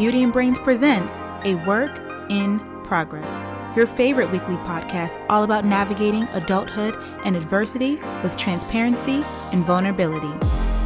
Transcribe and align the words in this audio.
Beauty 0.00 0.22
and 0.22 0.32
Brains 0.32 0.58
presents 0.58 1.12
A 1.44 1.56
Work 1.66 2.00
in 2.30 2.58
Progress, 2.84 3.76
your 3.76 3.86
favorite 3.86 4.30
weekly 4.30 4.56
podcast 4.56 5.22
all 5.28 5.44
about 5.44 5.66
navigating 5.66 6.22
adulthood 6.28 6.94
and 7.26 7.36
adversity 7.36 7.96
with 8.22 8.34
transparency 8.34 9.22
and 9.52 9.62
vulnerability. 9.62 10.32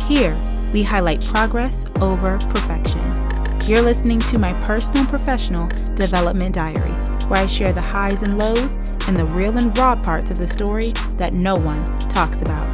Here, 0.08 0.36
we 0.72 0.82
highlight 0.82 1.24
progress 1.26 1.84
over 2.00 2.38
perfection. 2.38 3.02
You're 3.68 3.82
listening 3.82 4.18
to 4.18 4.40
my 4.40 4.52
personal 4.64 5.02
and 5.02 5.08
professional 5.08 5.68
development 5.94 6.52
diary, 6.52 6.94
where 7.28 7.38
I 7.38 7.46
share 7.46 7.72
the 7.72 7.80
highs 7.80 8.22
and 8.22 8.36
lows 8.36 8.74
and 9.06 9.16
the 9.16 9.26
real 9.26 9.56
and 9.56 9.78
raw 9.78 9.94
parts 9.94 10.32
of 10.32 10.38
the 10.38 10.48
story 10.48 10.90
that 11.18 11.34
no 11.34 11.54
one 11.54 11.84
talks 12.08 12.42
about. 12.42 12.66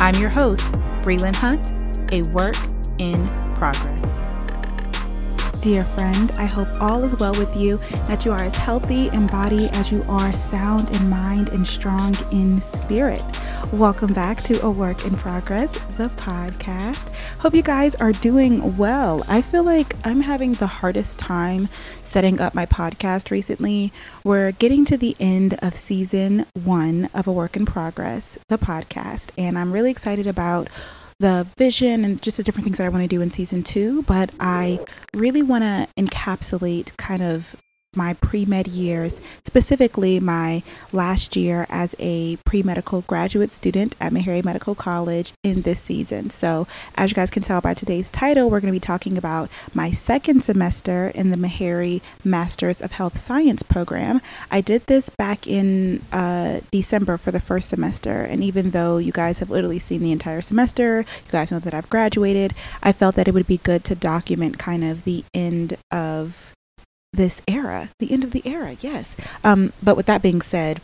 I'm 0.00 0.14
your 0.14 0.30
host, 0.30 0.72
Brelynn 1.02 1.36
Hunt, 1.36 1.70
a 2.10 2.22
work 2.30 2.56
in 2.96 3.28
progress. 3.54 4.21
Dear 5.62 5.84
friend, 5.84 6.32
I 6.32 6.46
hope 6.46 6.66
all 6.80 7.04
is 7.04 7.16
well 7.20 7.34
with 7.34 7.54
you, 7.54 7.76
that 8.08 8.24
you 8.24 8.32
are 8.32 8.42
as 8.42 8.56
healthy 8.56 9.06
in 9.10 9.28
body 9.28 9.68
as 9.68 9.92
you 9.92 10.02
are 10.08 10.32
sound 10.32 10.90
in 10.90 11.08
mind 11.08 11.50
and 11.50 11.64
strong 11.64 12.16
in 12.32 12.58
spirit. 12.58 13.22
Welcome 13.72 14.12
back 14.12 14.42
to 14.42 14.60
A 14.66 14.68
Work 14.68 15.06
in 15.06 15.14
Progress, 15.14 15.72
the 15.96 16.08
podcast. 16.16 17.14
Hope 17.38 17.54
you 17.54 17.62
guys 17.62 17.94
are 17.94 18.10
doing 18.10 18.76
well. 18.76 19.24
I 19.28 19.40
feel 19.40 19.62
like 19.62 19.94
I'm 20.04 20.22
having 20.22 20.54
the 20.54 20.66
hardest 20.66 21.20
time 21.20 21.68
setting 22.02 22.40
up 22.40 22.56
my 22.56 22.66
podcast 22.66 23.30
recently. 23.30 23.92
We're 24.24 24.50
getting 24.50 24.84
to 24.86 24.96
the 24.96 25.14
end 25.20 25.56
of 25.62 25.76
season 25.76 26.44
one 26.64 27.08
of 27.14 27.28
A 27.28 27.32
Work 27.32 27.56
in 27.56 27.66
Progress, 27.66 28.36
the 28.48 28.58
podcast, 28.58 29.28
and 29.38 29.56
I'm 29.56 29.72
really 29.72 29.92
excited 29.92 30.26
about 30.26 30.68
the 31.22 31.46
vision 31.56 32.04
and 32.04 32.20
just 32.20 32.36
the 32.36 32.42
different 32.42 32.64
things 32.64 32.78
that 32.78 32.84
I 32.84 32.88
want 32.88 33.02
to 33.02 33.08
do 33.08 33.22
in 33.22 33.30
season 33.30 33.62
two, 33.62 34.02
but 34.02 34.30
I 34.40 34.80
really 35.14 35.42
want 35.42 35.62
to 35.62 35.88
encapsulate 35.96 36.96
kind 36.96 37.22
of 37.22 37.56
my 37.94 38.14
pre 38.14 38.46
med 38.46 38.68
years, 38.68 39.20
specifically 39.44 40.18
my 40.18 40.62
last 40.92 41.36
year 41.36 41.66
as 41.68 41.94
a 41.98 42.36
pre 42.44 42.62
medical 42.62 43.02
graduate 43.02 43.50
student 43.50 43.94
at 44.00 44.12
Meharry 44.12 44.42
Medical 44.42 44.74
College 44.74 45.32
in 45.42 45.62
this 45.62 45.80
season. 45.80 46.30
So, 46.30 46.66
as 46.94 47.10
you 47.10 47.14
guys 47.14 47.30
can 47.30 47.42
tell 47.42 47.60
by 47.60 47.74
today's 47.74 48.10
title, 48.10 48.48
we're 48.48 48.60
going 48.60 48.72
to 48.72 48.76
be 48.76 48.80
talking 48.80 49.18
about 49.18 49.50
my 49.74 49.90
second 49.90 50.42
semester 50.42 51.12
in 51.14 51.30
the 51.30 51.36
Meharry 51.36 52.00
Masters 52.24 52.80
of 52.80 52.92
Health 52.92 53.18
Science 53.18 53.62
program. 53.62 54.22
I 54.50 54.62
did 54.62 54.86
this 54.86 55.10
back 55.10 55.46
in 55.46 56.00
uh, 56.12 56.60
December 56.70 57.18
for 57.18 57.30
the 57.30 57.40
first 57.40 57.68
semester, 57.68 58.22
and 58.22 58.42
even 58.42 58.70
though 58.70 58.96
you 58.96 59.12
guys 59.12 59.38
have 59.40 59.50
literally 59.50 59.78
seen 59.78 60.02
the 60.02 60.12
entire 60.12 60.40
semester, 60.40 61.00
you 61.00 61.30
guys 61.30 61.50
know 61.50 61.58
that 61.58 61.74
I've 61.74 61.90
graduated, 61.90 62.54
I 62.82 62.92
felt 62.92 63.16
that 63.16 63.28
it 63.28 63.34
would 63.34 63.46
be 63.46 63.58
good 63.58 63.84
to 63.84 63.94
document 63.94 64.58
kind 64.58 64.82
of 64.82 65.04
the 65.04 65.24
end 65.34 65.76
of 65.90 66.54
this 67.12 67.42
era, 67.46 67.90
the 67.98 68.12
end 68.12 68.24
of 68.24 68.30
the 68.30 68.42
era, 68.46 68.76
yes. 68.80 69.16
Um, 69.44 69.72
but 69.82 69.96
with 69.96 70.06
that 70.06 70.22
being 70.22 70.40
said, 70.40 70.80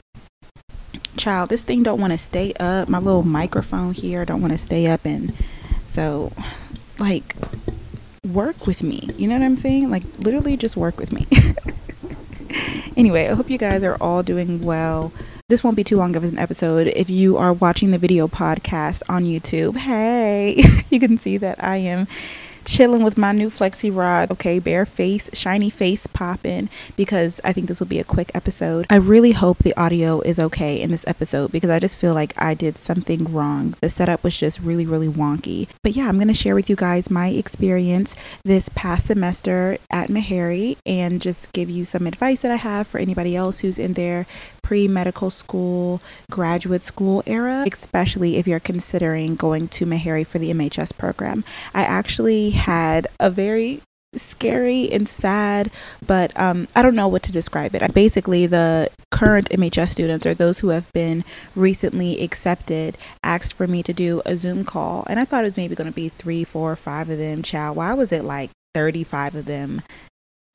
child, 1.17 1.51
this 1.51 1.65
thing 1.65 1.83
don't 1.83 2.01
want 2.01 2.13
to 2.13 2.19
stay 2.19 2.53
up. 2.61 2.89
My 2.89 2.99
little 2.99 3.23
microphone 3.23 3.93
here 3.93 4.25
don't 4.25 4.41
want 4.41 4.53
to 4.53 4.59
stay 4.59 4.87
up, 4.87 5.05
and 5.05 5.33
so 5.85 6.33
like 6.99 7.35
work 8.25 8.67
with 8.67 8.83
me. 8.83 9.09
You 9.17 9.29
know 9.29 9.37
what 9.37 9.45
I'm 9.45 9.57
saying? 9.57 9.91
Like 9.91 10.03
literally 10.19 10.57
just 10.57 10.77
work 10.77 10.99
with 10.99 11.13
me. 11.13 11.27
anyway, 12.97 13.29
I 13.29 13.35
hope 13.35 13.51
you 13.51 13.59
guys 13.59 13.83
are 13.83 13.97
all 14.01 14.23
doing 14.23 14.63
well. 14.63 15.13
This 15.49 15.65
won't 15.65 15.77
be 15.77 15.85
too 15.85 15.97
long 15.97 16.15
of 16.15 16.25
an 16.25 16.39
episode. 16.39 16.89
If 16.89 17.09
you 17.09 17.39
are 17.39 17.55
watching 17.55 17.91
the 17.91 17.99
video 17.99 18.29
podcast 18.29 19.03
on 19.09 19.25
YouTube, 19.25 19.77
hey, 19.77 20.63
you 20.91 21.01
can 21.01 21.17
see 21.17 21.39
that 21.39 21.63
I 21.65 21.79
am 21.79 22.07
chilling 22.69 23.03
with 23.03 23.17
my 23.17 23.33
new 23.33 23.51
flexi 23.51 23.95
rod. 23.95 24.31
Okay, 24.31 24.59
bare 24.59 24.85
face, 24.85 25.31
shiny 25.33 25.71
face 25.71 26.07
popping 26.07 26.69
because 26.97 27.41
I 27.43 27.53
think 27.53 27.67
this 27.67 27.81
will 27.81 27.87
be 27.87 27.99
a 27.99 28.05
quick 28.05 28.31
episode. 28.35 28.87
I 28.91 28.97
really 28.97 29.33
hope 29.33 29.59
the 29.59 29.77
audio 29.77 30.21
is 30.21 30.39
okay 30.39 30.81
in 30.81 30.91
this 30.91 31.07
episode 31.07 31.51
because 31.51 31.71
I 31.71 31.79
just 31.79 31.97
feel 31.97 32.13
like 32.13 32.35
I 32.37 32.55
did 32.55 32.77
something 32.77 33.33
wrong. 33.33 33.75
The 33.81 33.89
setup 33.89 34.23
was 34.23 34.39
just 34.39 34.61
really, 34.61 34.87
really 34.87 35.09
wonky. 35.09 35.69
But 35.83 35.97
yeah, 35.97 36.09
I'm 36.09 36.17
going 36.17 36.29
to 36.29 36.35
share 36.35 36.55
with 36.55 36.69
you 36.69 36.77
guys 36.77 37.11
my 37.11 37.29
experience 37.29 38.15
this 38.45 38.69
past 38.69 39.07
semester 39.07 39.79
at 39.91 40.09
Meharry 40.09 40.77
and 40.85 41.23
just 41.23 41.53
give 41.53 41.71
you 41.71 41.85
some 41.85 42.07
advice 42.07 42.43
that 42.43 42.53
I 42.53 42.57
have 42.57 42.87
for 42.87 42.99
anybody 42.99 43.35
else 43.35 43.61
who's 43.61 43.79
in 43.79 43.95
their 43.95 44.27
pre 44.69 44.87
medical 44.87 45.31
school, 45.31 45.99
graduate 46.31 46.83
school 46.83 47.23
era, 47.27 47.65
especially 47.73 48.37
if 48.37 48.47
you're 48.47 48.61
considering 48.61 49.35
going 49.35 49.67
to 49.67 49.87
Meharry 49.87 50.27
for 50.27 50.39
the 50.39 50.51
MHS 50.51 50.95
program. 50.99 51.43
I 51.73 51.85
actually 51.85 52.51
had 52.51 53.07
a 53.19 53.31
very 53.31 53.81
scary 54.15 54.93
and 54.93 55.09
sad, 55.09 55.71
but 56.07 56.39
um, 56.39 56.69
I 56.77 56.83
don't 56.83 56.95
know 56.95 57.09
what 57.09 57.23
to 57.23 57.33
describe 57.33 57.75
it. 57.75 57.95
Basically, 57.95 58.47
the 58.47 58.91
current 59.11 59.49
MHS 59.49 59.89
students 59.89 60.27
or 60.27 60.35
those 60.35 60.59
who 60.59 60.69
have 60.69 60.93
been 60.93 61.25
recently 61.57 62.21
accepted 62.21 62.99
asked 63.25 63.55
for 63.55 63.67
me 63.67 63.83
to 63.85 63.95
do 63.95 64.21
a 64.27 64.37
Zoom 64.37 64.65
call, 64.65 65.07
and 65.09 65.19
I 65.19 65.25
thought 65.25 65.45
it 65.45 65.47
was 65.47 65.57
maybe 65.57 65.77
going 65.77 65.89
to 65.89 65.97
be 65.97 66.11
three, 66.11 66.45
four, 66.45 66.77
five 66.77 67.09
of 67.09 67.17
them. 67.17 67.41
Child, 67.41 67.79
why 67.79 67.95
was 67.95 68.13
it 68.13 68.23
like 68.23 68.51
35 68.75 69.35
of 69.35 69.45
them 69.47 69.81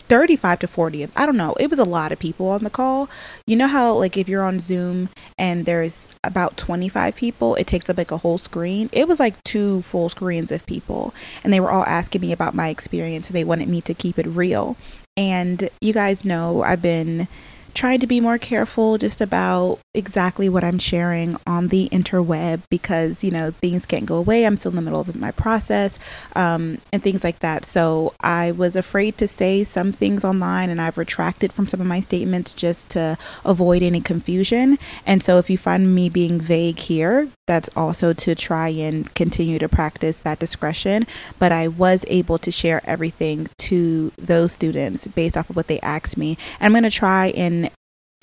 35 0.03 0.59
to 0.59 0.67
40 0.67 1.07
i 1.15 1.25
don't 1.25 1.37
know 1.37 1.53
it 1.59 1.69
was 1.69 1.79
a 1.79 1.83
lot 1.83 2.11
of 2.11 2.19
people 2.19 2.49
on 2.49 2.63
the 2.63 2.69
call. 2.69 3.09
You 3.45 3.55
know 3.55 3.67
how 3.67 3.93
like 3.93 4.17
if 4.17 4.27
you're 4.27 4.43
on 4.43 4.59
zoom 4.59 5.09
and 5.37 5.65
there's 5.65 6.09
about 6.23 6.57
25 6.57 7.15
people 7.15 7.55
it 7.55 7.67
takes 7.67 7.89
up 7.89 7.97
like 7.97 8.11
a 8.11 8.17
whole 8.17 8.37
screen? 8.37 8.89
It 8.91 9.07
was 9.07 9.19
like 9.19 9.41
two 9.43 9.81
full 9.81 10.09
screens 10.09 10.51
of 10.51 10.65
people 10.65 11.13
and 11.43 11.53
they 11.53 11.59
were 11.59 11.71
all 11.71 11.85
asking 11.85 12.21
me 12.21 12.31
about 12.31 12.53
my 12.53 12.69
experience 12.69 13.27
they 13.27 13.43
wanted 13.43 13.67
me 13.67 13.81
to 13.81 13.93
keep 13.93 14.17
it 14.19 14.27
real. 14.27 14.77
And 15.15 15.69
you 15.81 15.93
guys 15.93 16.25
know 16.25 16.63
i've 16.63 16.81
been 16.81 17.27
trying 17.73 17.99
to 17.99 18.07
be 18.07 18.19
more 18.19 18.37
careful 18.37 18.97
just 18.97 19.21
about 19.21 19.79
exactly 19.93 20.49
what 20.49 20.63
I'm 20.63 20.79
sharing 20.79 21.37
on 21.45 21.67
the 21.67 21.87
interweb 21.89 22.61
because, 22.69 23.23
you 23.23 23.29
know, 23.29 23.51
things 23.51 23.85
can't 23.85 24.05
go 24.05 24.15
away. 24.15 24.45
I'm 24.45 24.57
still 24.57 24.71
in 24.71 24.75
the 24.75 24.81
middle 24.81 24.99
of 24.99 25.15
my 25.15 25.31
process 25.31 25.99
um, 26.35 26.79
and 26.91 27.03
things 27.03 27.23
like 27.23 27.39
that. 27.39 27.63
So 27.63 28.13
I 28.19 28.51
was 28.51 28.75
afraid 28.75 29.17
to 29.19 29.27
say 29.27 29.63
some 29.63 29.91
things 29.91 30.23
online 30.23 30.69
and 30.69 30.81
I've 30.81 30.97
retracted 30.97 31.53
from 31.53 31.67
some 31.67 31.79
of 31.79 31.85
my 31.85 31.99
statements 31.99 32.53
just 32.53 32.89
to 32.91 33.17
avoid 33.45 33.83
any 33.83 34.01
confusion. 34.01 34.79
And 35.05 35.21
so 35.21 35.37
if 35.37 35.49
you 35.49 35.57
find 35.57 35.93
me 35.93 36.09
being 36.09 36.39
vague 36.39 36.79
here, 36.79 37.27
that's 37.45 37.69
also 37.75 38.13
to 38.13 38.33
try 38.33 38.69
and 38.69 39.13
continue 39.13 39.59
to 39.59 39.69
practice 39.69 40.17
that 40.19 40.39
discretion. 40.39 41.05
But 41.37 41.51
I 41.51 41.67
was 41.67 42.03
able 42.07 42.39
to 42.39 42.51
share 42.51 42.81
everything 42.85 43.49
to 43.59 44.11
those 44.17 44.53
students 44.53 45.07
based 45.07 45.37
off 45.37 45.51
of 45.51 45.55
what 45.55 45.67
they 45.67 45.79
asked 45.81 46.17
me. 46.17 46.37
And 46.59 46.65
I'm 46.65 46.71
going 46.71 46.89
to 46.89 46.97
try 46.97 47.27
and 47.27 47.69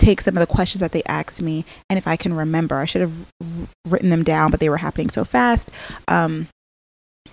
take 0.01 0.21
some 0.21 0.37
of 0.37 0.41
the 0.41 0.53
questions 0.53 0.81
that 0.81 0.93
they 0.93 1.03
asked 1.05 1.43
me 1.43 1.65
and 1.89 1.99
if 1.99 2.07
I 2.07 2.17
can 2.17 2.33
remember. 2.35 2.77
I 2.77 2.85
should 2.87 3.03
have 3.03 3.27
written 3.87 4.11
them 4.11 4.25
down, 4.25 4.51
but 4.51 4.61
they 4.61 4.69
were 4.69 4.79
happening 4.79 5.11
so 5.11 5.25
fast. 5.25 5.71
Um, 6.09 6.49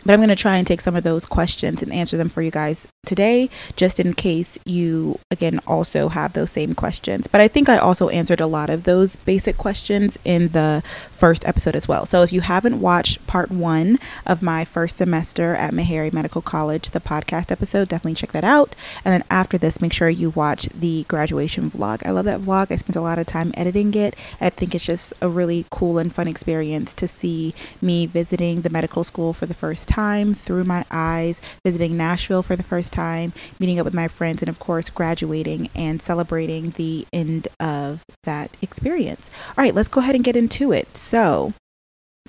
but 0.08 0.14
I'm 0.14 0.20
going 0.20 0.30
to 0.30 0.36
try 0.36 0.56
and 0.56 0.66
take 0.66 0.80
some 0.80 0.96
of 0.96 1.04
those 1.04 1.26
questions 1.26 1.82
and 1.82 1.92
answer 1.92 2.16
them 2.16 2.30
for 2.30 2.42
you 2.42 2.50
guys 2.50 2.88
today, 3.06 3.50
just 3.76 4.00
in 4.00 4.14
case 4.14 4.58
you, 4.66 5.20
again, 5.32 5.60
also 5.68 6.08
have 6.10 6.34
those 6.34 6.52
same 6.52 6.74
questions. 6.74 7.28
But 7.28 7.42
I 7.42 7.48
think 7.48 7.68
I 7.68 7.78
also 7.78 8.10
answered 8.10 8.40
a 8.40 8.48
lot 8.48 8.70
of 8.70 8.84
those 8.84 9.16
basic 9.18 9.58
questions 9.58 10.18
in 10.24 10.50
the 10.50 10.84
first 11.12 11.46
episode 11.48 11.76
as 11.76 11.88
well. 11.88 12.06
So 12.06 12.22
if 12.24 12.32
you 12.32 12.42
haven't 12.42 12.80
watched 12.80 13.26
part 13.28 13.50
one 13.52 13.98
of 14.26 14.42
my 14.42 14.66
first 14.66 14.98
semester 14.98 15.56
at 15.56 15.74
Meharry 15.74 16.14
Medical 16.14 16.42
College, 16.42 16.92
the 16.92 17.00
podcast 17.00 17.52
episode, 17.52 17.90
definitely 17.90 18.16
check 18.16 18.32
that 18.32 18.44
out. 18.44 18.76
And 19.04 19.14
then 19.14 19.24
after 19.30 19.58
this, 19.58 19.82
make 19.82 19.94
sure 19.94 20.10
you 20.10 20.30
watch 20.32 20.68
the 20.70 21.04
graduation 21.10 21.70
vlog. 21.72 22.06
I 22.06 22.12
love 22.12 22.26
that 22.26 22.42
vlog. 22.42 22.72
I 22.72 22.76
spent 22.76 22.96
a 22.96 23.02
lot 23.02 23.20
of 23.20 23.28
time 23.28 23.52
editing 23.56 23.94
it. 23.94 24.16
I 24.40 24.50
think 24.50 24.76
it's 24.76 24.86
just 24.86 25.14
a 25.22 25.28
really 25.28 25.66
cool 25.70 25.98
and 25.98 26.14
fun 26.14 26.28
experience 26.28 26.94
to 26.96 27.08
see 27.08 27.54
me 27.82 28.06
visiting 28.06 28.62
the 28.62 28.70
medical 28.70 29.04
school 29.04 29.34
for 29.34 29.46
the 29.46 29.54
first 29.54 29.77
time 29.86 30.34
through 30.34 30.64
my 30.64 30.86
eyes, 30.92 31.42
visiting 31.66 31.98
Nashville 31.98 32.44
for 32.44 32.56
the 32.56 32.64
first 32.64 32.94
time, 32.94 33.34
meeting 33.60 33.80
up 33.80 33.86
with 33.86 33.94
my 33.94 34.08
friends, 34.08 34.42
and 34.42 34.50
of 34.50 34.60
course, 34.60 34.90
graduating 34.90 35.70
and 35.76 36.02
celebrating 36.02 36.72
the 36.72 37.06
end 37.14 37.48
of 37.60 38.04
that 38.24 38.58
experience. 38.62 39.30
All 39.50 39.64
right, 39.64 39.76
let's 39.76 39.88
go 39.88 40.02
ahead 40.02 40.16
and 40.16 40.24
get 40.24 40.36
into 40.36 40.72
it. 40.72 40.96
So, 40.96 41.54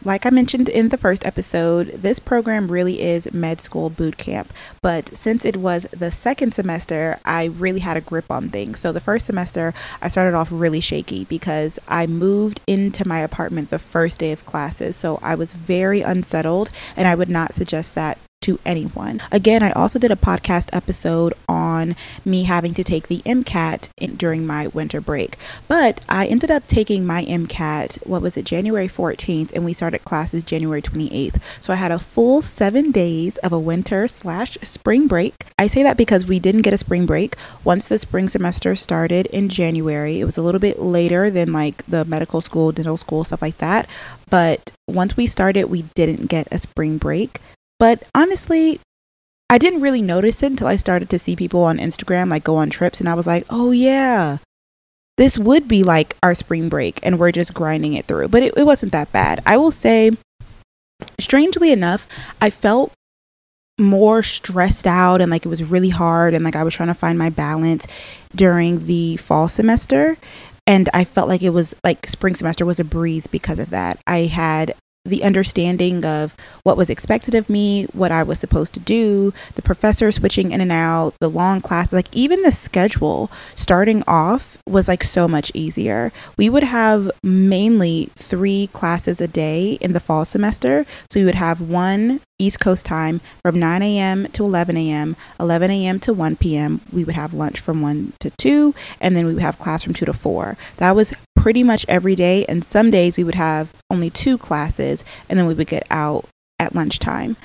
like 0.05 0.27
I 0.27 0.31
mentioned 0.31 0.69
in 0.69 0.89
the 0.89 0.97
first 0.97 1.25
episode, 1.25 1.89
this 1.89 2.19
program 2.19 2.71
really 2.71 3.00
is 3.00 3.33
med 3.33 3.61
school 3.61 3.91
boot 3.91 4.17
camp. 4.17 4.53
But 4.83 5.09
since 5.09 5.45
it 5.45 5.56
was 5.56 5.87
the 5.91 6.11
second 6.11 6.55
semester, 6.55 7.19
I 7.25 7.47
really 7.47 7.81
had 7.81 7.97
a 7.97 8.03
grip 8.03 8.31
on 8.31 8.49
things. 8.49 8.79
So 8.81 8.93
the 8.93 9.00
first 9.00 9.27
semester, 9.27 9.75
I 10.00 10.09
started 10.09 10.37
off 10.37 10.49
really 10.50 10.81
shaky 10.81 11.25
because 11.25 11.79
I 11.89 12.06
moved 12.06 12.61
into 12.67 13.06
my 13.06 13.21
apartment 13.21 13.71
the 13.71 13.79
first 13.79 14.19
day 14.21 14.33
of 14.33 14.47
classes. 14.47 14.97
So 14.97 15.19
I 15.23 15.35
was 15.35 15.53
very 15.53 16.00
unsettled, 16.00 16.71
and 16.97 17.09
I 17.09 17.15
would 17.15 17.29
not 17.29 17.55
suggest 17.55 17.95
that 17.95 18.19
to 18.49 18.58
anyone. 18.64 19.20
Again, 19.31 19.62
I 19.62 19.73
also 19.73 19.99
did 19.99 20.11
a 20.11 20.17
podcast 20.17 20.70
episode 20.73 21.35
on 21.50 21.94
me 22.25 22.44
having 22.44 22.73
to 22.75 22.82
take 22.82 23.08
the 23.08 23.20
MCAT 23.26 23.90
in, 23.99 24.17
during 24.17 24.46
my 24.46 24.69
winter 24.69 25.02
break, 25.02 25.37
but 25.67 26.02
I 26.08 26.26
ended 26.26 26.50
up 26.50 26.67
taking 26.67 27.05
my 27.05 27.26
MCAT, 27.26 28.06
what 28.06 28.23
was 28.23 28.38
it, 28.38 28.46
January 28.46 28.88
14th, 28.88 29.52
and 29.52 29.67
we 29.67 29.75
started 29.75 30.05
classes 30.05 30.44
January 30.44 30.81
28th. 30.81 31.43
So 31.61 31.75
I 31.75 31.76
had 31.76 31.93
a 31.93 31.99
full 31.99 32.40
seven 32.40 32.90
days 32.90 33.37
of 33.38 33.52
a 33.52 33.58
winter 33.58 34.08
slash 34.08 34.56
spring 34.62 35.08
break. 35.08 35.35
I 35.58 35.67
say 35.67 35.82
that 35.82 35.99
because 35.99 36.25
we 36.25 36.38
didn't 36.38 36.62
get 36.62 36.73
a 36.73 36.79
spring 36.79 37.05
break. 37.05 37.37
Once 37.64 37.88
the 37.88 37.99
spring 37.99 38.31
semester 38.31 38.75
started 38.76 39.26
in 39.26 39.50
January, 39.50 40.20
it 40.20 40.25
was 40.25 40.38
a 40.38 40.43
little 40.43 40.61
bit 40.61 40.81
later 40.81 41.31
than 41.31 41.52
like 41.52 41.85
the 41.85 42.06
medical 42.06 42.40
school, 42.40 42.73
dental 42.73 42.96
school, 42.96 43.25
stuff 43.25 43.43
like 43.43 43.58
that. 43.58 43.87
But 44.31 44.73
once 44.87 45.19
we 45.19 45.26
started, 45.26 45.64
we 45.64 45.82
didn't 45.94 46.29
get 46.29 46.49
a 46.50 46.58
spring 46.58 46.96
break. 46.96 47.40
But 47.78 48.02
honestly, 48.14 48.80
I 49.50 49.58
didn't 49.58 49.80
really 49.80 50.02
notice 50.02 50.42
it 50.42 50.50
until 50.50 50.66
I 50.66 50.76
started 50.76 51.08
to 51.10 51.19
see 51.19 51.36
people 51.36 51.62
on 51.64 51.78
Instagram 51.78 52.30
like 52.30 52.44
go 52.44 52.56
on 52.56 52.70
trips, 52.70 53.00
and 53.00 53.08
I 53.08 53.14
was 53.14 53.26
like, 53.26 53.44
oh 53.50 53.70
yeah, 53.70 54.38
this 55.16 55.38
would 55.38 55.69
be 55.69 55.82
like 55.82 56.16
our 56.22 56.34
spring 56.34 56.69
break, 56.69 57.00
and 57.02 57.19
we're 57.19 57.32
just 57.32 57.54
grinding 57.54 57.94
it 57.94 58.06
through. 58.06 58.28
But 58.28 58.42
it, 58.42 58.54
it 58.56 58.64
wasn't 58.64 58.92
that 58.92 59.12
bad. 59.12 59.42
I 59.46 59.56
will 59.56 59.70
say, 59.70 60.10
strangely 61.19 61.72
enough, 61.72 62.06
I 62.40 62.50
felt 62.50 62.92
more 63.78 64.25
stressed 64.25 64.86
out 64.88 65.20
and 65.20 65.30
like 65.30 65.46
it 65.46 65.48
was 65.48 65.70
really 65.70 65.90
hard 65.90 66.34
and 66.34 66.44
like 66.44 66.56
I 66.56 66.64
was 66.64 66.75
trying 66.75 66.88
to 66.88 66.94
find 66.94 67.16
my 67.16 67.30
balance 67.30 67.86
during 68.34 68.86
the 68.86 69.16
fall 69.19 69.46
semester 69.46 70.16
and 70.66 70.88
I 70.92 71.04
felt 71.04 71.28
like 71.28 71.42
it 71.42 71.50
was 71.50 71.76
like 71.84 72.06
spring 72.08 72.34
semester 72.34 72.66
was 72.66 72.80
a 72.80 72.84
breeze 72.84 73.28
because 73.28 73.60
of 73.60 73.70
that. 73.70 74.00
I 74.06 74.22
had 74.22 74.75
the 75.08 75.25
understanding 75.25 76.05
of 76.05 76.37
what 76.62 76.76
was 76.76 76.90
expected 76.90 77.34
of 77.34 77.49
me, 77.49 77.84
what 77.93 78.12
I 78.12 78.22
was 78.22 78.38
supposed 78.38 78.72
to 78.75 78.81
do, 78.81 79.32
the 79.55 79.62
professor 79.62 80.10
switching 80.12 80.52
in 80.52 80.60
and 80.60 80.72
out, 80.72 81.14
the 81.20 81.31
long 81.31 81.60
classes, 81.60 81.93
like 81.93 82.08
even 82.12 82.43
the 82.43 82.52
schedule 82.52 83.31
starting 83.55 84.02
off 84.06 84.58
was 84.66 84.88
like 84.88 85.02
so 85.02 85.26
much 85.26 85.50
easier. 85.55 86.12
We 86.37 86.49
would 86.49 86.62
have 86.62 87.10
mainly 87.22 88.10
three 88.16 88.69
classes 88.72 89.20
a 89.20 89.28
day 89.28 89.78
in 89.81 89.93
the 89.93 90.00
fall 90.00 90.25
semester. 90.25 90.84
So 91.11 91.20
we 91.20 91.26
would 91.26 91.34
have 91.34 91.61
one 91.61 92.20
East 92.38 92.61
Coast 92.61 92.87
time 92.87 93.20
from 93.43 93.58
9 93.58 93.82
a.m. 93.82 94.26
to 94.28 94.44
11 94.44 94.76
a.m., 94.76 95.16
11 95.40 95.70
a.m. 95.70 95.99
to 96.00 96.12
1 96.12 96.37
p.m. 96.37 96.81
We 96.93 97.02
would 97.02 97.16
have 97.16 97.34
lunch 97.34 97.58
from 97.58 97.82
1 97.82 98.12
to 98.20 98.31
2, 98.31 98.75
and 99.00 99.16
then 99.16 99.26
we 99.26 99.34
would 99.34 99.43
have 99.43 99.58
class 99.58 99.82
from 99.82 99.94
2 99.94 100.06
to 100.06 100.12
4. 100.12 100.56
That 100.76 100.94
was 100.94 101.12
pretty 101.38 101.62
much 101.62 101.87
every 101.88 102.14
day. 102.14 102.44
And 102.46 102.64
some 102.64 102.90
days 102.90 103.17
we 103.17 103.25
would 103.25 103.35
have 103.37 103.73
only 103.90 104.11
two 104.11 104.37
classes, 104.37 105.05
and 105.29 105.38
then 105.38 105.46
we 105.46 105.55
would 105.55 105.69
get 105.69 105.87
out 105.90 106.26
at 106.58 106.75
lunchtime. 106.75 107.37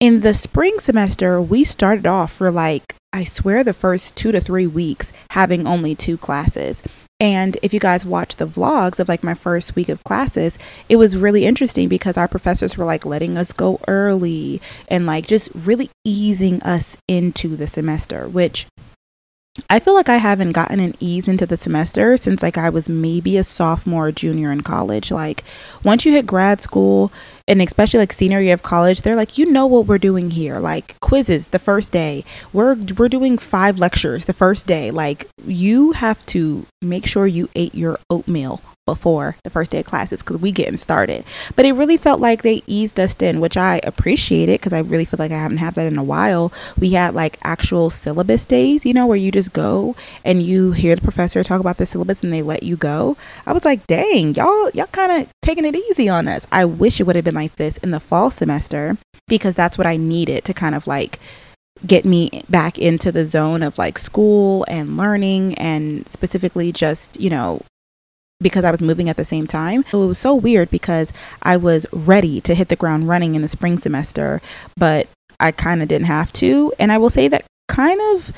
In 0.00 0.20
the 0.20 0.34
spring 0.34 0.78
semester, 0.78 1.40
we 1.40 1.62
started 1.64 2.06
off 2.06 2.32
for 2.32 2.50
like, 2.50 2.94
I 3.12 3.24
swear, 3.24 3.62
the 3.62 3.74
first 3.74 4.16
two 4.16 4.32
to 4.32 4.40
three 4.40 4.66
weeks 4.66 5.12
having 5.30 5.66
only 5.66 5.94
two 5.94 6.16
classes. 6.16 6.82
And 7.20 7.58
if 7.62 7.74
you 7.74 7.80
guys 7.80 8.06
watch 8.06 8.36
the 8.36 8.46
vlogs 8.46 8.98
of 8.98 9.08
like 9.08 9.22
my 9.22 9.34
first 9.34 9.76
week 9.76 9.90
of 9.90 10.02
classes, 10.04 10.58
it 10.88 10.96
was 10.96 11.18
really 11.18 11.44
interesting 11.44 11.86
because 11.86 12.16
our 12.16 12.28
professors 12.28 12.78
were 12.78 12.86
like 12.86 13.04
letting 13.04 13.36
us 13.36 13.52
go 13.52 13.78
early 13.86 14.62
and 14.88 15.04
like 15.04 15.26
just 15.26 15.50
really 15.54 15.90
easing 16.02 16.62
us 16.62 16.96
into 17.06 17.56
the 17.56 17.66
semester, 17.66 18.26
which 18.26 18.66
I 19.68 19.80
feel 19.80 19.94
like 19.94 20.08
I 20.08 20.18
haven't 20.18 20.52
gotten 20.52 20.78
an 20.78 20.94
ease 21.00 21.26
into 21.26 21.44
the 21.44 21.56
semester 21.56 22.16
since 22.16 22.40
like 22.40 22.56
I 22.56 22.70
was 22.70 22.88
maybe 22.88 23.36
a 23.36 23.42
sophomore 23.42 24.06
or 24.08 24.12
junior 24.12 24.52
in 24.52 24.60
college. 24.60 25.10
Like 25.10 25.42
once 25.82 26.04
you 26.04 26.12
hit 26.12 26.24
grad 26.24 26.60
school 26.60 27.10
and 27.48 27.62
especially 27.62 27.98
like 27.98 28.12
senior 28.12 28.40
year 28.40 28.54
of 28.54 28.62
college, 28.62 29.02
they're 29.02 29.16
like, 29.16 29.38
you 29.38 29.46
know 29.46 29.66
what 29.66 29.86
we're 29.86 29.98
doing 29.98 30.30
here. 30.30 30.58
Like 30.58 30.98
quizzes 31.00 31.48
the 31.48 31.58
first 31.58 31.92
day. 31.92 32.24
We're 32.52 32.76
we're 32.96 33.08
doing 33.08 33.38
five 33.38 33.78
lectures 33.78 34.24
the 34.24 34.32
first 34.32 34.66
day. 34.66 34.90
Like 34.90 35.28
you 35.44 35.92
have 35.92 36.24
to 36.26 36.66
make 36.82 37.06
sure 37.06 37.26
you 37.26 37.48
ate 37.54 37.74
your 37.74 37.98
oatmeal 38.08 38.60
before 38.90 39.36
the 39.44 39.50
first 39.50 39.70
day 39.70 39.78
of 39.78 39.86
classes 39.86 40.20
because 40.20 40.38
we 40.38 40.50
getting 40.50 40.76
started. 40.76 41.24
But 41.54 41.64
it 41.64 41.74
really 41.74 41.96
felt 41.96 42.18
like 42.18 42.42
they 42.42 42.62
eased 42.66 42.98
us 42.98 43.14
in, 43.20 43.38
which 43.38 43.56
I 43.56 43.80
appreciated 43.84 44.60
because 44.60 44.72
I 44.72 44.80
really 44.80 45.04
feel 45.04 45.18
like 45.18 45.30
I 45.30 45.38
haven't 45.38 45.58
had 45.58 45.76
that 45.76 45.86
in 45.86 45.96
a 45.96 46.02
while. 46.02 46.52
We 46.76 46.90
had 46.90 47.14
like 47.14 47.38
actual 47.44 47.90
syllabus 47.90 48.46
days, 48.46 48.84
you 48.84 48.92
know, 48.92 49.06
where 49.06 49.16
you 49.16 49.30
just 49.30 49.52
go 49.52 49.94
and 50.24 50.42
you 50.42 50.72
hear 50.72 50.96
the 50.96 51.02
professor 51.02 51.44
talk 51.44 51.60
about 51.60 51.76
the 51.76 51.86
syllabus 51.86 52.24
and 52.24 52.32
they 52.32 52.42
let 52.42 52.64
you 52.64 52.76
go. 52.76 53.16
I 53.46 53.52
was 53.52 53.64
like, 53.64 53.86
dang, 53.86 54.34
y'all, 54.34 54.70
y'all 54.70 54.86
kind 54.86 55.22
of 55.22 55.28
taking 55.40 55.64
it 55.64 55.76
easy 55.76 56.08
on 56.08 56.26
us. 56.26 56.44
I 56.50 56.64
wish 56.64 56.98
it 56.98 57.04
would 57.04 57.14
have 57.14 57.24
been 57.24 57.36
like 57.36 57.39
this 57.48 57.76
in 57.78 57.90
the 57.90 58.00
fall 58.00 58.30
semester 58.30 58.96
because 59.28 59.54
that's 59.54 59.78
what 59.78 59.86
I 59.86 59.96
needed 59.96 60.44
to 60.44 60.54
kind 60.54 60.74
of 60.74 60.86
like 60.86 61.18
get 61.86 62.04
me 62.04 62.42
back 62.48 62.78
into 62.78 63.10
the 63.10 63.24
zone 63.24 63.62
of 63.62 63.78
like 63.78 63.98
school 63.98 64.64
and 64.68 64.96
learning 64.96 65.54
and 65.54 66.06
specifically 66.08 66.72
just, 66.72 67.18
you 67.20 67.30
know, 67.30 67.62
because 68.40 68.64
I 68.64 68.70
was 68.70 68.82
moving 68.82 69.08
at 69.08 69.16
the 69.16 69.24
same 69.24 69.46
time. 69.46 69.84
So 69.88 70.02
it 70.02 70.06
was 70.06 70.18
so 70.18 70.34
weird 70.34 70.70
because 70.70 71.12
I 71.42 71.56
was 71.56 71.86
ready 71.92 72.40
to 72.42 72.54
hit 72.54 72.68
the 72.68 72.76
ground 72.76 73.08
running 73.08 73.34
in 73.34 73.42
the 73.42 73.48
spring 73.48 73.78
semester, 73.78 74.40
but 74.76 75.08
I 75.38 75.52
kind 75.52 75.82
of 75.82 75.88
didn't 75.88 76.06
have 76.06 76.32
to. 76.34 76.72
And 76.78 76.90
I 76.92 76.98
will 76.98 77.10
say 77.10 77.28
that 77.28 77.44
kind 77.68 78.00
of 78.14 78.32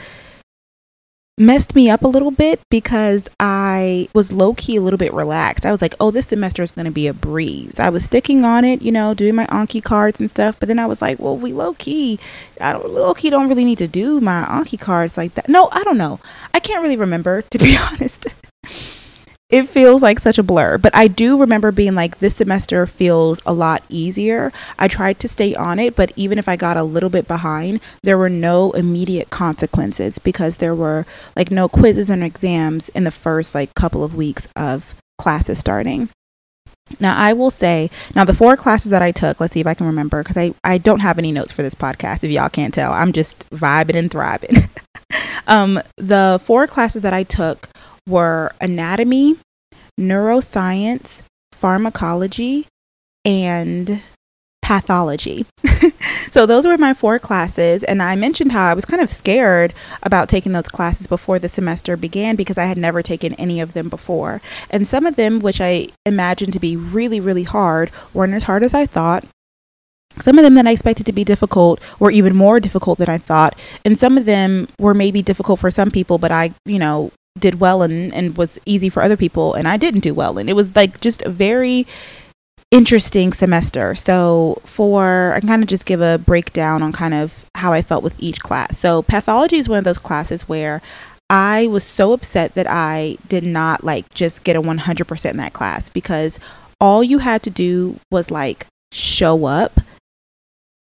messed 1.38 1.74
me 1.74 1.88
up 1.88 2.02
a 2.02 2.08
little 2.08 2.30
bit 2.30 2.60
because 2.70 3.28
I 3.40 4.08
was 4.14 4.32
low 4.32 4.54
key 4.54 4.76
a 4.76 4.80
little 4.80 4.98
bit 4.98 5.12
relaxed. 5.12 5.64
I 5.64 5.72
was 5.72 5.80
like, 5.80 5.94
oh, 5.98 6.10
this 6.10 6.28
semester 6.28 6.62
is 6.62 6.72
going 6.72 6.84
to 6.84 6.90
be 6.90 7.06
a 7.06 7.14
breeze. 7.14 7.80
I 7.80 7.88
was 7.88 8.04
sticking 8.04 8.44
on 8.44 8.64
it, 8.64 8.82
you 8.82 8.92
know, 8.92 9.14
doing 9.14 9.34
my 9.34 9.46
Anki 9.46 9.82
cards 9.82 10.20
and 10.20 10.30
stuff. 10.30 10.56
But 10.60 10.68
then 10.68 10.78
I 10.78 10.86
was 10.86 11.00
like, 11.00 11.18
well, 11.18 11.36
we 11.36 11.52
low 11.52 11.74
key, 11.74 12.20
I 12.60 12.72
don't 12.72 12.88
low 12.88 13.14
key 13.14 13.30
don't 13.30 13.48
really 13.48 13.64
need 13.64 13.78
to 13.78 13.88
do 13.88 14.20
my 14.20 14.44
Anki 14.44 14.78
cards 14.78 15.16
like 15.16 15.34
that. 15.34 15.48
No, 15.48 15.68
I 15.72 15.82
don't 15.84 15.98
know. 15.98 16.20
I 16.54 16.60
can't 16.60 16.82
really 16.82 16.96
remember 16.96 17.42
to 17.42 17.58
be 17.58 17.76
honest 17.92 18.26
it 19.52 19.68
feels 19.68 20.00
like 20.02 20.18
such 20.18 20.38
a 20.38 20.42
blur. 20.42 20.78
But 20.78 20.96
I 20.96 21.06
do 21.06 21.38
remember 21.38 21.70
being 21.70 21.94
like, 21.94 22.18
this 22.18 22.36
semester 22.36 22.86
feels 22.86 23.42
a 23.44 23.52
lot 23.52 23.84
easier. 23.90 24.50
I 24.78 24.88
tried 24.88 25.20
to 25.20 25.28
stay 25.28 25.54
on 25.54 25.78
it, 25.78 25.94
but 25.94 26.10
even 26.16 26.38
if 26.38 26.48
I 26.48 26.56
got 26.56 26.78
a 26.78 26.82
little 26.82 27.10
bit 27.10 27.28
behind, 27.28 27.80
there 28.02 28.16
were 28.16 28.30
no 28.30 28.72
immediate 28.72 29.28
consequences 29.28 30.18
because 30.18 30.56
there 30.56 30.74
were 30.74 31.04
like 31.36 31.50
no 31.50 31.68
quizzes 31.68 32.08
and 32.08 32.24
exams 32.24 32.88
in 32.88 33.04
the 33.04 33.10
first 33.10 33.54
like 33.54 33.74
couple 33.74 34.02
of 34.02 34.16
weeks 34.16 34.48
of 34.56 34.94
classes 35.18 35.58
starting. 35.58 36.08
Now, 36.98 37.16
I 37.16 37.34
will 37.34 37.50
say, 37.50 37.90
now 38.14 38.24
the 38.24 38.34
four 38.34 38.56
classes 38.56 38.90
that 38.90 39.02
I 39.02 39.12
took, 39.12 39.38
let's 39.38 39.54
see 39.54 39.60
if 39.60 39.66
I 39.66 39.74
can 39.74 39.86
remember, 39.86 40.22
because 40.22 40.36
I, 40.36 40.54
I 40.64 40.78
don't 40.78 41.00
have 41.00 41.18
any 41.18 41.30
notes 41.30 41.52
for 41.52 41.62
this 41.62 41.74
podcast, 41.74 42.24
if 42.24 42.30
y'all 42.30 42.48
can't 42.48 42.74
tell. 42.74 42.92
I'm 42.92 43.12
just 43.12 43.48
vibing 43.50 43.96
and 43.96 44.10
thriving. 44.10 44.56
um, 45.46 45.80
the 45.96 46.40
four 46.44 46.66
classes 46.66 47.02
that 47.02 47.12
I 47.12 47.22
took 47.22 47.68
were 48.06 48.52
anatomy, 48.60 49.36
neuroscience, 49.98 51.22
pharmacology, 51.52 52.66
and 53.24 54.02
pathology. 54.62 55.44
so 56.30 56.46
those 56.46 56.66
were 56.66 56.78
my 56.78 56.94
four 56.94 57.18
classes 57.18 57.82
and 57.84 58.02
I 58.02 58.16
mentioned 58.16 58.52
how 58.52 58.68
I 58.68 58.74
was 58.74 58.84
kind 58.84 59.02
of 59.02 59.10
scared 59.10 59.74
about 60.02 60.28
taking 60.28 60.52
those 60.52 60.68
classes 60.68 61.06
before 61.06 61.38
the 61.38 61.48
semester 61.48 61.96
began 61.96 62.36
because 62.36 62.56
I 62.56 62.64
had 62.64 62.78
never 62.78 63.02
taken 63.02 63.34
any 63.34 63.60
of 63.60 63.74
them 63.74 63.88
before. 63.88 64.40
And 64.70 64.86
some 64.86 65.04
of 65.04 65.16
them 65.16 65.40
which 65.40 65.60
I 65.60 65.88
imagined 66.06 66.52
to 66.54 66.60
be 66.60 66.76
really 66.76 67.20
really 67.20 67.42
hard 67.42 67.90
weren't 68.14 68.34
as 68.34 68.44
hard 68.44 68.62
as 68.62 68.72
I 68.72 68.86
thought. 68.86 69.24
Some 70.18 70.38
of 70.38 70.44
them 70.44 70.54
that 70.54 70.66
I 70.66 70.72
expected 70.72 71.06
to 71.06 71.12
be 71.12 71.24
difficult 71.24 71.80
were 71.98 72.10
even 72.10 72.36
more 72.36 72.60
difficult 72.60 72.98
than 72.98 73.08
I 73.08 73.18
thought. 73.18 73.58
And 73.84 73.98
some 73.98 74.18
of 74.18 74.26
them 74.26 74.68
were 74.78 74.94
maybe 74.94 75.22
difficult 75.22 75.58
for 75.58 75.70
some 75.70 75.90
people, 75.90 76.18
but 76.18 76.30
I, 76.30 76.52
you 76.66 76.78
know, 76.78 77.10
did 77.38 77.60
well 77.60 77.82
and, 77.82 78.12
and 78.12 78.36
was 78.36 78.58
easy 78.66 78.88
for 78.88 79.02
other 79.02 79.16
people 79.16 79.54
and 79.54 79.66
I 79.66 79.76
didn't 79.76 80.00
do 80.00 80.14
well. 80.14 80.38
And 80.38 80.48
it 80.50 80.54
was 80.54 80.76
like 80.76 81.00
just 81.00 81.22
a 81.22 81.30
very 81.30 81.86
interesting 82.70 83.32
semester. 83.32 83.94
So 83.94 84.60
for 84.64 85.32
I 85.34 85.40
can 85.40 85.48
kind 85.48 85.62
of 85.62 85.68
just 85.68 85.86
give 85.86 86.00
a 86.00 86.18
breakdown 86.18 86.82
on 86.82 86.92
kind 86.92 87.14
of 87.14 87.44
how 87.54 87.72
I 87.72 87.82
felt 87.82 88.02
with 88.02 88.14
each 88.18 88.40
class. 88.40 88.78
So 88.78 89.02
pathology 89.02 89.58
is 89.58 89.68
one 89.68 89.78
of 89.78 89.84
those 89.84 89.98
classes 89.98 90.48
where 90.48 90.80
I 91.28 91.66
was 91.68 91.84
so 91.84 92.12
upset 92.12 92.54
that 92.54 92.66
I 92.68 93.16
did 93.28 93.44
not 93.44 93.84
like 93.84 94.12
just 94.12 94.44
get 94.44 94.56
a 94.56 94.62
100% 94.62 95.30
in 95.30 95.36
that 95.38 95.52
class 95.52 95.88
because 95.88 96.38
all 96.80 97.02
you 97.02 97.18
had 97.18 97.42
to 97.44 97.50
do 97.50 97.98
was 98.10 98.30
like 98.30 98.66
show 98.90 99.46
up 99.46 99.80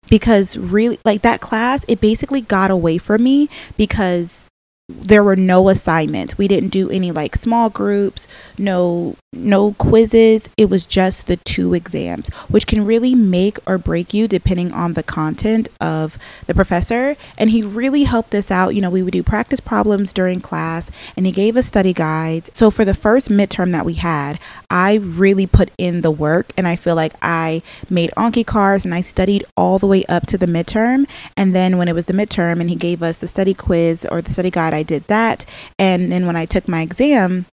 because 0.10 0.56
really 0.56 1.00
like 1.04 1.22
that 1.24 1.42
class 1.42 1.84
it 1.90 2.00
basically 2.00 2.40
got 2.40 2.72
away 2.72 2.98
from 2.98 3.24
me 3.24 3.50
because 3.76 4.47
there 4.90 5.24
were 5.24 5.36
no 5.36 5.68
assignments. 5.68 6.38
We 6.38 6.48
didn't 6.48 6.70
do 6.70 6.90
any 6.90 7.12
like 7.12 7.36
small 7.36 7.70
groups, 7.70 8.26
no 8.58 9.16
no 9.34 9.74
quizzes. 9.74 10.50
It 10.58 10.70
was 10.70 10.86
just 10.86 11.28
the 11.28 11.36
two 11.38 11.74
exams, 11.74 12.30
which 12.48 12.66
can 12.66 12.86
really 12.86 13.14
make 13.14 13.60
or 13.68 13.78
break 13.78 14.14
you 14.14 14.28
depending 14.28 14.72
on 14.72 14.94
the 14.94 15.04
content 15.04 15.68
of 15.82 16.18
the 16.48 16.56
professor. 16.56 17.18
And 17.38 17.50
he 17.50 17.62
really 17.62 18.04
helped 18.04 18.34
us 18.34 18.50
out. 18.50 18.76
You 18.76 18.82
know, 18.82 18.90
we 18.90 19.04
would 19.04 19.12
do 19.12 19.24
practice 19.24 19.60
problems 19.60 20.14
during 20.14 20.40
class 20.40 20.90
and 21.18 21.26
he 21.26 21.32
gave 21.34 21.58
us 21.58 21.68
study 21.68 21.94
guides. 21.94 22.50
So 22.54 22.72
for 22.72 22.86
the 22.86 22.94
first 22.94 23.30
midterm 23.30 23.74
that 23.74 23.86
we 23.86 23.96
had, 23.96 24.40
I 24.70 24.96
really 24.96 25.48
put 25.48 25.72
in 25.78 26.02
the 26.02 26.12
work 26.12 26.54
and 26.58 26.68
I 26.68 26.78
feel 26.78 26.96
like 26.96 27.14
I 27.22 27.62
made 27.90 28.12
Anki 28.12 28.46
cards 28.46 28.86
and 28.86 28.94
I 28.94 29.02
studied 29.02 29.46
all 29.58 29.80
the 29.80 29.88
way 29.88 30.06
up 30.06 30.26
to 30.28 30.38
the 30.38 30.48
midterm. 30.48 31.08
And 31.36 31.54
then 31.54 31.78
when 31.78 31.90
it 31.90 31.94
was 31.94 32.06
the 32.06 32.14
midterm 32.14 32.62
and 32.62 32.70
he 32.70 32.76
gave 32.76 33.04
us 33.04 33.18
the 33.18 33.28
study 33.28 33.54
quiz 33.54 34.06
or 34.10 34.22
the 34.22 34.32
study 34.32 34.50
guide, 34.50 34.74
I 34.78 34.84
did 34.84 35.04
that. 35.08 35.46
And 35.78 36.12
then 36.12 36.26
when 36.26 36.36
I 36.36 36.46
took 36.46 36.68
my 36.68 36.82
exam, 36.82 37.46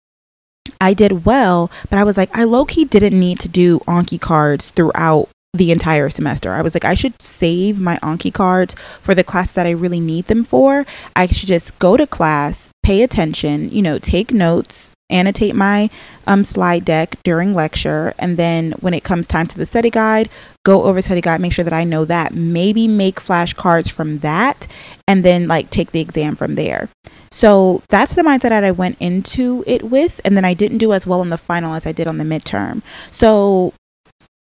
I 0.81 0.95
did 0.95 1.25
well, 1.25 1.71
but 1.90 1.99
I 1.99 2.04
was 2.04 2.16
like, 2.16 2.31
I 2.37 2.45
low 2.45 2.64
key 2.64 2.85
didn't 2.85 3.19
need 3.19 3.38
to 3.40 3.49
do 3.49 3.81
Anki 3.81 4.21
cards 4.21 4.71
throughout 4.71 5.28
the 5.52 5.71
entire 5.71 6.11
semester. 6.11 6.52
I 6.52 6.62
was 6.62 6.75
like, 6.75 6.85
I 6.85 6.95
should 6.95 7.21
save 7.23 7.81
my 7.81 7.97
Anki 7.99 8.33
cards 8.33 8.75
for 9.00 9.14
the 9.14 9.25
class 9.25 9.52
that 9.52 9.66
I 9.66 9.71
really 9.71 10.00
need 10.00 10.26
them 10.26 10.45
for. 10.45 10.85
I 11.14 11.26
should 11.26 11.49
just 11.49 11.78
go 11.78 11.97
to 11.97 12.07
class, 12.07 12.69
pay 12.83 13.02
attention, 13.02 13.71
you 13.71 13.81
know, 13.81 13.99
take 13.99 14.33
notes, 14.33 14.93
annotate 15.11 15.54
my 15.54 15.90
um, 16.26 16.44
slide 16.44 16.84
deck 16.84 17.16
during 17.23 17.54
lecture, 17.54 18.14
and 18.18 18.37
then 18.37 18.73
when 18.80 18.94
it 18.94 19.04
comes 19.04 19.26
time 19.26 19.46
to 19.46 19.58
the 19.58 19.66
study 19.66 19.90
guide, 19.90 20.28
go 20.64 20.84
over 20.84 21.02
study 21.02 21.20
guide, 21.20 21.40
make 21.40 21.52
sure 21.52 21.64
that 21.64 21.73
I 21.73 21.84
know 21.84 22.04
that. 22.04 22.34
Maybe 22.34 22.88
make 22.88 23.20
flashcards 23.20 23.90
from 23.90 24.18
that, 24.18 24.66
and 25.06 25.25
then 25.25 25.49
like 25.49 25.70
take 25.70 25.92
the 25.92 26.00
exam 26.00 26.37
from 26.37 26.54
there. 26.54 26.88
So 27.34 27.82
that's 27.88 28.14
the 28.14 28.23
mindset 28.23 28.50
that 28.50 28.62
I 28.62 28.70
went 28.70 28.96
into 29.00 29.64
it 29.66 29.82
with. 29.82 30.20
And 30.25 30.37
then 30.37 30.44
I 30.44 30.54
didn't 30.54 30.78
do 30.78 30.92
as 30.92 31.04
well 31.04 31.20
in 31.20 31.30
the 31.30 31.37
final 31.37 31.75
as 31.75 31.84
I 31.84 31.90
did 31.90 32.06
on 32.06 32.18
the 32.18 32.25
midterm. 32.25 32.80
So 33.11 33.75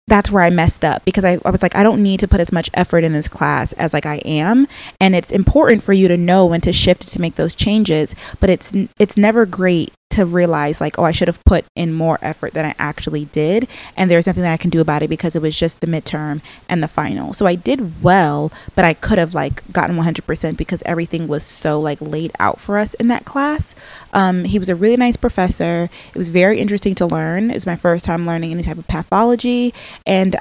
that's 0.09 0.31
where 0.31 0.43
I 0.43 0.51
messed 0.51 0.85
up 0.85 1.05
because 1.05 1.25
I, 1.25 1.39
I 1.45 1.51
was 1.51 1.63
like, 1.63 1.75
I 1.75 1.83
don't 1.83 2.03
need 2.03 2.21
to 2.21 2.29
put 2.29 2.41
as 2.41 2.53
much 2.53 2.69
effort 2.75 3.03
in 3.03 3.15
this 3.15 3.29
class 3.29 3.73
as 3.75 3.95
like 3.95 4.05
I 4.05 4.17
am. 4.17 4.67
And 5.01 5.15
it's 5.17 5.31
important 5.31 5.83
for 5.83 5.95
you 5.95 6.07
to 6.09 6.19
know 6.19 6.45
when 6.45 6.61
to 6.63 6.73
shift 6.73 7.09
to 7.09 7.21
make 7.21 7.37
those 7.37 7.55
changes, 7.55 8.15
but 8.41 8.51
it's 8.51 8.75
it's 8.99 9.17
never 9.17 9.47
great 9.47 9.91
to 10.13 10.25
realize 10.27 10.81
like 10.81 10.99
oh 10.99 11.05
i 11.05 11.13
should 11.13 11.29
have 11.29 11.43
put 11.45 11.65
in 11.75 11.93
more 11.93 12.19
effort 12.23 12.53
than 12.53 12.65
i 12.65 12.75
actually 12.79 13.25
did 13.27 13.67
and 13.97 14.11
there's 14.11 14.27
nothing 14.27 14.43
that 14.43 14.53
i 14.53 14.57
can 14.57 14.71
do 14.71 14.81
about 14.81 15.03
it 15.03 15.09
because 15.09 15.35
it 15.35 15.43
was 15.43 15.57
just 15.57 15.81
the 15.81 15.87
midterm 15.87 16.41
and 16.69 16.83
the 16.83 16.89
final. 16.89 17.33
So 17.33 17.47
i 17.47 17.55
did 17.55 18.03
well 18.03 18.53
but 18.75 18.85
i 18.85 18.95
could 18.95 19.19
have 19.19 19.35
like 19.35 19.71
gotten 19.73 19.97
100% 19.97 20.57
because 20.57 20.83
everything 20.85 21.29
was 21.29 21.43
so 21.43 21.81
like 21.81 22.01
laid 22.01 22.33
out 22.39 22.61
for 22.61 22.79
us 22.79 22.95
in 22.95 23.09
that 23.09 23.25
class. 23.25 23.75
Um, 24.13 24.45
he 24.45 24.59
was 24.59 24.69
a 24.69 24.75
really 24.75 24.97
nice 24.97 25.17
professor. 25.17 25.89
It 26.15 26.19
was 26.19 26.29
very 26.29 26.59
interesting 26.59 26.95
to 26.97 27.07
learn. 27.07 27.51
It 27.51 27.55
was 27.55 27.67
my 27.67 27.77
first 27.77 28.05
time 28.05 28.27
learning 28.27 28.53
any 28.53 28.63
type 28.63 28.79
of 28.79 28.87
pathology 28.89 29.75
and 30.07 30.37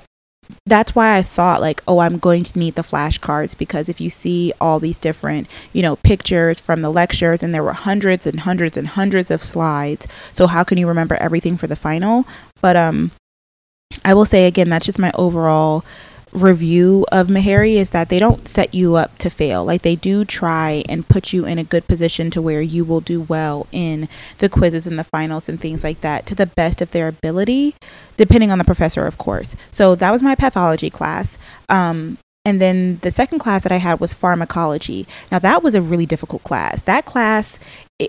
that's 0.66 0.96
why 0.96 1.18
I 1.18 1.22
thought 1.22 1.62
like, 1.62 1.82
oh, 1.88 2.00
I'm 2.00 2.18
going 2.18 2.44
to 2.44 2.60
need 2.60 2.76
the 2.76 2.82
flashcards 2.82 3.58
because 3.58 3.90
if 3.90 4.00
you 4.00 4.10
see 4.10 4.54
all 4.62 4.80
these 4.80 5.00
different, 5.00 5.48
you 5.74 5.82
know, 5.82 5.96
pictures 5.98 6.60
from 6.60 6.82
the 6.82 6.90
lectures 6.90 7.44
and 7.44 7.54
there 7.54 7.64
were 7.64 7.74
hundreds 7.74 8.26
and 8.28 8.42
hundreds 8.42 8.78
and 8.78 8.88
hundreds 8.88 9.32
of 9.32 9.44
slides. 9.44 10.08
So 10.34 10.48
how 10.48 10.64
can 10.64 10.78
you 10.78 10.88
remember 10.88 11.16
everything 11.16 11.58
for 11.58 11.68
the 11.68 11.76
final? 11.76 12.26
But 12.62 12.76
um 12.76 13.12
I 14.06 14.14
will 14.14 14.26
say 14.26 14.48
again, 14.48 14.70
that's 14.70 14.86
just 14.86 15.00
my 15.00 15.12
overall 15.16 15.84
review 16.34 17.06
of 17.12 17.28
Meharry 17.28 17.76
is 17.76 17.90
that 17.92 18.10
they 18.10 18.20
don't 18.20 18.48
set 18.48 18.74
you 18.74 18.96
up 18.96 19.18
to 19.20 19.30
fail. 19.30 19.66
Like 19.66 19.82
they 19.82 19.96
do 19.96 20.26
try 20.26 20.84
and 20.88 21.08
put 21.08 21.34
you 21.34 21.46
in 21.46 21.58
a 21.58 21.64
good 21.64 21.88
position 21.88 22.32
to 22.32 22.42
where 22.42 22.62
you 22.62 22.86
will 22.86 23.02
do 23.02 23.22
well 23.22 23.68
in 23.72 24.08
the 24.38 24.50
quizzes 24.50 24.88
and 24.88 24.98
the 24.98 25.04
finals 25.04 25.50
and 25.50 25.60
things 25.60 25.84
like 25.84 26.02
that 26.02 26.26
to 26.28 26.36
the 26.36 26.46
best 26.46 26.82
of 26.82 26.92
their 26.92 27.08
ability, 27.08 27.76
depending 28.18 28.52
on 28.52 28.58
the 28.58 28.64
professor, 28.64 29.06
of 29.06 29.18
course. 29.18 29.56
So 29.72 29.96
that 29.96 30.12
was 30.12 30.24
my 30.24 30.36
pathology 30.36 30.90
class. 30.90 31.38
Um, 31.70 32.18
and 32.44 32.60
then 32.60 32.98
the 33.04 33.12
second 33.12 33.38
class 33.38 33.62
that 33.64 33.72
I 33.72 33.78
had 33.78 34.00
was 34.00 34.14
pharmacology. 34.14 35.06
Now, 35.32 35.38
that 35.40 35.62
was 35.62 35.76
a 35.76 35.82
really 35.82 36.08
difficult 36.08 36.44
class. 36.44 36.82
That 36.82 37.06
class, 37.06 37.60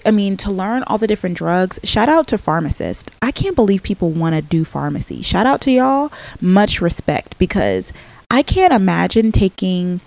I 0.07 0.11
mean, 0.11 0.38
to 0.38 0.50
learn 0.50 0.85
all 0.85 0.97
the 0.97 1.07
different 1.07 1.37
drugs, 1.37 1.79
shout 1.85 2.09
out 2.09 2.29
to 2.29 2.38
pharmacists. 2.38 3.11
I 3.21 3.31
can't 3.31 3.55
believe 3.55 3.83
people 3.83 4.09
want 4.09 4.35
to 4.35 4.41
do 4.41 4.64
pharmacy. 4.64 5.21
Shout 5.21 5.45
out 5.45 5.61
to 5.62 5.71
y'all. 5.71 6.11
Much 6.41 6.81
respect 6.81 7.37
because 7.38 7.93
I 8.33 8.43
can't 8.43 8.73
imagine 8.73 9.31
taking 9.31 10.01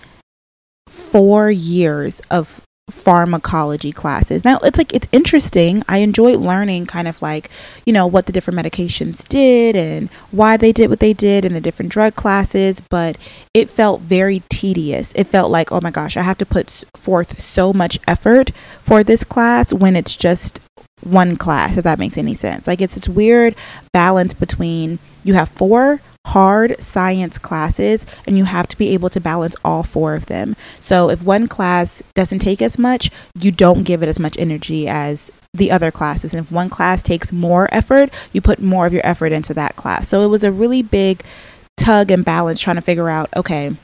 four 0.88 1.51
years 1.51 2.22
of 2.32 2.60
pharmacology 2.89 3.91
classes. 3.91 4.44
Now, 4.44 4.58
it's 4.63 4.79
like 4.79 4.96
it's 4.96 5.08
interesting. 5.12 5.84
I 5.88 6.00
enjoyed 6.00 6.39
learning 6.39 6.88
kind 6.88 7.08
of 7.08 7.22
like, 7.22 7.51
you 7.86 7.94
know, 7.94 8.08
what 8.08 8.25
the 8.25 8.32
different 8.32 8.60
medications 8.60 9.27
did 9.27 9.75
and 9.75 10.10
why 10.32 10.58
they 10.58 10.72
did 10.72 10.89
what 10.89 11.01
they 11.01 11.13
did 11.13 11.46
and 11.46 11.55
the 11.55 11.62
different 11.62 11.91
drug 11.91 12.15
classes, 12.15 12.82
but 12.89 13.15
it 13.53 13.70
felt 13.70 14.01
very 14.01 14.41
tedious. 14.50 15.13
It 15.15 15.27
felt 15.27 15.51
like, 15.51 15.72
oh 15.72 15.82
my 15.82 15.91
gosh, 15.91 16.17
I 16.17 16.24
have 16.24 16.39
to 16.39 16.48
put 16.48 16.84
forth 16.96 17.39
so 17.39 17.74
much 17.74 18.00
effort 18.08 18.50
for 18.82 19.03
this 19.03 19.24
class 19.24 19.72
when 19.72 19.96
it's 19.96 20.17
just 20.17 20.62
one 21.03 21.38
class, 21.38 21.77
if 21.77 21.84
that 21.84 22.00
makes 22.00 22.17
any 22.17 22.34
sense. 22.34 22.65
Like 22.65 22.82
it's 22.82 22.96
this 22.96 23.08
weird 23.08 23.55
balance 23.94 24.34
between 24.34 24.98
you 25.24 25.36
have 25.36 25.50
four 25.50 26.01
hard 26.25 26.75
science 26.82 27.38
classes 27.38 28.05
and 28.25 28.38
you 28.38 28.46
have 28.46 28.67
to 28.67 28.77
be 28.77 28.89
able 28.89 29.10
to 29.10 29.22
balance 29.22 29.55
all 29.63 29.84
four 29.84 30.15
of 30.15 30.25
them. 30.25 30.55
So 30.79 31.10
if 31.10 31.22
one 31.22 31.48
class 31.48 32.01
doesn't 32.15 32.39
take 32.39 32.62
as 32.62 32.77
much, 32.79 33.12
you 33.39 33.51
don't 33.51 33.84
give 33.84 34.01
it 34.01 34.10
as 34.10 34.20
much 34.20 34.36
energy 34.38 34.88
as 34.88 35.32
the 35.53 35.72
other 35.72 35.91
classes. 35.91 36.34
And 36.34 36.44
if 36.44 36.51
one 36.51 36.70
class 36.70 37.03
takes 37.03 37.32
more 37.32 37.70
effort, 37.72 38.12
you 38.34 38.41
put 38.41 38.60
more 38.60 38.86
of 38.86 38.94
your 38.94 39.05
effort 39.05 39.32
into 39.32 39.53
that 39.53 39.75
class. 39.75 40.08
So 40.08 40.24
it 40.24 40.27
was 40.27 40.44
a 40.44 40.51
really 40.51 40.82
big 40.82 41.24
tug 41.77 42.12
and 42.12 42.25
balance 42.25 42.60
trying 42.60 42.77
to 42.77 42.82
figure 42.82 43.10
out, 43.10 43.29
okay, 43.36 43.75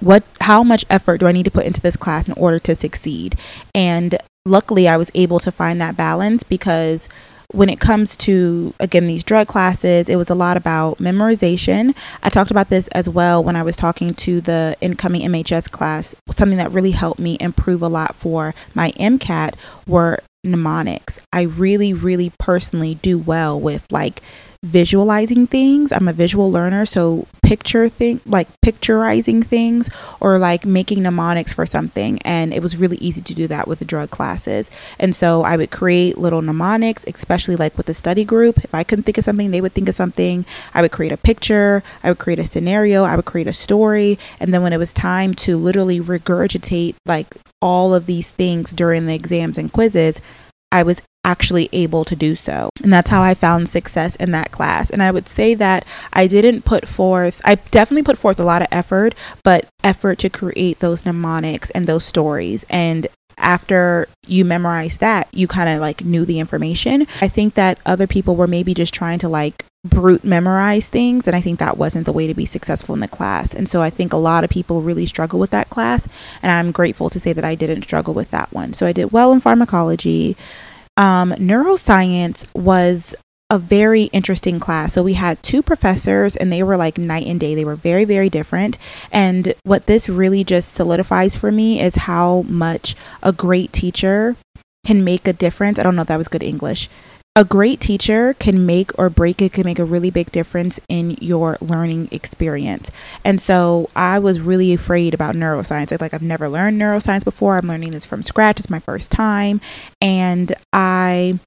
what 0.00 0.22
how 0.40 0.62
much 0.62 0.84
effort 0.88 1.18
do 1.18 1.26
I 1.26 1.32
need 1.32 1.44
to 1.44 1.50
put 1.50 1.66
into 1.66 1.80
this 1.80 1.96
class 1.96 2.28
in 2.28 2.34
order 2.34 2.58
to 2.60 2.74
succeed? 2.74 3.36
And 3.74 4.16
luckily 4.46 4.86
I 4.86 4.96
was 4.96 5.10
able 5.14 5.40
to 5.40 5.50
find 5.50 5.80
that 5.80 5.96
balance 5.96 6.42
because 6.42 7.08
when 7.52 7.70
it 7.70 7.80
comes 7.80 8.14
to 8.14 8.74
again 8.78 9.06
these 9.06 9.24
drug 9.24 9.48
classes 9.48 10.08
it 10.08 10.16
was 10.16 10.28
a 10.28 10.34
lot 10.34 10.56
about 10.56 10.98
memorization. 10.98 11.96
I 12.22 12.28
talked 12.28 12.50
about 12.50 12.68
this 12.68 12.88
as 12.88 13.08
well 13.08 13.42
when 13.42 13.56
i 13.56 13.62
was 13.62 13.76
talking 13.76 14.10
to 14.10 14.40
the 14.40 14.76
incoming 14.80 15.22
mhs 15.22 15.70
class. 15.70 16.14
Something 16.30 16.58
that 16.58 16.72
really 16.72 16.90
helped 16.90 17.20
me 17.20 17.36
improve 17.40 17.82
a 17.82 17.88
lot 17.88 18.14
for 18.14 18.54
my 18.74 18.92
mcat 18.92 19.54
were 19.86 20.18
mnemonics. 20.44 21.20
I 21.32 21.42
really 21.42 21.94
really 21.94 22.32
personally 22.38 22.96
do 22.96 23.18
well 23.18 23.58
with 23.58 23.86
like 23.90 24.22
visualizing 24.64 25.46
things. 25.46 25.92
I'm 25.92 26.08
a 26.08 26.12
visual 26.12 26.50
learner, 26.50 26.84
so 26.84 27.26
picture 27.42 27.88
thing 27.88 28.20
like 28.26 28.48
picturizing 28.62 29.42
things 29.42 29.88
or 30.20 30.38
like 30.38 30.66
making 30.66 31.02
mnemonics 31.02 31.52
for 31.52 31.64
something. 31.64 32.18
And 32.22 32.52
it 32.52 32.60
was 32.60 32.76
really 32.76 32.96
easy 32.96 33.20
to 33.20 33.34
do 33.34 33.46
that 33.46 33.68
with 33.68 33.78
the 33.78 33.84
drug 33.84 34.10
classes. 34.10 34.70
And 34.98 35.14
so 35.14 35.44
I 35.44 35.56
would 35.56 35.70
create 35.70 36.18
little 36.18 36.42
mnemonics, 36.42 37.04
especially 37.06 37.56
like 37.56 37.76
with 37.76 37.86
the 37.86 37.94
study 37.94 38.24
group. 38.24 38.58
If 38.64 38.74
I 38.74 38.84
couldn't 38.84 39.04
think 39.04 39.16
of 39.16 39.24
something, 39.24 39.50
they 39.50 39.60
would 39.60 39.72
think 39.72 39.88
of 39.88 39.94
something. 39.94 40.44
I 40.74 40.82
would 40.82 40.92
create 40.92 41.12
a 41.12 41.16
picture, 41.16 41.82
I 42.02 42.10
would 42.10 42.18
create 42.18 42.40
a 42.40 42.44
scenario, 42.44 43.04
I 43.04 43.16
would 43.16 43.24
create 43.24 43.46
a 43.46 43.52
story. 43.52 44.18
And 44.40 44.52
then 44.52 44.62
when 44.62 44.72
it 44.72 44.78
was 44.78 44.92
time 44.92 45.34
to 45.34 45.56
literally 45.56 46.00
regurgitate 46.00 46.96
like 47.06 47.34
all 47.62 47.94
of 47.94 48.06
these 48.06 48.32
things 48.32 48.72
during 48.72 49.06
the 49.06 49.14
exams 49.14 49.56
and 49.56 49.72
quizzes, 49.72 50.20
I 50.70 50.82
was 50.82 51.00
actually 51.28 51.68
able 51.72 52.04
to 52.06 52.16
do 52.16 52.34
so. 52.34 52.70
And 52.82 52.90
that's 52.90 53.10
how 53.10 53.22
I 53.22 53.34
found 53.34 53.68
success 53.68 54.16
in 54.16 54.30
that 54.30 54.50
class. 54.50 54.88
And 54.88 55.02
I 55.02 55.10
would 55.10 55.28
say 55.28 55.54
that 55.54 55.86
I 56.12 56.26
didn't 56.26 56.64
put 56.64 56.88
forth, 56.88 57.42
I 57.44 57.56
definitely 57.56 58.04
put 58.04 58.16
forth 58.16 58.40
a 58.40 58.44
lot 58.44 58.62
of 58.62 58.68
effort, 58.70 59.14
but 59.42 59.66
effort 59.84 60.18
to 60.20 60.30
create 60.30 60.78
those 60.78 61.04
mnemonics 61.04 61.68
and 61.70 61.86
those 61.86 62.04
stories. 62.04 62.64
And 62.70 63.06
after 63.36 64.08
you 64.26 64.44
memorize 64.44 64.96
that, 64.98 65.28
you 65.32 65.46
kind 65.46 65.68
of 65.68 65.80
like 65.80 66.02
knew 66.02 66.24
the 66.24 66.38
information. 66.38 67.06
I 67.20 67.28
think 67.28 67.54
that 67.54 67.78
other 67.84 68.06
people 68.06 68.34
were 68.34 68.46
maybe 68.46 68.72
just 68.72 68.94
trying 68.94 69.18
to 69.20 69.28
like 69.28 69.64
brute 69.84 70.24
memorize 70.24 70.88
things 70.88 71.28
and 71.28 71.36
i 71.36 71.40
think 71.40 71.60
that 71.60 71.78
wasn't 71.78 72.04
the 72.04 72.12
way 72.12 72.26
to 72.26 72.34
be 72.34 72.44
successful 72.44 72.96
in 72.96 73.00
the 73.00 73.06
class 73.06 73.54
and 73.54 73.68
so 73.68 73.80
i 73.80 73.88
think 73.88 74.12
a 74.12 74.16
lot 74.16 74.42
of 74.42 74.50
people 74.50 74.82
really 74.82 75.06
struggle 75.06 75.38
with 75.38 75.50
that 75.50 75.70
class 75.70 76.08
and 76.42 76.50
i'm 76.50 76.72
grateful 76.72 77.08
to 77.08 77.20
say 77.20 77.32
that 77.32 77.44
i 77.44 77.54
didn't 77.54 77.82
struggle 77.82 78.12
with 78.12 78.28
that 78.32 78.52
one 78.52 78.72
so 78.72 78.86
i 78.86 78.92
did 78.92 79.12
well 79.12 79.30
in 79.30 79.38
pharmacology 79.38 80.36
um, 80.98 81.30
neuroscience 81.32 82.44
was 82.54 83.14
a 83.50 83.58
very 83.58 84.04
interesting 84.04 84.60
class. 84.60 84.92
So 84.92 85.02
we 85.02 85.14
had 85.14 85.42
two 85.42 85.62
professors 85.62 86.36
and 86.36 86.52
they 86.52 86.62
were 86.62 86.76
like 86.76 86.98
night 86.98 87.26
and 87.26 87.40
day. 87.40 87.54
They 87.54 87.64
were 87.64 87.76
very, 87.76 88.04
very 88.04 88.28
different. 88.28 88.76
And 89.10 89.54
what 89.62 89.86
this 89.86 90.08
really 90.08 90.44
just 90.44 90.74
solidifies 90.74 91.34
for 91.34 91.50
me 91.50 91.80
is 91.80 91.94
how 91.94 92.42
much 92.42 92.94
a 93.22 93.32
great 93.32 93.72
teacher 93.72 94.36
can 94.84 95.02
make 95.02 95.26
a 95.26 95.32
difference. 95.32 95.78
I 95.78 95.82
don't 95.82 95.96
know 95.96 96.02
if 96.02 96.08
that 96.08 96.18
was 96.18 96.28
good 96.28 96.42
English. 96.42 96.90
A 97.38 97.44
great 97.44 97.78
teacher 97.78 98.34
can 98.40 98.66
make 98.66 98.90
or 98.98 99.08
break 99.08 99.40
it 99.40 99.52
can 99.52 99.64
make 99.64 99.78
a 99.78 99.84
really 99.84 100.10
big 100.10 100.32
difference 100.32 100.80
in 100.88 101.12
your 101.20 101.56
learning 101.60 102.08
experience. 102.10 102.90
And 103.24 103.40
so 103.40 103.88
i 103.94 104.18
was 104.18 104.40
really 104.40 104.74
afraid 104.74 105.14
about 105.14 105.36
neuroscience. 105.36 106.00
Like 106.00 106.12
i've 106.12 106.20
never 106.20 106.48
learned 106.48 106.80
neuroscience 106.80 107.22
before. 107.22 107.56
I'm 107.56 107.68
learning 107.68 107.92
this 107.92 108.04
from 108.04 108.24
scratch. 108.24 108.58
It's 108.58 108.68
my 108.68 108.80
first 108.80 109.12
time. 109.12 109.60
And 110.00 110.52
i 110.72 111.38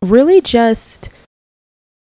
really 0.00 0.40
just 0.40 1.08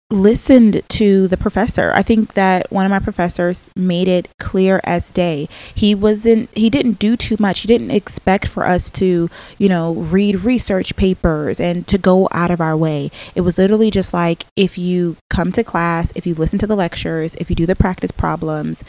listened 0.10 0.82
to 0.88 1.28
the 1.28 1.36
professor. 1.36 1.92
I 1.94 2.02
think 2.02 2.34
that 2.34 2.72
one 2.72 2.86
of 2.86 2.90
my 2.90 3.00
professors 3.00 3.70
made 3.76 4.08
it 4.08 4.30
clear 4.40 4.80
as 4.86 5.12
day. 5.12 5.50
He 5.76 5.94
wasn't 5.94 6.50
he 6.56 6.70
didn't 6.70 7.00
do 7.00 7.18
too 7.18 7.36
much. 7.40 7.60
He 7.60 7.68
didn't 7.68 7.92
expect 7.92 8.48
for 8.48 8.66
us 8.66 8.90
to, 8.92 9.30
you 9.58 9.70
know, 9.70 9.94
read 9.94 10.44
research 10.44 10.96
papers 10.96 11.60
and 11.60 11.86
to 11.88 11.98
go 11.98 12.30
out 12.32 12.52
of 12.52 12.62
our 12.62 12.78
way. 12.78 13.12
It 13.36 13.42
was 13.42 13.58
literally 13.58 13.92
just 13.92 14.14
like 14.14 14.46
if 14.56 14.78
you 14.78 15.18
come 15.30 15.52
to 15.52 15.64
class, 15.64 16.12
if 16.16 16.26
you 16.26 16.36
listen 16.36 16.60
to 16.60 16.68
the 16.68 16.76
lectures, 16.76 17.36
if 17.36 17.50
you 17.50 17.56
do 17.56 17.66
the 17.66 17.76
practice 17.76 18.12
problems, 18.12 18.84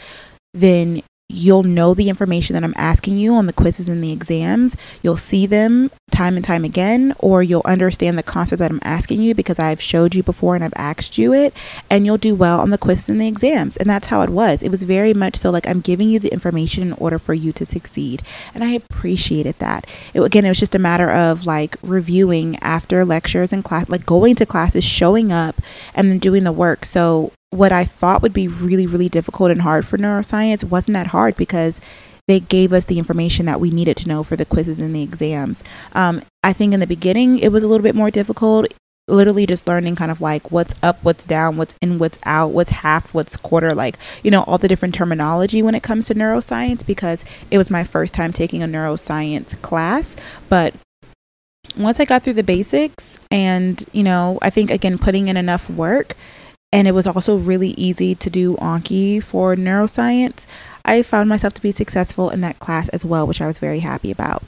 then 0.53 1.03
you'll 1.29 1.63
know 1.63 1.93
the 1.93 2.09
information 2.09 2.55
that 2.55 2.63
I'm 2.63 2.73
asking 2.75 3.17
you 3.17 3.35
on 3.35 3.45
the 3.45 3.53
quizzes 3.53 3.87
and 3.87 4.03
the 4.03 4.11
exams. 4.11 4.75
You'll 5.03 5.15
see 5.15 5.45
them 5.45 5.91
time 6.09 6.35
and 6.35 6.43
time 6.43 6.65
again, 6.65 7.13
or 7.19 7.43
you'll 7.43 7.61
understand 7.65 8.17
the 8.17 8.23
concept 8.23 8.59
that 8.59 8.71
I'm 8.71 8.79
asking 8.83 9.21
you 9.21 9.35
because 9.35 9.59
I've 9.59 9.79
showed 9.79 10.15
you 10.15 10.23
before 10.23 10.55
and 10.55 10.63
I've 10.63 10.73
asked 10.75 11.19
you 11.19 11.31
it, 11.33 11.53
and 11.87 12.05
you'll 12.05 12.17
do 12.17 12.33
well 12.33 12.59
on 12.59 12.71
the 12.71 12.79
quizzes 12.79 13.09
and 13.09 13.21
the 13.21 13.27
exams. 13.27 13.77
And 13.77 13.87
that's 13.87 14.07
how 14.07 14.23
it 14.23 14.31
was. 14.31 14.63
It 14.63 14.69
was 14.69 14.81
very 14.83 15.13
much 15.13 15.35
so 15.35 15.51
like 15.51 15.67
I'm 15.67 15.81
giving 15.81 16.09
you 16.09 16.17
the 16.17 16.33
information 16.33 16.81
in 16.81 16.93
order 16.93 17.19
for 17.19 17.35
you 17.35 17.53
to 17.53 17.65
succeed. 17.65 18.23
And 18.55 18.63
I 18.63 18.71
appreciated 18.71 19.59
that. 19.59 19.85
It, 20.15 20.21
again, 20.21 20.45
it 20.45 20.49
was 20.49 20.59
just 20.59 20.75
a 20.75 20.79
matter 20.79 21.11
of 21.11 21.45
like 21.45 21.77
reviewing 21.83 22.57
after 22.57 23.05
lectures 23.05 23.53
and 23.53 23.63
class, 23.63 23.87
like 23.87 24.05
going 24.05 24.33
to 24.35 24.47
classes, 24.47 24.83
showing 24.83 25.31
up, 25.31 25.55
and 25.93 26.09
then 26.09 26.17
doing 26.17 26.43
the 26.43 26.51
work. 26.51 26.85
So 26.85 27.31
what 27.51 27.71
I 27.71 27.83
thought 27.83 28.21
would 28.21 28.33
be 28.33 28.47
really, 28.47 28.85
really 28.85 29.09
difficult 29.09 29.51
and 29.51 29.61
hard 29.61 29.85
for 29.85 29.97
neuroscience 29.97 30.63
wasn't 30.63 30.93
that 30.93 31.07
hard 31.07 31.35
because 31.35 31.81
they 32.27 32.39
gave 32.39 32.73
us 32.73 32.85
the 32.85 32.99
information 32.99 33.47
that 33.47 33.59
we 33.59 33.71
needed 33.71 33.97
to 33.97 34.07
know 34.07 34.21
for 34.21 34.35
the 34.35 34.45
quizzes 34.45 34.79
and 34.79 34.95
the 34.95 35.01
exams. 35.01 35.63
Um, 35.93 36.21
I 36.43 36.53
think 36.53 36.73
in 36.73 36.79
the 36.79 36.87
beginning 36.87 37.39
it 37.39 37.51
was 37.51 37.63
a 37.63 37.67
little 37.67 37.83
bit 37.83 37.95
more 37.95 38.11
difficult. 38.11 38.67
Literally 39.07 39.47
just 39.47 39.67
learning 39.67 39.95
kind 39.95 40.11
of 40.11 40.21
like 40.21 40.51
what's 40.51 40.75
up, 40.83 41.03
what's 41.03 41.25
down, 41.25 41.57
what's 41.57 41.73
in, 41.81 41.97
what's 41.97 42.19
out, 42.25 42.51
what's 42.51 42.69
half, 42.69 43.15
what's 43.15 43.35
quarter, 43.35 43.71
like, 43.71 43.97
you 44.23 44.29
know, 44.29 44.43
all 44.43 44.59
the 44.59 44.67
different 44.67 44.93
terminology 44.93 45.63
when 45.63 45.73
it 45.73 45.81
comes 45.81 46.05
to 46.05 46.13
neuroscience 46.13 46.85
because 46.85 47.25
it 47.49 47.57
was 47.57 47.71
my 47.71 47.83
first 47.83 48.13
time 48.13 48.31
taking 48.31 48.61
a 48.61 48.67
neuroscience 48.67 49.59
class. 49.63 50.15
But 50.49 50.75
once 51.75 51.99
I 51.99 52.05
got 52.05 52.21
through 52.21 52.33
the 52.33 52.43
basics 52.43 53.17
and, 53.31 53.83
you 53.91 54.03
know, 54.03 54.37
I 54.43 54.51
think 54.51 54.69
again, 54.69 54.99
putting 54.99 55.29
in 55.29 55.37
enough 55.37 55.67
work, 55.67 56.15
and 56.71 56.87
it 56.87 56.91
was 56.91 57.07
also 57.07 57.37
really 57.37 57.69
easy 57.69 58.15
to 58.15 58.29
do 58.29 58.55
Anki 58.57 59.21
for 59.21 59.55
neuroscience, 59.55 60.45
I 60.85 61.01
found 61.01 61.29
myself 61.29 61.53
to 61.55 61.61
be 61.61 61.71
successful 61.71 62.29
in 62.29 62.41
that 62.41 62.59
class 62.59 62.89
as 62.89 63.03
well, 63.03 63.25
which 63.25 63.41
I 63.41 63.47
was 63.47 63.57
very 63.57 63.79
happy 63.79 64.11
about. 64.11 64.43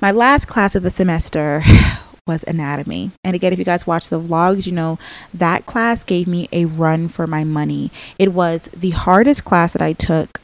My 0.00 0.10
last 0.10 0.46
class 0.46 0.74
of 0.74 0.82
the 0.82 0.90
semester 0.90 1.62
was 2.26 2.44
anatomy. 2.44 3.10
And 3.22 3.34
again, 3.34 3.52
if 3.52 3.58
you 3.58 3.64
guys 3.64 3.86
watch 3.86 4.08
the 4.08 4.20
vlogs, 4.20 4.66
you 4.66 4.72
know 4.72 4.98
that 5.32 5.66
class 5.66 6.02
gave 6.02 6.26
me 6.26 6.48
a 6.52 6.64
run 6.64 7.08
for 7.08 7.26
my 7.26 7.44
money. 7.44 7.90
It 8.18 8.32
was 8.32 8.64
the 8.74 8.90
hardest 8.90 9.44
class 9.44 9.72
that 9.74 9.82
I 9.82 9.92
took 9.92 10.40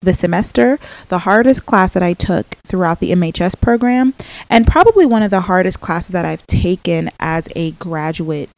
the 0.00 0.14
semester, 0.14 0.80
the 1.08 1.20
hardest 1.20 1.64
class 1.64 1.92
that 1.92 2.02
I 2.02 2.12
took 2.12 2.56
throughout 2.66 2.98
the 2.98 3.12
MHS 3.12 3.60
program, 3.60 4.14
and 4.50 4.66
probably 4.66 5.06
one 5.06 5.22
of 5.22 5.30
the 5.30 5.42
hardest 5.42 5.80
classes 5.80 6.10
that 6.10 6.24
I've 6.24 6.44
taken 6.48 7.10
as 7.20 7.48
a 7.54 7.70
graduate 7.72 8.50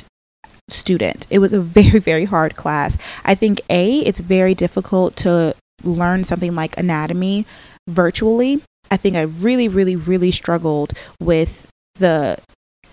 student. 0.69 1.27
It 1.31 1.39
was 1.39 1.53
a 1.53 1.61
very, 1.61 1.99
very 2.01 2.25
hard 2.25 2.57
class. 2.57 2.97
I 3.25 3.35
think 3.35 3.61
A, 3.71 3.99
it's 4.01 4.21
very 4.21 4.55
difficult 4.55 5.17
to 5.17 5.55
learn 5.83 6.25
something 6.25 6.55
like 6.55 6.79
anatomy 6.79 7.47
virtually. 7.89 8.63
I 8.91 8.97
think 8.97 9.17
I 9.17 9.23
really, 9.23 9.69
really, 9.69 9.97
really 9.97 10.31
struggled 10.31 10.93
with 11.21 11.67
the 11.95 12.39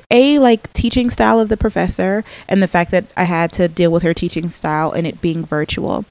a 0.10 0.40
like 0.40 0.72
teaching 0.74 1.10
style 1.10 1.40
of 1.40 1.50
the 1.50 1.58
professor 1.58 2.24
and 2.48 2.62
the 2.62 2.68
fact 2.68 2.92
that 2.92 3.06
I 3.16 3.24
had 3.24 3.54
to 3.54 3.68
deal 3.68 3.92
with 3.92 4.04
her 4.04 4.14
teaching 4.14 4.50
style 4.50 4.92
and 4.92 5.08
it 5.08 5.22
being 5.22 5.46
virtual. 5.46 6.06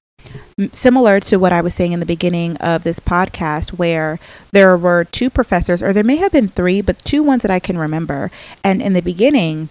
Similar 0.73 1.21
to 1.21 1.39
what 1.39 1.53
I 1.53 1.61
was 1.61 1.75
saying 1.75 1.93
in 1.93 2.01
the 2.01 2.07
beginning 2.07 2.57
of 2.59 2.83
this 2.83 3.01
podcast, 3.01 3.71
where 3.71 4.19
there 4.53 4.77
were 4.77 5.05
two 5.05 5.29
professors, 5.29 5.83
or 5.83 5.93
there 5.93 6.05
may 6.05 6.17
have 6.17 6.33
been 6.33 6.49
three, 6.49 6.81
but 6.83 6.99
two 7.05 7.23
ones 7.23 7.43
that 7.43 7.51
I 7.51 7.59
can 7.59 7.79
remember. 7.79 8.31
And 8.63 8.81
in 8.81 8.93
the 8.93 9.01
beginning, 9.01 9.71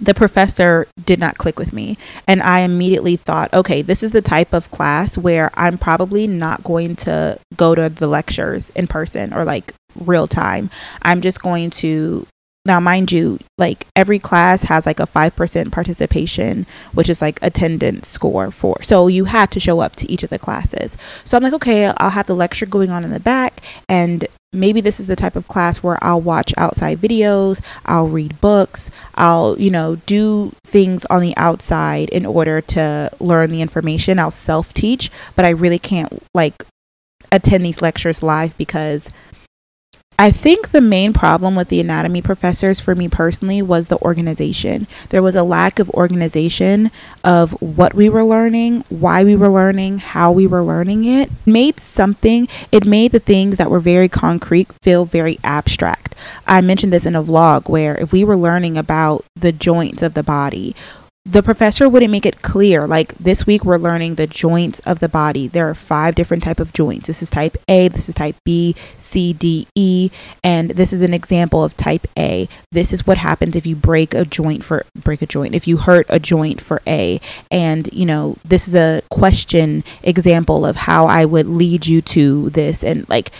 the 0.00 0.14
professor 0.14 0.86
did 1.04 1.18
not 1.18 1.38
click 1.38 1.58
with 1.58 1.72
me. 1.72 1.98
And 2.26 2.42
I 2.42 2.60
immediately 2.60 3.16
thought, 3.16 3.52
okay, 3.52 3.82
this 3.82 4.02
is 4.02 4.12
the 4.12 4.22
type 4.22 4.52
of 4.52 4.70
class 4.70 5.16
where 5.16 5.50
I'm 5.54 5.78
probably 5.78 6.26
not 6.26 6.64
going 6.64 6.96
to 6.96 7.38
go 7.56 7.74
to 7.74 7.88
the 7.88 8.06
lectures 8.06 8.70
in 8.70 8.86
person 8.86 9.32
or 9.32 9.44
like 9.44 9.74
real 9.94 10.26
time. 10.26 10.70
I'm 11.02 11.20
just 11.20 11.40
going 11.40 11.70
to 11.70 12.26
now 12.66 12.80
mind 12.80 13.10
you 13.12 13.38
like 13.58 13.86
every 13.96 14.18
class 14.18 14.62
has 14.64 14.86
like 14.86 15.00
a 15.00 15.06
5% 15.06 15.72
participation 15.72 16.66
which 16.92 17.08
is 17.08 17.22
like 17.22 17.38
attendance 17.42 18.08
score 18.08 18.50
for 18.50 18.82
so 18.82 19.06
you 19.06 19.24
had 19.24 19.50
to 19.50 19.60
show 19.60 19.80
up 19.80 19.96
to 19.96 20.10
each 20.10 20.22
of 20.22 20.30
the 20.30 20.38
classes 20.38 20.96
so 21.24 21.36
i'm 21.36 21.42
like 21.42 21.52
okay 21.52 21.86
i'll 21.86 22.10
have 22.10 22.26
the 22.26 22.34
lecture 22.34 22.66
going 22.66 22.90
on 22.90 23.04
in 23.04 23.10
the 23.10 23.20
back 23.20 23.60
and 23.88 24.26
maybe 24.52 24.80
this 24.80 24.98
is 24.98 25.06
the 25.06 25.16
type 25.16 25.36
of 25.36 25.48
class 25.48 25.82
where 25.82 25.98
I'll 26.02 26.20
watch 26.20 26.52
outside 26.56 26.98
videos, 26.98 27.60
I'll 27.84 28.08
read 28.08 28.40
books, 28.40 28.90
I'll, 29.14 29.58
you 29.58 29.70
know, 29.70 29.96
do 30.06 30.52
things 30.64 31.04
on 31.06 31.20
the 31.20 31.36
outside 31.36 32.08
in 32.08 32.26
order 32.26 32.60
to 32.62 33.10
learn 33.20 33.50
the 33.50 33.60
information. 33.60 34.18
I'll 34.18 34.30
self 34.30 34.72
teach, 34.72 35.10
but 35.34 35.44
I 35.44 35.50
really 35.50 35.78
can't 35.78 36.22
like 36.34 36.54
attend 37.32 37.64
these 37.64 37.82
lectures 37.82 38.22
live 38.22 38.56
because 38.56 39.10
I 40.18 40.30
think 40.30 40.70
the 40.70 40.80
main 40.80 41.12
problem 41.12 41.54
with 41.54 41.68
the 41.68 41.80
anatomy 41.80 42.22
professors 42.22 42.80
for 42.80 42.94
me 42.94 43.06
personally 43.06 43.60
was 43.60 43.88
the 43.88 44.00
organization. 44.00 44.86
There 45.10 45.22
was 45.22 45.34
a 45.34 45.42
lack 45.42 45.78
of 45.78 45.90
organization 45.90 46.90
of 47.22 47.52
what 47.60 47.92
we 47.92 48.08
were 48.08 48.24
learning, 48.24 48.84
why 48.88 49.24
we 49.24 49.36
were 49.36 49.50
learning, 49.50 49.98
how 49.98 50.32
we 50.32 50.46
were 50.46 50.62
learning 50.62 51.04
it. 51.04 51.28
it 51.28 51.30
made 51.44 51.78
something, 51.80 52.48
it 52.72 52.86
made 52.86 53.12
the 53.12 53.18
things 53.18 53.58
that 53.58 53.70
were 53.70 53.80
very 53.80 54.08
concrete 54.08 54.68
feel 54.80 55.04
very 55.04 55.38
abstract. 55.44 56.14
I 56.46 56.62
mentioned 56.62 56.94
this 56.94 57.06
in 57.06 57.14
a 57.14 57.22
vlog 57.22 57.68
where 57.68 57.96
if 57.96 58.10
we 58.10 58.24
were 58.24 58.38
learning 58.38 58.78
about 58.78 59.24
the 59.34 59.52
joints 59.52 60.02
of 60.02 60.14
the 60.14 60.22
body, 60.22 60.74
the 61.28 61.42
professor 61.42 61.88
wouldn't 61.88 62.12
make 62.12 62.24
it 62.24 62.40
clear 62.40 62.86
like 62.86 63.12
this 63.14 63.44
week 63.44 63.64
we're 63.64 63.78
learning 63.78 64.14
the 64.14 64.28
joints 64.28 64.78
of 64.80 65.00
the 65.00 65.08
body. 65.08 65.48
There 65.48 65.68
are 65.68 65.74
five 65.74 66.14
different 66.14 66.44
type 66.44 66.60
of 66.60 66.72
joints. 66.72 67.08
This 67.08 67.20
is 67.20 67.30
type 67.30 67.56
a 67.68 67.88
this 67.88 68.08
is 68.08 68.14
type 68.14 68.36
b 68.44 68.76
c 68.98 69.32
d 69.32 69.66
e 69.74 70.10
and 70.44 70.70
this 70.70 70.92
is 70.92 71.02
an 71.02 71.12
example 71.12 71.64
of 71.64 71.76
type 71.76 72.06
a. 72.16 72.48
This 72.70 72.92
is 72.92 73.08
what 73.08 73.18
happens 73.18 73.56
if 73.56 73.66
you 73.66 73.74
break 73.74 74.14
a 74.14 74.24
joint 74.24 74.62
for 74.62 74.86
break 74.94 75.20
a 75.20 75.26
joint 75.26 75.56
if 75.56 75.66
you 75.66 75.78
hurt 75.78 76.06
a 76.08 76.20
joint 76.20 76.60
for 76.60 76.80
a. 76.86 77.20
And 77.50 77.92
you 77.92 78.06
know 78.06 78.36
this 78.44 78.68
is 78.68 78.76
a 78.76 79.02
question 79.10 79.82
example 80.04 80.64
of 80.64 80.76
how 80.76 81.06
i 81.06 81.24
would 81.24 81.46
lead 81.46 81.86
you 81.86 82.02
to 82.02 82.50
this. 82.50 82.84
And 82.84 83.08
like 83.08 83.32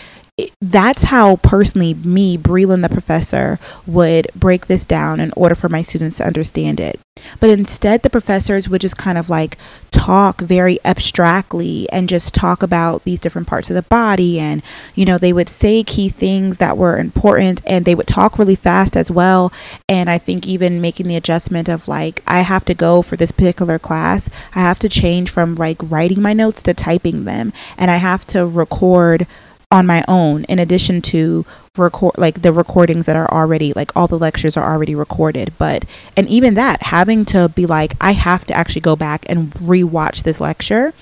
that's 0.61 1.03
how 1.03 1.37
personally 1.37 1.95
me, 1.95 2.37
Brelynn 2.37 2.83
the 2.83 2.89
professor, 2.89 3.59
would 3.87 4.27
break 4.35 4.67
this 4.67 4.85
down 4.85 5.19
in 5.19 5.31
order 5.35 5.55
for 5.55 5.67
my 5.67 5.81
students 5.81 6.17
to 6.17 6.27
understand 6.27 6.79
it. 6.79 6.99
But 7.39 7.49
instead, 7.49 8.03
the 8.03 8.11
professors 8.11 8.69
would 8.69 8.81
just 8.81 8.97
kind 8.97 9.17
of 9.17 9.29
like 9.29 9.57
talk 9.89 10.41
very 10.41 10.77
abstractly 10.85 11.89
and 11.91 12.07
just 12.07 12.35
talk 12.35 12.61
about 12.61 13.03
these 13.03 13.19
different 13.19 13.47
parts 13.47 13.71
of 13.71 13.75
the 13.75 13.81
body. 13.81 14.39
And, 14.39 14.61
you 14.93 15.05
know, 15.05 15.17
they 15.17 15.33
would 15.33 15.49
say 15.49 15.83
key 15.83 16.09
things 16.09 16.57
that 16.57 16.77
were 16.77 16.99
important 16.99 17.61
and 17.65 17.85
they 17.85 17.95
would 17.95 18.07
talk 18.07 18.37
really 18.37 18.55
fast 18.55 18.95
as 18.95 19.09
well. 19.09 19.51
And 19.89 20.09
I 20.09 20.19
think 20.19 20.45
even 20.45 20.81
making 20.81 21.07
the 21.07 21.15
adjustment 21.15 21.67
of 21.67 21.87
like, 21.87 22.21
I 22.27 22.41
have 22.41 22.65
to 22.65 22.75
go 22.75 23.01
for 23.01 23.15
this 23.15 23.31
particular 23.31 23.79
class, 23.79 24.29
I 24.53 24.59
have 24.59 24.77
to 24.79 24.89
change 24.89 25.31
from 25.31 25.55
like 25.55 25.77
writing 25.81 26.21
my 26.21 26.33
notes 26.33 26.61
to 26.63 26.75
typing 26.75 27.25
them. 27.25 27.53
And 27.77 27.89
I 27.89 27.97
have 27.97 28.27
to 28.27 28.45
record 28.45 29.25
on 29.69 29.85
my 29.85 30.03
own 30.07 30.45
in 30.45 30.59
addition 30.59 31.01
to 31.01 31.45
record 31.77 32.17
like 32.17 32.41
the 32.41 32.53
recordings 32.53 33.05
that 33.05 33.17
are 33.17 33.29
already 33.31 33.73
like 33.73 33.95
all 33.95 34.07
the 34.07 34.17
lectures 34.17 34.55
are 34.55 34.73
already 34.73 34.95
recorded. 34.95 35.53
But 35.57 35.85
and 36.15 36.27
even 36.29 36.53
that 36.53 36.83
having 36.83 37.25
to 37.25 37.49
be 37.49 37.65
like 37.65 37.93
I 37.99 38.13
have 38.13 38.45
to 38.45 38.53
actually 38.53 38.81
go 38.81 38.95
back 38.95 39.25
and 39.29 39.51
rewatch 39.53 40.23
this 40.23 40.39
lecture 40.39 40.93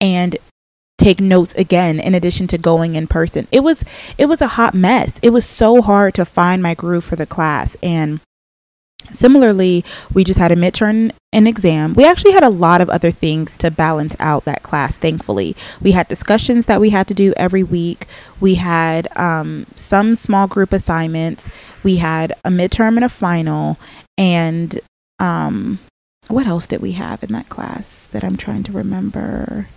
and 0.00 0.36
take 0.98 1.20
notes 1.20 1.52
again 1.54 1.98
in 1.98 2.14
addition 2.14 2.46
to 2.46 2.58
going 2.58 2.94
in 2.94 3.08
person. 3.08 3.48
It 3.50 3.60
was 3.60 3.84
it 4.16 4.26
was 4.26 4.40
a 4.40 4.48
hot 4.48 4.72
mess. 4.72 5.18
It 5.20 5.30
was 5.30 5.44
so 5.44 5.82
hard 5.82 6.14
to 6.14 6.24
find 6.24 6.62
my 6.62 6.74
groove 6.74 7.04
for 7.04 7.16
the 7.16 7.26
class. 7.26 7.76
And 7.82 8.20
Similarly, 9.12 9.84
we 10.12 10.24
just 10.24 10.38
had 10.38 10.52
a 10.52 10.56
midterm 10.56 11.12
and 11.32 11.48
exam. 11.48 11.94
We 11.94 12.04
actually 12.04 12.32
had 12.32 12.42
a 12.42 12.48
lot 12.50 12.80
of 12.80 12.90
other 12.90 13.10
things 13.10 13.56
to 13.58 13.70
balance 13.70 14.14
out 14.18 14.44
that 14.44 14.62
class, 14.62 14.96
thankfully. 14.98 15.56
We 15.80 15.92
had 15.92 16.08
discussions 16.08 16.66
that 16.66 16.80
we 16.80 16.90
had 16.90 17.08
to 17.08 17.14
do 17.14 17.32
every 17.36 17.62
week. 17.62 18.06
We 18.40 18.56
had 18.56 19.08
um, 19.16 19.66
some 19.76 20.14
small 20.16 20.46
group 20.46 20.72
assignments. 20.72 21.48
We 21.82 21.96
had 21.96 22.32
a 22.44 22.50
midterm 22.50 22.96
and 22.96 23.04
a 23.04 23.08
final. 23.08 23.78
and 24.18 24.78
um 25.18 25.78
what 26.28 26.46
else 26.46 26.66
did 26.66 26.80
we 26.80 26.92
have 26.92 27.22
in 27.22 27.32
that 27.32 27.48
class 27.48 28.06
that 28.08 28.24
I'm 28.24 28.36
trying 28.36 28.62
to 28.64 28.72
remember? 28.72 29.68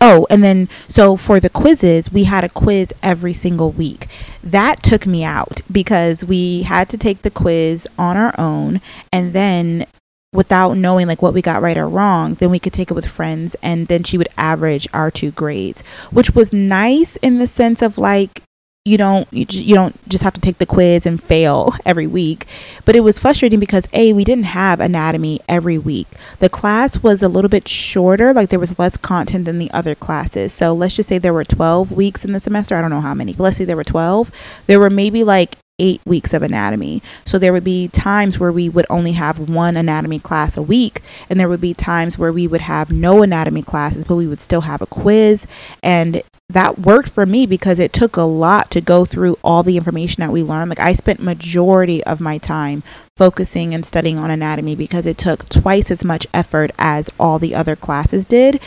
Oh, 0.00 0.26
and 0.28 0.42
then 0.42 0.68
so 0.88 1.16
for 1.16 1.38
the 1.38 1.48
quizzes, 1.48 2.12
we 2.12 2.24
had 2.24 2.42
a 2.42 2.48
quiz 2.48 2.92
every 3.02 3.32
single 3.32 3.70
week. 3.70 4.08
That 4.42 4.82
took 4.82 5.06
me 5.06 5.22
out 5.22 5.60
because 5.70 6.24
we 6.24 6.62
had 6.62 6.88
to 6.88 6.98
take 6.98 7.22
the 7.22 7.30
quiz 7.30 7.86
on 7.96 8.16
our 8.16 8.34
own 8.38 8.80
and 9.12 9.32
then 9.32 9.86
without 10.32 10.76
knowing 10.76 11.06
like 11.06 11.22
what 11.22 11.34
we 11.34 11.42
got 11.42 11.62
right 11.62 11.76
or 11.76 11.88
wrong, 11.88 12.34
then 12.34 12.50
we 12.50 12.58
could 12.58 12.72
take 12.72 12.90
it 12.90 12.94
with 12.94 13.06
friends 13.06 13.54
and 13.62 13.86
then 13.88 14.02
she 14.02 14.18
would 14.18 14.28
average 14.36 14.88
our 14.92 15.10
two 15.10 15.30
grades, 15.30 15.82
which 16.10 16.34
was 16.34 16.52
nice 16.52 17.16
in 17.16 17.38
the 17.38 17.46
sense 17.46 17.82
of 17.82 17.98
like 17.98 18.42
you 18.84 18.98
don't 18.98 19.32
you, 19.32 19.44
just, 19.44 19.64
you 19.64 19.76
don't 19.76 19.96
just 20.08 20.24
have 20.24 20.32
to 20.34 20.40
take 20.40 20.58
the 20.58 20.66
quiz 20.66 21.06
and 21.06 21.22
fail 21.22 21.72
every 21.86 22.06
week 22.06 22.46
but 22.84 22.96
it 22.96 23.00
was 23.00 23.18
frustrating 23.18 23.60
because 23.60 23.86
a 23.92 24.12
we 24.12 24.24
didn't 24.24 24.44
have 24.44 24.80
anatomy 24.80 25.38
every 25.48 25.78
week 25.78 26.08
the 26.40 26.48
class 26.48 27.00
was 27.00 27.22
a 27.22 27.28
little 27.28 27.48
bit 27.48 27.68
shorter 27.68 28.32
like 28.32 28.48
there 28.48 28.58
was 28.58 28.78
less 28.80 28.96
content 28.96 29.44
than 29.44 29.58
the 29.58 29.70
other 29.70 29.94
classes 29.94 30.52
so 30.52 30.72
let's 30.72 30.96
just 30.96 31.08
say 31.08 31.18
there 31.18 31.32
were 31.32 31.44
12 31.44 31.92
weeks 31.92 32.24
in 32.24 32.32
the 32.32 32.40
semester 32.40 32.74
i 32.74 32.80
don't 32.80 32.90
know 32.90 33.00
how 33.00 33.14
many 33.14 33.32
but 33.32 33.44
let's 33.44 33.56
say 33.56 33.64
there 33.64 33.76
were 33.76 33.84
12 33.84 34.32
there 34.66 34.80
were 34.80 34.90
maybe 34.90 35.22
like 35.22 35.56
eight 35.78 36.00
weeks 36.06 36.32
of 36.32 36.42
anatomy. 36.42 37.02
So 37.24 37.38
there 37.38 37.52
would 37.52 37.64
be 37.64 37.88
times 37.88 38.38
where 38.38 38.52
we 38.52 38.68
would 38.68 38.86
only 38.88 39.12
have 39.12 39.50
one 39.50 39.76
anatomy 39.76 40.20
class 40.20 40.56
a 40.56 40.62
week, 40.62 41.02
and 41.28 41.40
there 41.40 41.48
would 41.48 41.60
be 41.60 41.74
times 41.74 42.16
where 42.16 42.32
we 42.32 42.46
would 42.46 42.60
have 42.60 42.92
no 42.92 43.22
anatomy 43.22 43.62
classes, 43.62 44.04
but 44.04 44.16
we 44.16 44.26
would 44.26 44.40
still 44.40 44.60
have 44.60 44.80
a 44.80 44.86
quiz. 44.86 45.46
And 45.82 46.22
that 46.52 46.78
worked 46.78 47.08
for 47.08 47.26
me 47.26 47.46
because 47.46 47.78
it 47.78 47.92
took 47.92 48.16
a 48.16 48.22
lot 48.22 48.70
to 48.70 48.80
go 48.80 49.04
through 49.04 49.38
all 49.42 49.62
the 49.62 49.76
information 49.76 50.20
that 50.20 50.32
we 50.32 50.42
learned. 50.42 50.70
Like 50.70 50.80
I 50.80 50.94
spent 50.94 51.20
majority 51.20 52.02
of 52.04 52.20
my 52.20 52.38
time 52.38 52.82
focusing 53.16 53.74
and 53.74 53.84
studying 53.84 54.18
on 54.18 54.30
anatomy 54.30 54.74
because 54.74 55.06
it 55.06 55.18
took 55.18 55.48
twice 55.48 55.90
as 55.90 56.04
much 56.04 56.26
effort 56.32 56.70
as 56.78 57.10
all 57.18 57.38
the 57.38 57.54
other 57.54 57.76
classes 57.76 58.24
did. 58.24 58.60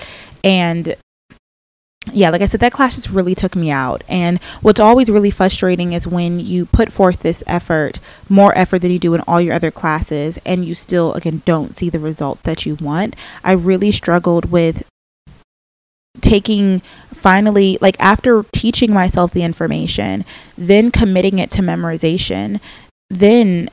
And 0.44 0.96
yeah, 2.14 2.30
like 2.30 2.42
I 2.42 2.46
said, 2.46 2.60
that 2.60 2.72
class 2.72 2.96
just 2.96 3.10
really 3.10 3.34
took 3.34 3.56
me 3.56 3.72
out. 3.72 4.04
And 4.08 4.42
what's 4.62 4.80
always 4.80 5.10
really 5.10 5.32
frustrating 5.32 5.94
is 5.94 6.06
when 6.06 6.40
you 6.40 6.66
put 6.68 6.92
forth 6.92 7.22
this 7.22 7.44
effort, 7.48 8.00
more 8.30 8.56
effort 8.58 8.80
than 8.80 8.92
you 8.92 9.00
do 9.00 9.16
in 9.16 9.22
all 9.22 9.42
your 9.42 9.56
other 9.56 9.72
classes, 9.72 10.40
and 10.46 10.66
you 10.66 10.76
still, 10.76 11.14
again, 11.14 11.42
don't 11.46 11.76
see 11.76 11.90
the 11.90 12.00
results 12.00 12.42
that 12.42 12.66
you 12.66 12.76
want. 12.76 13.16
I 13.44 13.54
really 13.54 13.92
struggled 13.92 14.52
with 14.52 14.88
taking 16.22 16.82
finally, 17.16 17.78
like 17.82 17.96
after 18.00 18.44
teaching 18.54 18.94
myself 18.94 19.32
the 19.32 19.44
information, 19.44 20.26
then 20.58 20.92
committing 20.92 21.40
it 21.40 21.52
to 21.52 21.62
memorization, 21.62 22.60
then 23.10 23.70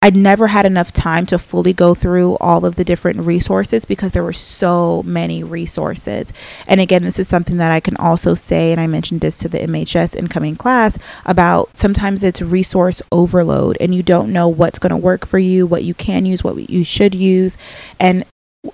I'd 0.00 0.14
never 0.14 0.46
had 0.46 0.64
enough 0.64 0.92
time 0.92 1.26
to 1.26 1.40
fully 1.40 1.72
go 1.72 1.92
through 1.92 2.36
all 2.36 2.64
of 2.64 2.76
the 2.76 2.84
different 2.84 3.20
resources 3.22 3.84
because 3.84 4.12
there 4.12 4.22
were 4.22 4.32
so 4.32 5.02
many 5.04 5.42
resources. 5.42 6.32
And 6.68 6.80
again, 6.80 7.02
this 7.02 7.18
is 7.18 7.26
something 7.26 7.56
that 7.56 7.72
I 7.72 7.80
can 7.80 7.96
also 7.96 8.34
say, 8.34 8.70
and 8.70 8.80
I 8.80 8.86
mentioned 8.86 9.22
this 9.22 9.38
to 9.38 9.48
the 9.48 9.58
MHS 9.58 10.14
incoming 10.14 10.54
class 10.54 10.98
about 11.26 11.76
sometimes 11.76 12.22
it's 12.22 12.40
resource 12.40 13.02
overload 13.10 13.76
and 13.80 13.92
you 13.92 14.04
don't 14.04 14.32
know 14.32 14.46
what's 14.46 14.78
going 14.78 14.90
to 14.90 14.96
work 14.96 15.26
for 15.26 15.40
you, 15.40 15.66
what 15.66 15.82
you 15.82 15.94
can 15.94 16.24
use, 16.26 16.44
what 16.44 16.70
you 16.70 16.84
should 16.84 17.14
use. 17.14 17.56
And 17.98 18.24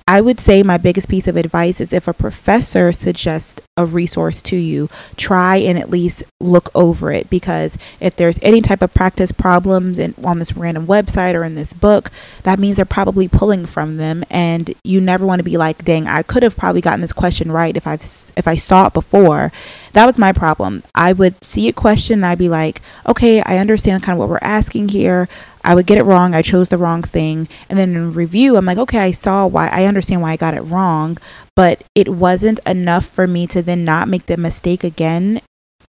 I 0.07 0.21
would 0.21 0.41
say 0.41 0.63
my 0.63 0.79
biggest 0.79 1.09
piece 1.09 1.27
of 1.29 1.37
advice 1.37 1.81
is 1.81 1.93
if 1.93 2.09
a 2.09 2.13
professor 2.13 2.93
suggests 2.93 3.61
a 3.77 3.85
resource 3.85 4.41
to 4.43 4.57
you, 4.57 4.89
try 5.17 5.57
and 5.57 5.79
at 5.79 5.91
least 5.91 6.23
look 6.41 6.71
over 6.75 7.11
it 7.11 7.29
because 7.29 7.77
if 8.01 8.15
there's 8.17 8.39
any 8.43 8.61
type 8.61 8.83
of 8.83 8.95
practice 8.95 9.33
problems 9.33 9.99
in, 9.99 10.15
on 10.23 10.39
this 10.39 10.57
random 10.57 10.87
website 10.87 11.35
or 11.35 11.45
in 11.45 11.55
this 11.55 11.73
book, 11.73 12.11
that 12.45 12.59
means 12.59 12.77
they're 12.77 12.85
probably 12.85 13.27
pulling 13.27 13.67
from 13.67 13.97
them 13.97 14.25
and 14.31 14.73
you 14.85 15.01
never 15.01 15.27
want 15.27 15.41
to 15.41 15.45
be 15.45 15.57
like, 15.57 15.85
"Dang, 15.85 16.07
I 16.07 16.23
could 16.23 16.43
have 16.43 16.57
probably 16.57 16.81
gotten 16.81 17.01
this 17.01 17.13
question 17.13 17.51
right 17.51 17.77
if 17.77 17.87
I've 17.87 18.03
if 18.37 18.47
I 18.47 18.57
saw 18.57 18.87
it 18.87 18.93
before." 18.93 19.51
That 19.93 20.07
was 20.07 20.19
my 20.19 20.33
problem. 20.33 20.83
I 20.95 21.13
would 21.13 21.43
see 21.43 21.69
a 21.69 21.73
question 21.73 22.21
and 22.21 22.27
I'd 22.27 22.39
be 22.39 22.49
like, 22.49 22.81
"Okay, 23.07 23.41
I 23.43 23.59
understand 23.59 24.03
kind 24.03 24.15
of 24.15 24.21
what 24.21 24.29
we're 24.29 24.39
asking 24.41 24.91
here." 24.91 25.29
I 25.65 25.75
would 25.75 25.87
get 25.87 25.99
it 25.99 26.05
wrong. 26.05 26.35
I 26.35 26.43
chose 26.43 26.69
the 26.69 26.79
wrong 26.79 27.03
thing. 27.03 27.49
And 27.69 27.79
then 27.79 27.95
in 27.95 28.15
review, 28.15 28.57
I'm 28.57 28.67
like, 28.67 28.79
okay, 28.79 28.99
I 28.99 29.11
saw 29.11 29.47
why, 29.47 29.69
I 29.69 29.87
understand 29.87 30.23
why 30.23 30.33
I 30.33 30.37
got 30.37 30.55
it 30.55 30.61
wrong, 30.61 31.19
but 31.57 31.83
it 31.95 32.09
wasn't 32.11 32.61
enough 32.67 33.07
for 33.07 33.27
me 33.27 33.47
to 33.49 33.63
then 33.63 33.85
not 33.85 34.09
make 34.09 34.27
the 34.27 34.37
mistake 34.37 34.85
again 34.85 35.41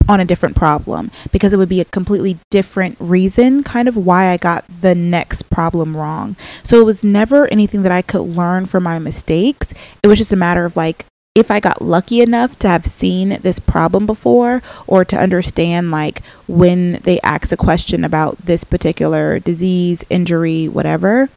on 0.10 0.20
a 0.20 0.26
different 0.26 0.56
problem 0.56 1.12
because 1.32 1.54
it 1.54 1.58
would 1.58 1.70
be 1.70 1.80
a 1.80 1.86
completely 1.86 2.40
different 2.50 2.98
reason 3.00 3.64
kind 3.64 3.88
of 3.88 3.96
why 3.96 4.30
I 4.30 4.38
got 4.38 4.66
the 4.82 4.96
next 4.96 5.52
problem 5.52 5.96
wrong. 5.96 6.36
So 6.64 6.82
it 6.82 6.86
was 6.86 7.04
never 7.04 7.48
anything 7.48 7.84
that 7.84 7.92
I 7.92 8.02
could 8.02 8.24
learn 8.24 8.66
from 8.66 8.84
my 8.84 8.98
mistakes. 8.98 9.72
It 10.02 10.08
was 10.08 10.18
just 10.18 10.34
a 10.34 10.36
matter 10.36 10.66
of 10.66 10.76
like 10.76 11.06
if 11.36 11.52
I 11.52 11.60
got 11.60 11.82
lucky 11.82 12.22
enough 12.22 12.58
to 12.60 12.68
have 12.68 12.86
seen 12.86 13.40
this 13.42 13.60
problem 13.60 14.06
before 14.06 14.62
or 14.88 15.06
to 15.06 15.18
understand 15.18 15.92
like 15.92 16.22
when 16.48 16.94
they 17.04 17.20
ask 17.22 17.52
a 17.52 17.58
question 17.58 18.04
about 18.04 18.38
this 18.38 18.64
particular 18.64 19.40
disease, 19.40 20.04
injury, 20.10 20.68
whatever, 20.68 21.30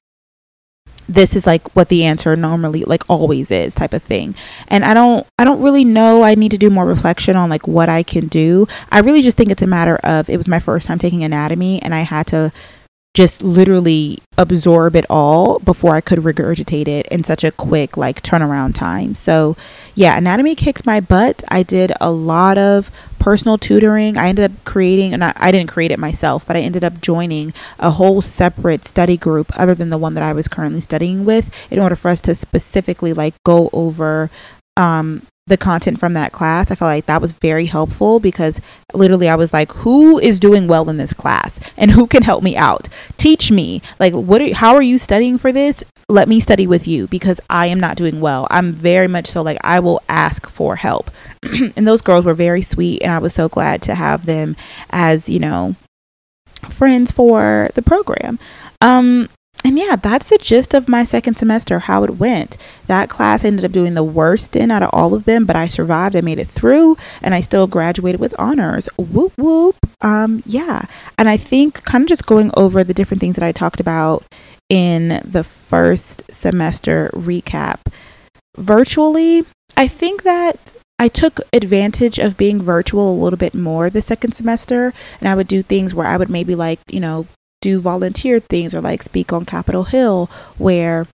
this 1.09 1.37
is 1.37 1.46
like 1.46 1.74
what 1.76 1.88
the 1.88 2.05
answer 2.05 2.37
normally 2.37 2.85
like 2.85 3.09
always 3.11 3.50
is 3.50 3.74
type 3.74 3.92
of 3.92 4.02
thing. 4.02 4.35
And 4.68 4.85
i 4.85 4.94
don't 4.94 5.26
i 5.38 5.44
don't 5.44 5.62
really 5.62 5.85
know. 5.85 6.22
I 6.22 6.35
need 6.35 6.52
to 6.52 6.59
do 6.59 6.70
more 6.70 6.87
reflection 6.87 7.37
on 7.37 7.50
like 7.50 7.68
what 7.68 7.88
i 7.88 8.02
can 8.02 8.28
do. 8.28 8.66
I 8.90 9.00
really 9.00 9.22
just 9.22 9.37
think 9.37 9.50
it's 9.50 9.62
a 9.62 9.66
matter 9.66 9.96
of 9.96 10.31
it 10.31 10.37
was 10.37 10.48
my 10.48 10.61
first 10.61 10.87
time 10.87 10.98
taking 10.98 11.24
anatomy 11.24 11.83
and 11.83 11.94
i 11.94 12.00
had 12.00 12.26
to 12.28 12.52
just 13.14 13.42
literally 13.42 14.18
absorb 14.38 14.96
it 14.96 15.05
all 15.11 15.59
before 15.59 15.94
I 15.94 16.01
could 16.01 16.20
regurgitate 16.20 16.88
it 16.88 17.07
in 17.09 17.25
such 17.25 17.44
a 17.44 17.51
quick 17.51 17.96
like 17.96 18.22
turnaround 18.22 18.75
time. 18.75 19.14
So, 19.14 19.57
yeah, 19.94 20.16
anatomy 20.16 20.55
kicked 20.55 20.87
my 20.87 21.01
butt. 21.01 21.44
I 21.48 21.62
did 21.62 21.92
a 22.01 22.11
lot 22.11 22.57
of 22.57 22.90
personal 23.18 23.59
tutoring. 23.59 24.16
I 24.16 24.29
ended 24.29 24.51
up 24.51 24.64
creating 24.64 25.12
and 25.12 25.22
I, 25.22 25.33
I 25.37 25.53
didn't 25.53 25.70
create 25.70 25.90
it 25.90 25.98
myself, 25.98 26.46
but 26.46 26.57
I 26.57 26.61
ended 26.61 26.85
up 26.85 27.03
joining 27.03 27.53
a 27.79 27.90
whole 27.90 28.22
separate 28.22 28.87
study 28.87 29.18
group 29.18 29.53
other 29.59 29.75
than 29.75 29.90
the 29.90 29.98
one 29.98 30.14
that 30.14 30.25
I 30.25 30.33
was 30.33 30.48
currently 30.48 30.81
studying 30.81 31.27
with 31.27 31.51
in 31.70 31.79
order 31.79 31.96
for 31.96 32.11
us 32.11 32.22
to 32.22 32.35
specifically 32.35 33.12
like 33.12 33.35
go 33.44 33.68
over 33.75 34.31
um 34.79 35.27
the 35.46 35.57
content 35.57 35.98
from 35.98 36.14
that 36.14 36.33
class. 36.33 36.70
I 36.70 36.76
felt 36.76 36.88
like 36.88 37.07
that 37.07 37.20
was 37.20 37.33
very 37.33 37.66
helpful 37.66 38.20
because 38.20 38.61
literally 38.94 39.28
I 39.28 39.35
was 39.35 39.52
like, 39.52 39.72
who 39.72 40.18
is 40.18 40.38
doing 40.38 40.68
well 40.68 40.88
in 40.88 40.98
this 40.98 41.12
class 41.12 41.59
and 41.76 41.90
who 41.90 42.07
can 42.07 42.22
help 42.22 42.42
me 42.44 42.57
out? 42.57 42.88
Teach 43.16 43.50
me. 43.50 43.83
Like 43.98 44.14
what 44.14 44.40
are, 44.40 44.55
how 44.55 44.74
are 44.74 44.83
you 44.83 44.98
studying 44.98 45.38
for 45.38 45.50
this? 45.50 45.83
Let 46.09 46.28
me 46.28 46.40
study 46.40 46.66
with 46.66 46.87
you 46.87 47.09
because 47.09 47.40
I 47.50 47.66
am 47.66 47.81
not 47.81 47.96
doing 47.96 48.20
well. 48.20 48.46
I'm 48.50 48.72
very 48.72 49.09
much 49.09 49.26
so 49.26 49.42
like 49.42 49.59
I 49.62 49.81
will 49.81 50.00
ask 50.09 50.48
for 50.48 50.76
help. 50.76 51.11
and 51.42 51.87
those 51.87 52.02
girls 52.02 52.24
were 52.24 52.35
very 52.35 52.62
sweet 52.62 53.02
and 53.02 53.11
I 53.11 53.18
was 53.18 53.35
so 53.35 53.48
glad 53.48 53.83
to 53.83 53.94
have 53.94 54.26
them 54.26 54.55
as, 54.90 55.28
you 55.28 55.40
know, 55.40 55.74
friends 56.68 57.11
for 57.11 57.68
the 57.74 57.83
program. 57.83 58.38
Um 58.81 59.28
and 59.64 59.79
yeah, 59.79 59.96
that's 59.96 60.29
the 60.29 60.38
gist 60.38 60.75
of 60.75 60.88
my 60.88 61.05
second 61.05 61.37
semester, 61.37 61.81
how 61.81 62.05
it 62.05 62.18
went. 62.18 62.57
That 62.87 63.09
class 63.09 63.44
ended 63.44 63.64
up 63.64 63.72
doing 63.72 63.94
the 63.94 64.03
worst 64.03 64.57
in 64.57 64.70
out 64.70 64.83
of 64.83 64.90
all 64.92 65.14
of 65.14 65.25
them, 65.25 65.44
but 65.44 65.57
I 65.57 65.66
survived. 65.66 66.16
I 66.16 66.20
made 66.20 66.38
it 66.38 66.48
through 66.48 66.96
and 67.22 67.35
I 67.35 67.40
still 67.40 67.66
graduated 67.66 68.20
with 68.20 68.35
honors. 68.38 68.88
Whoop 68.96 69.33
whoop. 69.37 69.77
Um, 70.01 70.42
yeah. 70.46 70.83
And 71.16 71.29
I 71.29 71.37
think 71.37 71.85
kind 71.85 72.03
of 72.03 72.09
just 72.09 72.27
going 72.27 72.51
over 72.57 72.83
the 72.83 72.94
different 72.94 73.20
things 73.20 73.37
that 73.37 73.44
I 73.44 73.53
talked 73.53 73.81
about 73.81 74.25
in 74.68 75.20
the 75.25 75.44
first 75.44 76.22
semester 76.31 77.11
recap 77.14 77.79
virtually, 78.57 79.44
I 79.77 79.87
think 79.88 80.22
that 80.22 80.72
I 80.98 81.09
took 81.09 81.40
advantage 81.53 82.18
of 82.18 82.37
being 82.37 82.62
virtual 82.62 83.12
a 83.12 83.20
little 83.22 83.37
bit 83.37 83.55
more 83.55 83.90
the 83.90 84.03
second 84.03 84.33
semester, 84.33 84.92
and 85.20 85.29
I 85.29 85.35
would 85.35 85.48
do 85.48 85.62
things 85.62 85.94
where 85.94 86.07
I 86.07 86.16
would 86.16 86.31
maybe 86.31 86.55
like, 86.55 86.79
you 86.88 87.01
know, 87.01 87.27
do 87.62 87.81
volunteer 87.81 88.40
things 88.40 88.75
or 88.75 88.83
like 88.83 89.03
speak 89.03 89.33
on 89.33 89.46
Capitol 89.46 89.85
Hill 89.85 90.29
where 90.59 91.07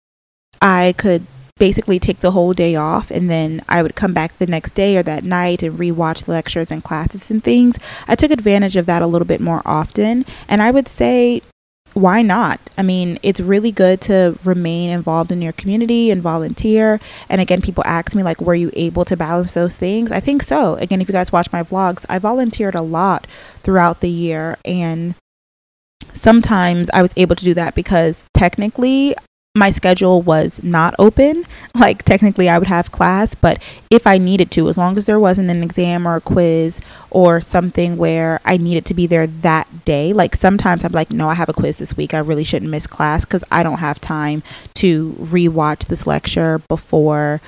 I 0.60 0.96
could 0.98 1.28
basically 1.60 2.00
take 2.00 2.20
the 2.20 2.32
whole 2.32 2.54
day 2.54 2.76
off 2.76 3.12
and 3.12 3.30
then 3.30 3.62
I 3.68 3.84
would 3.84 3.96
come 3.96 4.14
back 4.14 4.38
the 4.38 4.48
next 4.48 4.74
day 4.74 4.98
or 4.98 5.04
that 5.04 5.24
night 5.24 5.62
and 5.62 5.78
rewatch 5.78 6.28
lectures 6.28 6.72
and 6.72 6.84
classes 6.84 7.30
and 7.30 7.44
things. 7.44 7.78
I 8.08 8.16
took 8.16 8.32
advantage 8.32 8.76
of 8.76 8.86
that 8.88 9.02
a 9.02 9.08
little 9.08 9.28
bit 9.28 9.42
more 9.42 9.62
often 9.66 10.26
and 10.48 10.62
I 10.62 10.72
would 10.72 10.88
say 10.88 11.42
why 11.94 12.22
not? 12.22 12.60
I 12.78 12.84
mean, 12.84 13.18
it's 13.24 13.40
really 13.40 13.72
good 13.72 14.02
to 14.02 14.38
remain 14.46 14.92
involved 14.92 15.32
in 15.32 15.42
your 15.42 15.54
community 15.54 16.12
and 16.12 16.22
volunteer. 16.22 17.00
And 17.28 17.42
again, 17.42 17.60
people 17.60 17.84
ask 17.88 18.14
me, 18.14 18.22
like, 18.22 18.40
were 18.40 18.54
you 18.54 18.70
able 18.74 19.04
to 19.06 19.18
balance 19.18 19.54
those 19.54 19.78
things? 19.78 20.12
I 20.12 20.20
think 20.20 20.44
so. 20.44 20.76
Again, 20.76 21.02
if 21.02 21.08
you 21.08 21.14
guys 21.14 21.32
watch 21.32 21.52
my 21.52 21.64
vlogs, 21.64 22.06
I 22.08 22.20
volunteered 22.20 22.76
a 22.76 22.82
lot 22.82 23.26
throughout 23.64 24.02
the 24.02 24.12
year. 24.12 24.58
And 24.64 25.16
sometimes 26.14 26.90
I 26.94 27.02
was 27.02 27.14
able 27.16 27.36
to 27.36 27.44
do 27.44 27.54
that 27.54 27.76
because 27.76 28.26
technically 28.34 29.16
my 29.56 29.72
schedule 29.72 30.22
was 30.22 30.62
not 30.64 30.94
open, 31.00 31.44
like 31.76 32.04
technically 32.04 32.48
I 32.48 32.60
would 32.60 32.68
have 32.68 32.92
class, 32.92 33.34
but 33.34 33.62
if 33.90 34.06
I 34.06 34.18
needed 34.18 34.52
to, 34.52 34.70
as 34.70 34.78
long 34.78 34.98
as 34.98 35.06
there 35.06 35.20
wasn't 35.20 35.50
an 35.50 35.64
exam 35.64 36.08
or 36.08 36.18
a 36.18 36.22
quiz 36.22 36.80
or 37.10 37.42
something 37.42 37.98
where 37.98 38.40
I 38.46 38.58
needed 38.58 38.86
to 38.88 38.94
be 38.94 39.08
there 39.08 39.28
that 39.28 39.86
day, 39.86 40.14
like 40.14 40.36
sometimes 40.36 40.84
I'm 40.84 40.92
like, 40.92 41.12
no, 41.12 41.30
I 41.30 41.34
have 41.34 41.50
a 41.50 41.54
quiz 41.54 41.78
this 41.78 41.98
week. 41.98 42.14
I 42.14 42.20
really 42.20 42.44
shouldn't 42.44 42.72
miss 42.72 42.88
class 42.88 43.26
because 43.26 43.44
I 43.52 43.64
don't 43.64 43.80
have 43.80 44.00
time 44.00 44.44
to 44.76 45.14
rewatch 45.14 45.88
this 45.88 46.06
lecture 46.06 46.62
before 46.68 47.42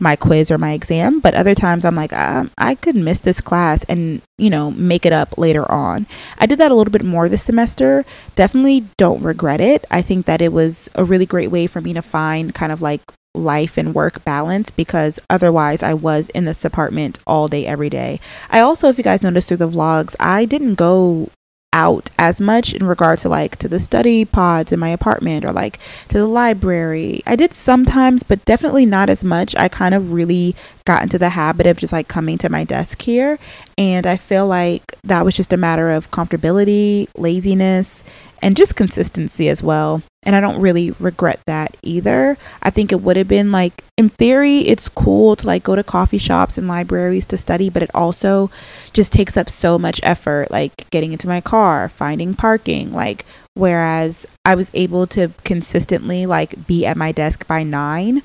my 0.00 0.16
quiz 0.16 0.50
or 0.50 0.58
my 0.58 0.72
exam 0.72 1.20
but 1.20 1.34
other 1.34 1.54
times 1.54 1.84
i'm 1.84 1.94
like 1.94 2.12
um, 2.12 2.50
i 2.58 2.74
could 2.74 2.96
miss 2.96 3.20
this 3.20 3.40
class 3.40 3.84
and 3.84 4.20
you 4.38 4.50
know 4.50 4.70
make 4.72 5.06
it 5.06 5.12
up 5.12 5.38
later 5.38 5.70
on. 5.70 6.06
I 6.38 6.46
did 6.46 6.58
that 6.58 6.70
a 6.70 6.74
little 6.74 6.90
bit 6.90 7.04
more 7.04 7.28
this 7.28 7.44
semester. 7.44 8.04
Definitely 8.34 8.84
don't 8.96 9.22
regret 9.22 9.60
it. 9.60 9.84
I 9.90 10.02
think 10.02 10.26
that 10.26 10.42
it 10.42 10.52
was 10.52 10.88
a 10.94 11.04
really 11.04 11.26
great 11.26 11.50
way 11.50 11.66
for 11.66 11.80
me 11.80 11.92
to 11.94 12.02
find 12.02 12.54
kind 12.54 12.72
of 12.72 12.82
like 12.82 13.00
life 13.34 13.76
and 13.76 13.94
work 13.94 14.24
balance 14.24 14.70
because 14.70 15.18
otherwise 15.28 15.82
I 15.82 15.94
was 15.94 16.28
in 16.28 16.44
this 16.44 16.64
apartment 16.64 17.18
all 17.26 17.48
day 17.48 17.66
every 17.66 17.90
day. 17.90 18.20
I 18.50 18.60
also 18.60 18.88
if 18.88 18.98
you 18.98 19.04
guys 19.04 19.22
noticed 19.22 19.48
through 19.48 19.58
the 19.58 19.68
vlogs, 19.68 20.14
I 20.18 20.44
didn't 20.44 20.74
go 20.74 21.30
out 21.74 22.08
as 22.18 22.40
much 22.40 22.72
in 22.72 22.86
regard 22.86 23.18
to 23.18 23.28
like 23.28 23.56
to 23.56 23.68
the 23.68 23.80
study 23.80 24.24
pods 24.24 24.72
in 24.72 24.78
my 24.78 24.88
apartment 24.88 25.44
or 25.44 25.52
like 25.52 25.78
to 26.08 26.18
the 26.18 26.26
library. 26.26 27.20
I 27.26 27.36
did 27.36 27.52
sometimes, 27.52 28.22
but 28.22 28.44
definitely 28.44 28.86
not 28.86 29.10
as 29.10 29.24
much. 29.24 29.54
I 29.56 29.68
kind 29.68 29.94
of 29.94 30.12
really 30.12 30.54
got 30.86 31.02
into 31.02 31.18
the 31.18 31.30
habit 31.30 31.66
of 31.66 31.76
just 31.76 31.92
like 31.92 32.08
coming 32.08 32.38
to 32.38 32.48
my 32.48 32.64
desk 32.64 33.02
here. 33.02 33.38
And 33.76 34.06
I 34.06 34.16
feel 34.16 34.46
like 34.46 34.82
that 35.02 35.24
was 35.24 35.36
just 35.36 35.52
a 35.52 35.56
matter 35.56 35.90
of 35.90 36.10
comfortability, 36.12 37.08
laziness, 37.16 38.04
and 38.40 38.56
just 38.56 38.76
consistency 38.76 39.48
as 39.48 39.62
well. 39.62 40.02
And 40.24 40.34
I 40.34 40.40
don't 40.40 40.60
really 40.60 40.90
regret 40.92 41.40
that 41.46 41.76
either. 41.82 42.38
I 42.62 42.70
think 42.70 42.92
it 42.92 43.02
would 43.02 43.16
have 43.16 43.28
been 43.28 43.52
like, 43.52 43.84
in 43.96 44.08
theory, 44.08 44.60
it's 44.60 44.88
cool 44.88 45.36
to 45.36 45.46
like 45.46 45.62
go 45.62 45.76
to 45.76 45.84
coffee 45.84 46.18
shops 46.18 46.58
and 46.58 46.66
libraries 46.66 47.26
to 47.26 47.36
study, 47.36 47.68
but 47.70 47.82
it 47.82 47.90
also 47.94 48.50
just 48.92 49.12
takes 49.12 49.36
up 49.36 49.50
so 49.50 49.78
much 49.78 50.00
effort, 50.02 50.50
like 50.50 50.88
getting 50.90 51.12
into 51.12 51.28
my 51.28 51.40
car, 51.40 51.88
finding 51.88 52.34
parking, 52.34 52.92
like, 52.92 53.24
whereas 53.54 54.26
I 54.44 54.54
was 54.54 54.70
able 54.74 55.06
to 55.08 55.30
consistently 55.44 56.26
like 56.26 56.66
be 56.66 56.86
at 56.86 56.96
my 56.96 57.12
desk 57.12 57.46
by 57.46 57.62
nine 57.62 58.22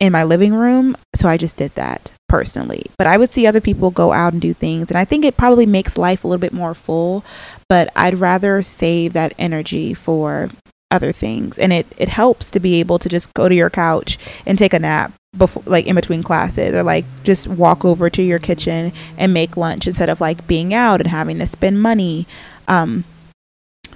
in 0.00 0.12
my 0.12 0.24
living 0.24 0.52
room. 0.52 0.96
So 1.14 1.28
I 1.28 1.36
just 1.36 1.56
did 1.56 1.74
that 1.76 2.10
personally. 2.28 2.86
But 2.98 3.06
I 3.06 3.18
would 3.18 3.32
see 3.32 3.46
other 3.46 3.60
people 3.60 3.90
go 3.90 4.12
out 4.12 4.32
and 4.32 4.42
do 4.42 4.52
things. 4.52 4.90
And 4.90 4.98
I 4.98 5.04
think 5.04 5.24
it 5.24 5.36
probably 5.36 5.66
makes 5.66 5.96
life 5.96 6.24
a 6.24 6.28
little 6.28 6.40
bit 6.40 6.52
more 6.52 6.74
full. 6.74 7.24
But 7.68 7.90
I'd 7.94 8.18
rather 8.18 8.62
save 8.62 9.12
that 9.12 9.34
energy 9.38 9.94
for 9.94 10.50
other 10.92 11.12
things. 11.12 11.58
And 11.58 11.72
it, 11.72 11.86
it 11.96 12.08
helps 12.08 12.50
to 12.50 12.60
be 12.60 12.80
able 12.80 12.98
to 12.98 13.08
just 13.08 13.32
go 13.34 13.48
to 13.48 13.54
your 13.54 13.70
couch 13.70 14.18
and 14.46 14.58
take 14.58 14.74
a 14.74 14.78
nap 14.78 15.12
before 15.36 15.62
like 15.64 15.86
in 15.86 15.94
between 15.94 16.22
classes 16.22 16.74
or 16.74 16.82
like 16.82 17.06
just 17.24 17.46
walk 17.48 17.84
over 17.86 18.10
to 18.10 18.22
your 18.22 18.38
kitchen 18.38 18.92
and 19.16 19.32
make 19.32 19.56
lunch 19.56 19.86
instead 19.86 20.10
of 20.10 20.20
like 20.20 20.46
being 20.46 20.74
out 20.74 21.00
and 21.00 21.08
having 21.08 21.38
to 21.38 21.46
spend 21.46 21.80
money 21.80 22.26
um 22.68 23.02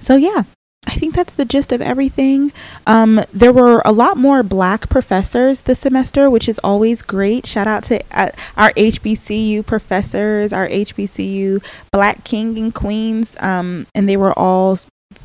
so 0.01 0.17
yeah 0.17 0.45
I 0.87 0.93
think 0.93 1.15
that's 1.15 1.35
the 1.35 1.45
gist 1.45 1.73
of 1.73 1.83
everything. 1.83 2.53
Um, 2.87 3.21
there 3.33 3.53
were 3.53 3.83
a 3.85 3.93
lot 3.93 4.17
more 4.17 4.43
black 4.43 4.89
professors 4.89 5.63
this 5.63 5.81
semester, 5.81 6.31
which 6.31 6.49
is 6.49 6.61
always 6.63 7.03
great. 7.03 7.45
Shout 7.45 7.67
out 7.67 7.83
to 7.85 8.03
uh, 8.13 8.31
our 8.57 8.71
HBCU 8.73 9.67
professors, 9.67 10.53
our 10.53 10.69
HBCU 10.69 11.63
black 11.91 12.23
king 12.25 12.57
and 12.57 12.73
queens. 12.73 13.37
Um, 13.41 13.87
and 13.95 14.09
they 14.09 14.17
were 14.17 14.33
all, 14.39 14.79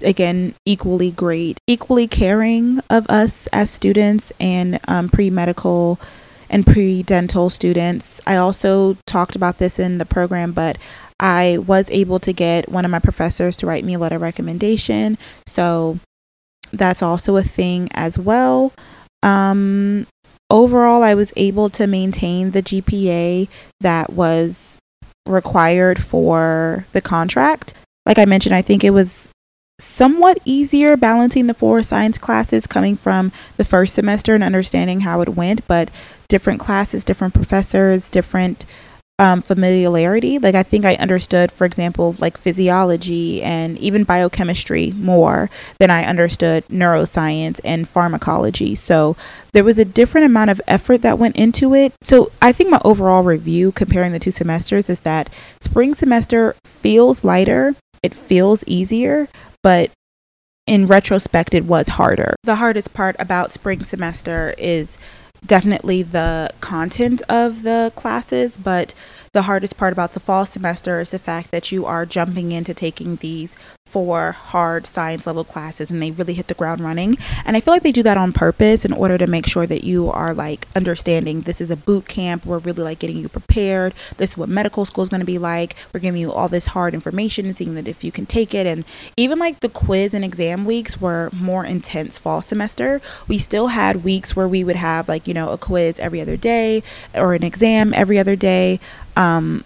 again, 0.04 0.56
equally 0.66 1.12
great, 1.12 1.58
equally 1.68 2.08
caring 2.08 2.80
of 2.90 3.10
us 3.10 3.48
as 3.48 3.70
students 3.70 4.32
and 4.40 4.80
um, 4.88 5.10
pre 5.10 5.30
medical 5.30 6.00
and 6.50 6.66
pre 6.66 7.04
dental 7.04 7.50
students. 7.50 8.22
I 8.28 8.36
also 8.36 8.98
talked 9.06 9.36
about 9.36 9.58
this 9.58 9.80
in 9.80 9.98
the 9.98 10.06
program, 10.06 10.52
but 10.52 10.78
I 11.20 11.60
was 11.66 11.90
able 11.92 12.20
to 12.20 12.34
get 12.34 12.70
one 12.70 12.84
of 12.84 12.92
my 12.92 13.00
professors 13.00 13.56
to 13.58 13.68
write 13.68 13.86
me 13.86 13.94
a 13.94 14.00
letter 14.00 14.16
of 14.16 14.22
recommendation. 14.22 15.18
So 15.46 16.00
that's 16.74 17.02
also 17.02 17.36
a 17.38 17.44
thing 17.44 17.90
as 17.94 18.18
well. 18.18 18.74
Um, 19.24 20.08
overall, 20.50 21.04
I 21.04 21.14
was 21.14 21.32
able 21.36 21.70
to 21.72 21.88
maintain 21.88 22.52
the 22.52 22.64
GPA 22.64 23.50
that 23.82 24.14
was 24.14 24.78
required 25.28 26.02
for 26.02 26.86
the 26.92 27.02
contract. 27.02 27.74
Like 28.06 28.18
I 28.18 28.26
mentioned, 28.26 28.56
I 28.56 28.62
think 28.62 28.84
it 28.84 28.90
was 28.90 29.30
somewhat 29.82 30.40
easier 30.46 30.96
balancing 30.96 31.48
the 31.48 31.54
four 31.54 31.84
science 31.84 32.18
classes 32.18 32.68
coming 32.68 32.96
from 32.96 33.32
the 33.58 33.66
first 33.66 33.94
semester 33.94 34.36
and 34.36 34.44
understanding 34.44 35.02
how 35.02 35.22
it 35.22 35.30
went, 35.30 35.68
but 35.68 35.90
different 36.28 36.60
classes, 36.60 37.04
different 37.04 37.34
professors, 37.34 38.10
different 38.10 38.66
um, 39.22 39.44
familiarity. 39.44 40.40
Like 40.40 40.56
I 40.56 40.64
think 40.64 40.84
I 40.84 40.96
understood, 40.96 41.52
for 41.52 41.66
example, 41.66 42.16
like 42.18 42.38
physiology 42.38 43.44
and 43.44 43.78
even 43.78 44.04
biochemistry 44.04 44.94
more 44.96 45.52
than 45.78 45.92
I 45.92 46.06
understood 46.06 46.66
neuroscience 46.70 47.60
and 47.64 47.88
pharmacology. 47.88 48.74
So 48.74 49.16
there 49.52 49.64
was 49.64 49.78
a 49.78 49.86
different 49.86 50.26
amount 50.26 50.50
of 50.50 50.62
effort 50.68 51.04
that 51.04 51.20
went 51.20 51.36
into 51.36 51.76
it. 51.76 51.94
So 52.02 52.32
I 52.42 52.52
think 52.52 52.72
my 52.72 52.82
overall 52.84 53.22
review 53.22 53.72
comparing 53.72 54.12
the 54.12 54.20
two 54.20 54.32
semesters 54.32 54.90
is 54.90 55.02
that 55.02 55.30
spring 55.60 55.94
semester 55.94 56.56
feels 56.66 57.24
lighter, 57.24 57.76
it 58.02 58.16
feels 58.16 58.64
easier, 58.66 59.28
but 59.64 59.92
in 60.68 60.88
retrospect, 60.88 61.54
it 61.54 61.66
was 61.66 61.90
harder. 61.90 62.36
The 62.44 62.56
hardest 62.56 62.94
part 62.94 63.16
about 63.20 63.52
spring 63.52 63.84
semester 63.84 64.54
is 64.58 64.98
definitely 65.46 66.04
the 66.04 66.50
content 66.62 67.22
of 67.28 67.64
the 67.64 67.92
classes, 67.96 68.58
but 68.58 68.94
the 69.34 69.44
hardest 69.44 69.78
part 69.78 69.94
about 69.94 70.14
the 70.14 70.20
fall 70.20 70.46
semester 70.46 71.00
is 71.00 71.12
the 71.12 71.20
fact 71.20 71.52
that 71.52 71.72
you 71.72 71.86
are 71.86 72.06
jumping 72.06 72.52
into 72.52 72.74
taking 72.74 73.16
these 73.18 73.56
four 73.86 74.32
hard 74.32 74.88
science 74.88 75.28
level 75.28 75.44
classes 75.44 75.90
and 75.90 76.02
they 76.02 76.12
really 76.12 76.34
hit 76.34 76.48
the 76.48 76.54
ground 76.54 76.82
running. 76.82 77.18
And 77.46 77.58
I 77.58 77.60
feel 77.60 77.74
like 77.74 77.84
they 77.84 77.92
do 77.92 78.04
that 78.04 78.18
on 78.18 78.32
purpose 78.32 78.86
in 78.86 78.94
order 78.94 79.18
to 79.18 79.28
make 79.28 79.46
sure 79.46 79.68
that 79.68 79.84
you 79.84 80.10
are 80.12 80.34
like 80.34 80.66
understanding 80.78 81.42
this 81.42 81.60
is 81.60 81.72
a 81.72 81.76
boot 81.76 82.08
camp. 82.08 82.46
We're 82.46 82.60
really 82.60 82.84
like 82.84 83.00
getting 83.00 83.18
you 83.18 83.28
prepared. 83.28 83.94
This 84.16 84.32
is 84.32 84.38
what 84.38 84.48
medical 84.48 84.86
school 84.86 85.04
is 85.04 85.10
going 85.10 85.20
to 85.20 85.26
be 85.26 85.38
like. 85.38 85.76
We're 85.94 86.00
giving 86.00 86.22
you 86.22 86.32
all 86.32 86.48
this 86.48 86.68
hard 86.68 86.94
information 86.94 87.46
and 87.46 87.56
seeing 87.56 87.76
that 87.76 87.88
if 87.88 88.04
you 88.04 88.14
can 88.14 88.26
take 88.26 88.54
it. 88.54 88.66
And 88.66 88.86
even 89.18 89.40
like 89.40 89.60
the 89.60 89.70
quiz 89.70 90.14
and 90.14 90.24
exam 90.24 90.64
weeks 90.64 91.02
were 91.02 91.30
more 91.34 91.66
intense 91.66 92.18
fall 92.18 92.42
semester. 92.42 93.02
We 93.28 93.40
still 93.40 93.68
had 93.68 94.06
weeks 94.06 94.36
where 94.36 94.48
we 94.48 94.64
would 94.64 94.78
have 94.78 95.10
like, 95.10 95.28
you 95.28 95.34
know, 95.34 95.52
a 95.52 95.58
quiz 95.58 96.00
every 96.00 96.22
other 96.22 96.38
day 96.38 96.82
or 97.14 97.34
an 97.34 97.44
exam 97.44 97.94
every 97.94 98.20
other 98.20 98.38
day. 98.38 98.80
Um, 99.16 99.64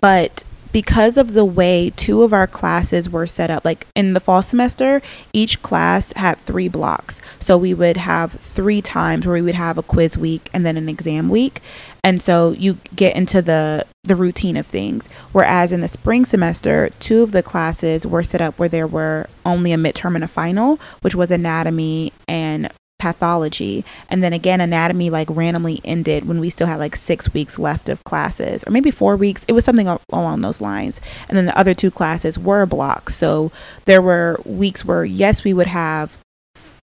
but 0.00 0.44
because 0.72 1.16
of 1.16 1.32
the 1.32 1.44
way 1.44 1.90
two 1.96 2.22
of 2.22 2.32
our 2.32 2.46
classes 2.46 3.08
were 3.08 3.26
set 3.26 3.50
up, 3.50 3.64
like 3.64 3.86
in 3.94 4.12
the 4.12 4.20
fall 4.20 4.42
semester, 4.42 5.00
each 5.32 5.62
class 5.62 6.12
had 6.12 6.38
three 6.38 6.68
blocks. 6.68 7.20
So 7.40 7.56
we 7.56 7.74
would 7.74 7.96
have 7.96 8.32
three 8.32 8.82
times 8.82 9.26
where 9.26 9.34
we 9.34 9.42
would 9.42 9.54
have 9.54 9.78
a 9.78 9.82
quiz 9.82 10.18
week 10.18 10.50
and 10.52 10.66
then 10.66 10.76
an 10.76 10.88
exam 10.88 11.28
week. 11.28 11.60
And 12.04 12.22
so 12.22 12.52
you 12.52 12.78
get 12.94 13.16
into 13.16 13.42
the 13.42 13.86
the 14.04 14.16
routine 14.16 14.56
of 14.56 14.66
things. 14.66 15.06
Whereas 15.32 15.70
in 15.70 15.80
the 15.80 15.88
spring 15.88 16.24
semester, 16.24 16.90
two 16.98 17.22
of 17.22 17.32
the 17.32 17.42
classes 17.42 18.06
were 18.06 18.22
set 18.22 18.40
up 18.40 18.58
where 18.58 18.68
there 18.68 18.86
were 18.86 19.28
only 19.44 19.72
a 19.72 19.76
midterm 19.76 20.14
and 20.14 20.24
a 20.24 20.28
final, 20.28 20.78
which 21.02 21.14
was 21.14 21.30
anatomy 21.30 22.12
and 22.26 22.72
pathology. 22.98 23.84
And 24.08 24.22
then 24.22 24.32
again 24.32 24.60
anatomy 24.60 25.10
like 25.10 25.28
randomly 25.30 25.80
ended 25.84 26.26
when 26.26 26.40
we 26.40 26.50
still 26.50 26.66
had 26.66 26.78
like 26.78 26.96
six 26.96 27.32
weeks 27.32 27.58
left 27.58 27.88
of 27.88 28.04
classes 28.04 28.64
or 28.66 28.70
maybe 28.70 28.90
four 28.90 29.16
weeks. 29.16 29.44
It 29.48 29.52
was 29.52 29.64
something 29.64 29.88
along 30.12 30.40
those 30.40 30.60
lines. 30.60 31.00
And 31.28 31.36
then 31.36 31.46
the 31.46 31.58
other 31.58 31.74
two 31.74 31.90
classes 31.90 32.38
were 32.38 32.66
blocks 32.66 33.16
so 33.16 33.52
there 33.84 34.02
were 34.02 34.40
weeks 34.44 34.84
where 34.84 35.04
yes 35.04 35.44
we 35.44 35.52
would 35.52 35.66
have 35.66 36.18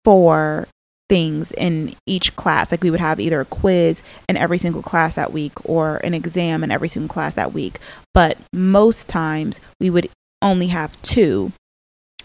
four 0.04 0.68
things 1.08 1.52
in 1.52 1.94
each 2.06 2.34
class. 2.36 2.70
Like 2.70 2.82
we 2.82 2.90
would 2.90 3.00
have 3.00 3.20
either 3.20 3.40
a 3.40 3.44
quiz 3.44 4.02
in 4.28 4.36
every 4.36 4.58
single 4.58 4.82
class 4.82 5.14
that 5.14 5.32
week 5.32 5.52
or 5.64 5.98
an 5.98 6.14
exam 6.14 6.64
in 6.64 6.70
every 6.70 6.88
single 6.88 7.12
class 7.12 7.34
that 7.34 7.52
week. 7.52 7.78
But 8.12 8.38
most 8.52 9.08
times 9.08 9.60
we 9.80 9.90
would 9.90 10.08
only 10.42 10.68
have 10.68 11.00
two 11.02 11.52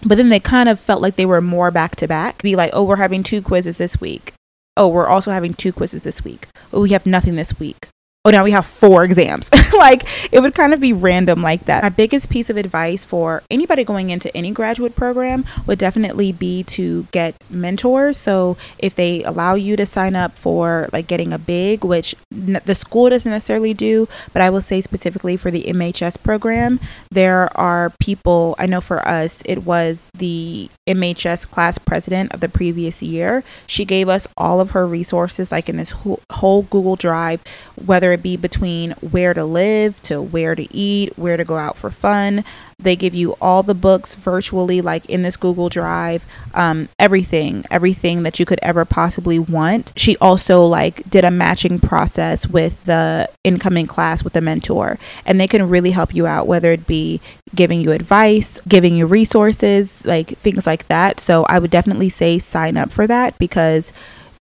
but 0.05 0.17
then 0.17 0.29
they 0.29 0.39
kind 0.39 0.69
of 0.69 0.79
felt 0.79 1.01
like 1.01 1.15
they 1.15 1.25
were 1.25 1.41
more 1.41 1.71
back 1.71 1.95
to 1.97 2.07
back. 2.07 2.41
Be 2.41 2.55
like, 2.55 2.71
oh, 2.73 2.83
we're 2.83 2.95
having 2.95 3.23
two 3.23 3.41
quizzes 3.41 3.77
this 3.77 3.99
week. 3.99 4.33
Oh, 4.77 4.87
we're 4.87 5.07
also 5.07 5.31
having 5.31 5.53
two 5.53 5.73
quizzes 5.73 6.03
this 6.03 6.23
week. 6.23 6.47
Oh, 6.71 6.81
we 6.81 6.89
have 6.89 7.05
nothing 7.05 7.35
this 7.35 7.59
week. 7.59 7.87
Oh 8.25 8.31
now 8.31 8.43
we 8.43 8.51
have 8.51 8.65
four 8.65 9.03
exams. 9.03 9.49
Like 9.79 10.03
it 10.33 10.41
would 10.41 10.55
kind 10.55 10.73
of 10.73 10.81
be 10.81 10.91
random 10.91 11.41
like 11.41 11.65
that. 11.65 11.83
My 11.83 11.89
biggest 11.89 12.29
piece 12.29 12.49
of 12.49 12.57
advice 12.57 13.05
for 13.05 13.43
anybody 13.49 13.85
going 13.85 14.09
into 14.09 14.35
any 14.35 14.51
graduate 14.51 14.93
program 14.93 15.45
would 15.67 15.79
definitely 15.79 16.33
be 16.33 16.63
to 16.63 17.07
get 17.13 17.35
mentors. 17.49 18.17
So 18.17 18.57
if 18.77 18.95
they 18.95 19.23
allow 19.23 19.55
you 19.55 19.77
to 19.77 19.85
sign 19.85 20.17
up 20.17 20.33
for 20.37 20.89
like 20.91 21.07
getting 21.07 21.31
a 21.31 21.37
big 21.37 21.83
which 21.85 22.13
n- 22.31 22.61
the 22.65 22.75
school 22.75 23.09
doesn't 23.09 23.31
necessarily 23.31 23.73
do 23.73 24.07
but 24.33 24.41
i 24.41 24.49
will 24.49 24.61
say 24.61 24.81
specifically 24.81 25.35
for 25.37 25.51
the 25.51 25.63
mhs 25.63 26.21
program 26.21 26.79
there 27.11 27.55
are 27.57 27.91
people 27.99 28.55
i 28.59 28.65
know 28.65 28.81
for 28.81 29.05
us 29.07 29.41
it 29.45 29.63
was 29.63 30.07
the 30.17 30.69
mhs 30.87 31.49
class 31.49 31.77
president 31.77 32.33
of 32.33 32.39
the 32.39 32.49
previous 32.49 33.01
year. 33.01 33.43
She 33.67 33.85
gave 33.85 34.09
us 34.09 34.27
all 34.37 34.59
of 34.59 34.71
her 34.71 34.87
resources 34.87 35.51
like 35.51 35.69
in 35.69 35.77
this 35.77 35.91
whole, 35.91 36.21
whole 36.31 36.63
google 36.63 36.95
drive 36.95 37.41
whether 37.85 38.08
it 38.13 38.23
be 38.23 38.37
between 38.37 38.91
where 39.01 39.33
to 39.33 39.43
live 39.45 40.01
to 40.03 40.21
where 40.21 40.55
to 40.55 40.75
eat, 40.75 41.17
where 41.17 41.37
to 41.37 41.45
go 41.45 41.57
out 41.57 41.77
for 41.77 41.89
fun. 41.89 42.43
They 42.81 42.95
give 42.95 43.13
you 43.13 43.35
all 43.41 43.61
the 43.61 43.73
books 43.73 44.15
virtually, 44.15 44.79
like 44.79 45.05
in 45.07 45.21
this 45.21 45.35
Google 45.35 45.67
Drive, 45.67 46.25
um, 46.53 46.87
everything, 46.97 47.65
everything 47.69 48.23
that 48.23 48.39
you 48.39 48.45
could 48.45 48.59
ever 48.61 48.85
possibly 48.85 49.37
want. 49.37 49.91
She 49.97 50.15
also 50.17 50.63
like 50.63 51.07
did 51.09 51.25
a 51.25 51.31
matching 51.31 51.79
process 51.79 52.47
with 52.47 52.81
the 52.85 53.29
incoming 53.43 53.85
class 53.85 54.23
with 54.23 54.35
a 54.37 54.41
mentor, 54.41 54.97
and 55.25 55.41
they 55.41 55.47
can 55.47 55.67
really 55.67 55.91
help 55.91 56.15
you 56.15 56.25
out, 56.25 56.47
whether 56.47 56.71
it 56.71 56.87
be 56.87 57.19
giving 57.53 57.81
you 57.81 57.91
advice, 57.91 58.61
giving 58.67 58.95
you 58.95 59.05
resources, 59.05 60.05
like 60.05 60.29
things 60.29 60.65
like 60.65 60.87
that. 60.87 61.19
So 61.19 61.45
I 61.49 61.59
would 61.59 61.71
definitely 61.71 62.09
say 62.09 62.39
sign 62.39 62.77
up 62.77 62.91
for 62.91 63.07
that 63.07 63.37
because 63.39 63.91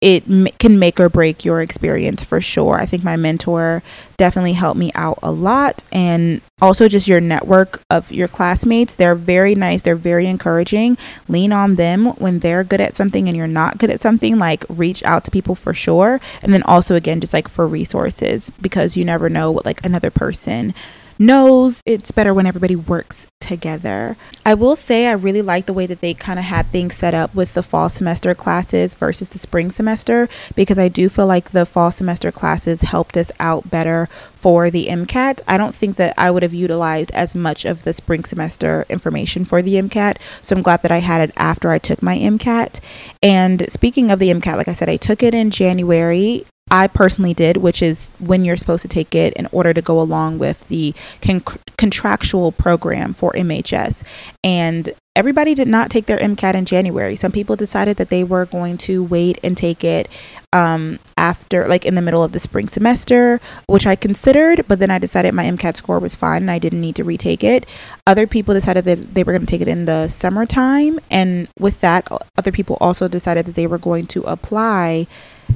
it 0.02 0.28
m- 0.28 0.48
can 0.58 0.80
make 0.80 1.00
or 1.00 1.10
break 1.10 1.46
your 1.46 1.62
experience 1.62 2.24
for 2.24 2.42
sure. 2.42 2.80
I 2.80 2.88
think 2.88 3.04
my 3.04 3.16
mentor 3.16 3.84
definitely 4.18 4.54
helped 4.54 4.80
me 4.80 4.92
out 4.96 5.20
a 5.22 5.32
lot 5.32 5.84
and 5.92 6.42
also 6.60 6.88
just 6.88 7.08
your 7.08 7.22
network 7.22 7.82
of 7.90 8.12
your 8.12 8.28
classmates. 8.28 8.96
They're 8.96 9.16
very 9.16 9.54
nice, 9.54 9.84
they're 9.84 9.96
very 9.96 10.26
encouraging. 10.26 10.98
Lean 11.28 11.54
on 11.54 11.76
them 11.76 12.08
when 12.18 12.40
they're 12.40 12.64
good 12.64 12.82
at 12.82 12.96
something 12.96 13.28
and 13.28 13.38
you're 13.38 13.48
not 13.48 13.78
good 13.78 13.92
at 13.92 14.02
something, 14.02 14.40
like 14.40 14.66
reach 14.70 15.04
out 15.04 15.24
to 15.26 15.32
people 15.32 15.54
for 15.56 15.74
sure. 15.74 16.20
And 16.42 16.52
then 16.52 16.64
also 16.64 16.96
again 16.96 17.22
just 17.22 17.34
like 17.34 17.48
for 17.48 17.68
resources 17.68 18.50
because 18.62 18.98
you 18.98 19.06
never 19.06 19.30
know 19.30 19.52
what 19.52 19.66
like 19.66 19.86
another 19.86 20.12
person 20.12 20.74
knows 21.22 21.84
it's 21.86 22.10
better 22.10 22.34
when 22.34 22.48
everybody 22.48 22.76
works 22.76 23.28
together. 23.40 24.18
I 24.44 24.56
will 24.56 24.76
say 24.76 25.06
I 25.06 25.12
really 25.12 25.44
like 25.44 25.68
the 25.68 25.74
way 25.74 25.86
that 25.86 26.02
they 26.02 26.16
kind 26.16 26.40
of 26.40 26.46
had 26.46 26.66
things 26.68 26.96
set 26.96 27.14
up 27.14 27.36
with 27.36 27.54
the 27.54 27.62
fall 27.62 27.90
semester 27.90 28.34
classes 28.34 28.96
versus 28.96 29.30
the 29.30 29.38
spring 29.38 29.70
semester 29.70 30.28
because 30.56 30.80
I 30.80 30.88
do 30.88 31.10
feel 31.10 31.28
like 31.28 31.52
the 31.52 31.66
fall 31.66 31.92
semester 31.92 32.32
classes 32.32 32.82
helped 32.82 33.18
us 33.18 33.32
out 33.40 33.70
better 33.70 34.10
for 34.34 34.72
the 34.72 34.88
MCAT. 34.88 35.42
I 35.48 35.58
don't 35.58 35.76
think 35.76 35.98
that 35.98 36.16
I 36.18 36.32
would 36.32 36.42
have 36.42 36.56
utilized 36.56 37.12
as 37.12 37.36
much 37.36 37.66
of 37.66 37.84
the 37.84 37.94
spring 37.94 38.24
semester 38.24 38.88
information 38.90 39.46
for 39.46 39.62
the 39.62 39.76
MCAT, 39.76 40.18
so 40.42 40.56
I'm 40.56 40.64
glad 40.64 40.82
that 40.82 40.92
I 40.92 41.00
had 41.00 41.22
it 41.22 41.34
after 41.38 41.70
I 41.70 41.78
took 41.78 42.02
my 42.02 42.18
MCAT. 42.18 42.80
And 43.22 43.72
speaking 43.72 44.10
of 44.10 44.18
the 44.18 44.32
MCAT, 44.32 44.58
like 44.58 44.68
I 44.68 44.74
said, 44.74 44.90
I 44.90 44.98
took 44.98 45.22
it 45.22 45.36
in 45.36 45.52
January 45.52 46.46
I 46.72 46.88
personally 46.88 47.34
did, 47.34 47.58
which 47.58 47.82
is 47.82 48.12
when 48.20 48.46
you're 48.46 48.56
supposed 48.56 48.82
to 48.84 48.88
take 48.88 49.14
it 49.14 49.34
in 49.34 49.48
order 49.52 49.74
to 49.74 49.82
go 49.82 50.00
along 50.00 50.40
with 50.40 50.66
the 50.70 50.96
con- 51.22 51.44
contractual 51.78 52.54
program 52.54 53.14
for 53.14 53.34
MHS. 53.34 54.04
And 54.42 54.90
everybody 55.14 55.54
did 55.54 55.68
not 55.68 55.92
take 55.92 56.06
their 56.06 56.18
MCAT 56.18 56.54
in 56.54 56.64
January. 56.64 57.18
Some 57.18 57.34
people 57.34 57.58
decided 57.58 57.98
that 57.98 58.08
they 58.08 58.24
were 58.24 58.46
going 58.46 58.78
to 58.78 59.04
wait 59.04 59.38
and 59.44 59.58
take 59.58 59.84
it 59.84 60.08
um, 60.54 61.00
after, 61.18 61.68
like 61.68 61.86
in 61.86 61.96
the 61.96 62.02
middle 62.02 62.24
of 62.24 62.32
the 62.32 62.40
spring 62.40 62.70
semester, 62.70 63.42
which 63.68 63.86
I 63.86 63.98
considered, 63.98 64.66
but 64.70 64.80
then 64.80 64.92
I 64.92 64.98
decided 64.98 65.34
my 65.34 65.44
MCAT 65.44 65.76
score 65.76 66.00
was 66.00 66.16
fine 66.16 66.44
and 66.44 66.52
I 66.52 66.60
didn't 66.60 66.80
need 66.80 66.96
to 66.96 67.04
retake 67.04 67.44
it. 67.44 67.66
Other 68.08 68.28
people 68.28 68.54
decided 68.54 68.86
that 68.86 69.14
they 69.14 69.24
were 69.24 69.34
going 69.34 69.46
to 69.46 69.52
take 69.52 69.62
it 69.62 69.68
in 69.68 69.86
the 69.86 70.08
summertime. 70.08 71.00
And 71.10 71.50
with 71.60 71.82
that, 71.82 72.08
other 72.38 72.54
people 72.54 72.78
also 72.80 73.10
decided 73.10 73.46
that 73.48 73.56
they 73.56 73.68
were 73.68 73.78
going 73.78 74.08
to 74.08 74.24
apply 74.24 75.08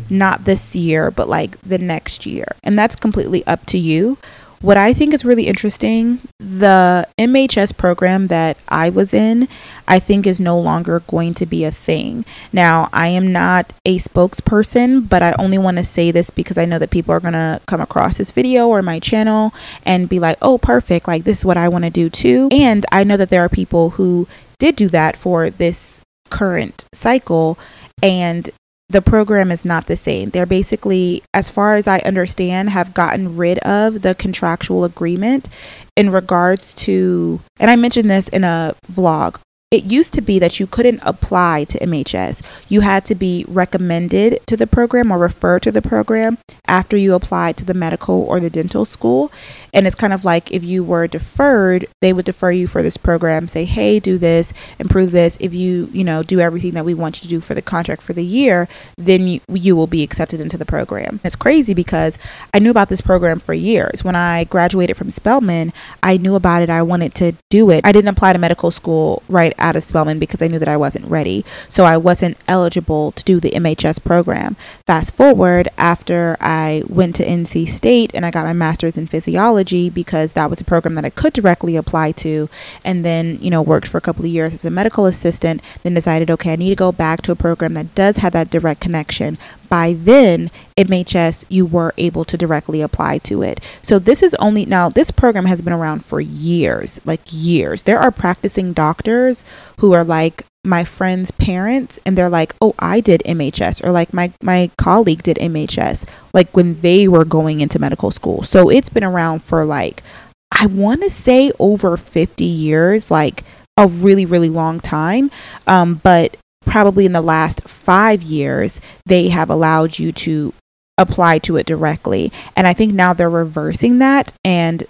not 0.09 0.45
this 0.45 0.75
year, 0.75 1.11
but 1.11 1.29
like 1.29 1.59
the 1.61 1.77
next 1.77 2.25
year. 2.25 2.47
And 2.63 2.77
that's 2.77 2.95
completely 2.95 3.45
up 3.47 3.65
to 3.67 3.77
you. 3.77 4.17
What 4.61 4.77
I 4.77 4.93
think 4.93 5.13
is 5.13 5.25
really 5.25 5.47
interesting, 5.47 6.21
the 6.39 7.07
MHS 7.19 7.77
program 7.77 8.27
that 8.27 8.57
I 8.67 8.89
was 8.89 9.13
in, 9.13 9.47
I 9.87 9.99
think 9.99 10.25
is 10.25 10.39
no 10.39 10.59
longer 10.59 11.01
going 11.01 11.35
to 11.35 11.45
be 11.45 11.65
a 11.65 11.71
thing. 11.71 12.25
Now, 12.51 12.89
I 12.91 13.09
am 13.09 13.31
not 13.31 13.73
a 13.85 13.99
spokesperson, 13.99 15.07
but 15.07 15.21
I 15.21 15.33
only 15.33 15.57
want 15.57 15.77
to 15.77 15.83
say 15.83 16.09
this 16.09 16.31
because 16.31 16.57
I 16.57 16.65
know 16.65 16.79
that 16.79 16.89
people 16.89 17.13
are 17.13 17.19
going 17.19 17.33
to 17.33 17.61
come 17.67 17.81
across 17.81 18.17
this 18.17 18.31
video 18.31 18.67
or 18.67 18.81
my 18.81 18.99
channel 18.99 19.53
and 19.85 20.09
be 20.09 20.19
like, 20.19 20.37
oh, 20.41 20.57
perfect, 20.57 21.07
like 21.07 21.25
this 21.25 21.39
is 21.39 21.45
what 21.45 21.57
I 21.57 21.67
want 21.67 21.83
to 21.83 21.91
do 21.91 22.09
too. 22.09 22.49
And 22.51 22.85
I 22.91 23.03
know 23.03 23.17
that 23.17 23.29
there 23.29 23.45
are 23.45 23.49
people 23.49 23.91
who 23.91 24.27
did 24.57 24.75
do 24.75 24.87
that 24.89 25.15
for 25.15 25.49
this 25.49 26.01
current 26.29 26.85
cycle 26.91 27.59
and 28.01 28.49
the 28.89 29.01
program 29.01 29.51
is 29.51 29.65
not 29.65 29.87
the 29.87 29.97
same. 29.97 30.29
They're 30.29 30.45
basically, 30.45 31.23
as 31.33 31.49
far 31.49 31.75
as 31.75 31.87
I 31.87 31.99
understand, 31.99 32.69
have 32.69 32.93
gotten 32.93 33.35
rid 33.35 33.57
of 33.59 34.01
the 34.01 34.15
contractual 34.15 34.83
agreement 34.83 35.49
in 35.95 36.11
regards 36.11 36.73
to, 36.75 37.39
and 37.59 37.71
I 37.71 37.75
mentioned 37.75 38.09
this 38.09 38.27
in 38.29 38.43
a 38.43 38.75
vlog 38.91 39.39
it 39.75 39.91
used 39.91 40.13
to 40.13 40.21
be 40.21 40.39
that 40.39 40.59
you 40.59 40.67
couldn't 40.67 41.01
apply 41.01 41.65
to 41.65 41.79
MHS. 41.79 42.41
You 42.69 42.81
had 42.81 43.03
to 43.05 43.15
be 43.15 43.43
recommended 43.47 44.39
to 44.47 44.55
the 44.55 44.67
program 44.67 45.11
or 45.11 45.17
referred 45.17 45.63
to 45.63 45.71
the 45.71 45.81
program 45.81 46.37
after 46.67 46.95
you 46.95 47.13
applied 47.13 47.57
to 47.57 47.65
the 47.65 47.73
medical 47.73 48.21
or 48.21 48.39
the 48.39 48.49
dental 48.49 48.85
school. 48.85 49.31
And 49.75 49.85
it's 49.85 49.95
kind 49.95 50.13
of 50.13 50.23
like 50.23 50.51
if 50.51 50.63
you 50.63 50.85
were 50.85 51.05
deferred, 51.05 51.85
they 51.99 52.13
would 52.13 52.23
defer 52.23 52.49
you 52.49 52.65
for 52.65 52.81
this 52.81 52.95
program, 52.95 53.49
say, 53.49 53.65
hey, 53.65 53.99
do 53.99 54.17
this, 54.17 54.53
improve 54.79 55.11
this. 55.11 55.37
If 55.41 55.53
you, 55.53 55.89
you 55.91 56.05
know, 56.05 56.23
do 56.23 56.39
everything 56.39 56.75
that 56.75 56.85
we 56.85 56.93
want 56.93 57.17
you 57.17 57.23
to 57.23 57.27
do 57.27 57.41
for 57.41 57.53
the 57.53 57.61
contract 57.61 58.01
for 58.01 58.13
the 58.13 58.23
year, 58.23 58.69
then 58.97 59.27
you, 59.27 59.41
you 59.49 59.75
will 59.75 59.85
be 59.85 60.01
accepted 60.01 60.39
into 60.39 60.57
the 60.57 60.65
program. 60.65 61.19
It's 61.25 61.35
crazy 61.35 61.73
because 61.73 62.17
I 62.53 62.59
knew 62.59 62.71
about 62.71 62.87
this 62.87 63.01
program 63.01 63.41
for 63.41 63.53
years. 63.53 64.01
When 64.01 64.15
I 64.15 64.45
graduated 64.45 64.95
from 64.95 65.11
Spelman, 65.11 65.73
I 66.01 66.15
knew 66.15 66.35
about 66.35 66.63
it. 66.63 66.69
I 66.69 66.81
wanted 66.81 67.13
to 67.15 67.33
do 67.49 67.69
it. 67.69 67.85
I 67.85 67.91
didn't 67.91 68.09
apply 68.09 68.31
to 68.31 68.39
medical 68.39 68.71
school 68.71 69.23
right 69.27 69.53
out 69.59 69.75
of 69.75 69.83
Spelman 69.83 70.19
because 70.19 70.41
I 70.41 70.47
knew 70.47 70.59
that 70.59 70.69
I 70.69 70.77
wasn't 70.77 71.05
ready. 71.07 71.43
So 71.67 71.83
I 71.83 71.97
wasn't 71.97 72.37
eligible 72.47 73.11
to 73.11 73.23
do 73.25 73.41
the 73.41 73.51
MHS 73.51 74.01
program. 74.05 74.55
Fast 74.87 75.15
forward 75.15 75.67
after 75.77 76.37
I 76.39 76.83
went 76.87 77.15
to 77.17 77.25
NC 77.25 77.67
State 77.67 78.11
and 78.13 78.25
I 78.25 78.31
got 78.31 78.45
my 78.45 78.53
master's 78.53 78.95
in 78.95 79.07
physiology 79.07 79.64
because 79.65 80.33
that 80.33 80.49
was 80.49 80.61
a 80.61 80.65
program 80.65 80.95
that 80.95 81.05
I 81.05 81.09
could 81.09 81.33
directly 81.33 81.75
apply 81.75 82.11
to 82.13 82.49
and 82.83 83.03
then, 83.03 83.37
you 83.41 83.49
know, 83.49 83.61
worked 83.61 83.87
for 83.87 83.97
a 83.97 84.01
couple 84.01 84.25
of 84.25 84.31
years 84.31 84.53
as 84.53 84.65
a 84.65 84.71
medical 84.71 85.05
assistant, 85.05 85.61
then 85.83 85.93
decided, 85.93 86.31
okay, 86.31 86.53
I 86.53 86.55
need 86.55 86.69
to 86.69 86.75
go 86.75 86.91
back 86.91 87.21
to 87.23 87.31
a 87.31 87.35
program 87.35 87.73
that 87.73 87.95
does 87.95 88.17
have 88.17 88.33
that 88.33 88.49
direct 88.49 88.81
connection, 88.81 89.37
by 89.69 89.93
then 89.97 90.51
MHS 90.77 91.45
you 91.49 91.65
were 91.65 91.93
able 91.97 92.23
to 92.25 92.37
directly 92.37 92.81
apply 92.81 93.17
to 93.19 93.41
it. 93.41 93.59
So 93.81 93.99
this 93.99 94.21
is 94.21 94.33
only 94.35 94.65
now 94.65 94.89
this 94.89 95.11
program 95.11 95.45
has 95.45 95.61
been 95.61 95.73
around 95.73 96.05
for 96.05 96.21
years, 96.21 96.99
like 97.05 97.21
years. 97.29 97.83
There 97.83 97.99
are 97.99 98.11
practicing 98.11 98.73
doctors 98.73 99.43
who 99.79 99.93
are 99.93 100.03
like 100.03 100.45
my 100.65 100.83
friends' 100.83 101.31
parents 101.31 101.99
and 102.05 102.17
they're 102.17 102.29
like, 102.29 102.55
"Oh, 102.61 102.75
I 102.79 102.99
did 102.99 103.21
MHS," 103.25 103.83
or 103.83 103.91
like 103.91 104.13
my 104.13 104.31
my 104.41 104.69
colleague 104.77 105.23
did 105.23 105.37
MHS, 105.37 106.05
like 106.33 106.55
when 106.55 106.81
they 106.81 107.07
were 107.07 107.25
going 107.25 107.61
into 107.61 107.79
medical 107.79 108.11
school. 108.11 108.43
So 108.43 108.69
it's 108.69 108.89
been 108.89 109.03
around 109.03 109.43
for 109.43 109.65
like 109.65 110.03
I 110.51 110.67
want 110.67 111.01
to 111.03 111.09
say 111.09 111.51
over 111.59 111.97
50 111.97 112.45
years, 112.45 113.11
like 113.11 113.43
a 113.77 113.87
really 113.87 114.25
really 114.25 114.49
long 114.49 114.79
time. 114.79 115.31
Um, 115.67 115.95
but 116.03 116.37
probably 116.65 117.05
in 117.05 117.13
the 117.13 117.21
last 117.21 117.61
five 117.67 118.21
years, 118.23 118.81
they 119.05 119.29
have 119.29 119.49
allowed 119.49 119.99
you 119.99 120.11
to 120.11 120.53
apply 120.97 121.39
to 121.39 121.57
it 121.57 121.65
directly. 121.65 122.31
And 122.55 122.67
I 122.67 122.73
think 122.73 122.93
now 122.93 123.13
they're 123.13 123.29
reversing 123.29 123.99
that. 123.99 124.33
And 124.43 124.83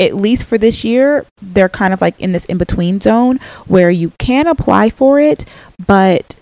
at 0.00 0.16
least 0.16 0.44
for 0.44 0.58
this 0.58 0.82
year, 0.82 1.26
they're 1.40 1.68
kind 1.68 1.92
of 1.92 2.00
like 2.00 2.18
in 2.18 2.32
this 2.32 2.46
in 2.46 2.58
between 2.58 3.00
zone 3.00 3.38
where 3.66 3.90
you 3.90 4.12
can 4.18 4.46
apply 4.46 4.90
for 4.90 5.20
it, 5.20 5.44
but 5.86 6.36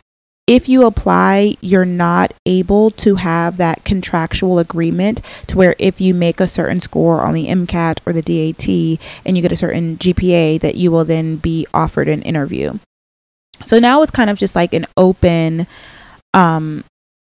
if 0.46 0.66
you 0.66 0.86
apply, 0.86 1.58
you're 1.60 1.84
not 1.84 2.32
able 2.46 2.90
to 2.92 3.16
have 3.16 3.58
that 3.58 3.84
contractual 3.84 4.58
agreement 4.58 5.20
to 5.48 5.58
where 5.58 5.76
if 5.78 6.00
you 6.00 6.14
make 6.14 6.40
a 6.40 6.48
certain 6.48 6.80
score 6.80 7.20
on 7.20 7.34
the 7.34 7.48
MCAT 7.48 7.98
or 8.06 8.14
the 8.14 8.22
DAT 8.22 8.66
and 9.26 9.36
you 9.36 9.42
get 9.42 9.52
a 9.52 9.56
certain 9.56 9.98
GPA, 9.98 10.58
that 10.60 10.76
you 10.76 10.90
will 10.90 11.04
then 11.04 11.36
be 11.36 11.66
offered 11.74 12.08
an 12.08 12.22
interview. 12.22 12.78
So 13.66 13.78
now 13.78 14.00
it's 14.00 14.10
kind 14.10 14.30
of 14.30 14.38
just 14.38 14.56
like 14.56 14.72
an 14.72 14.86
open, 14.96 15.66
um, 16.32 16.82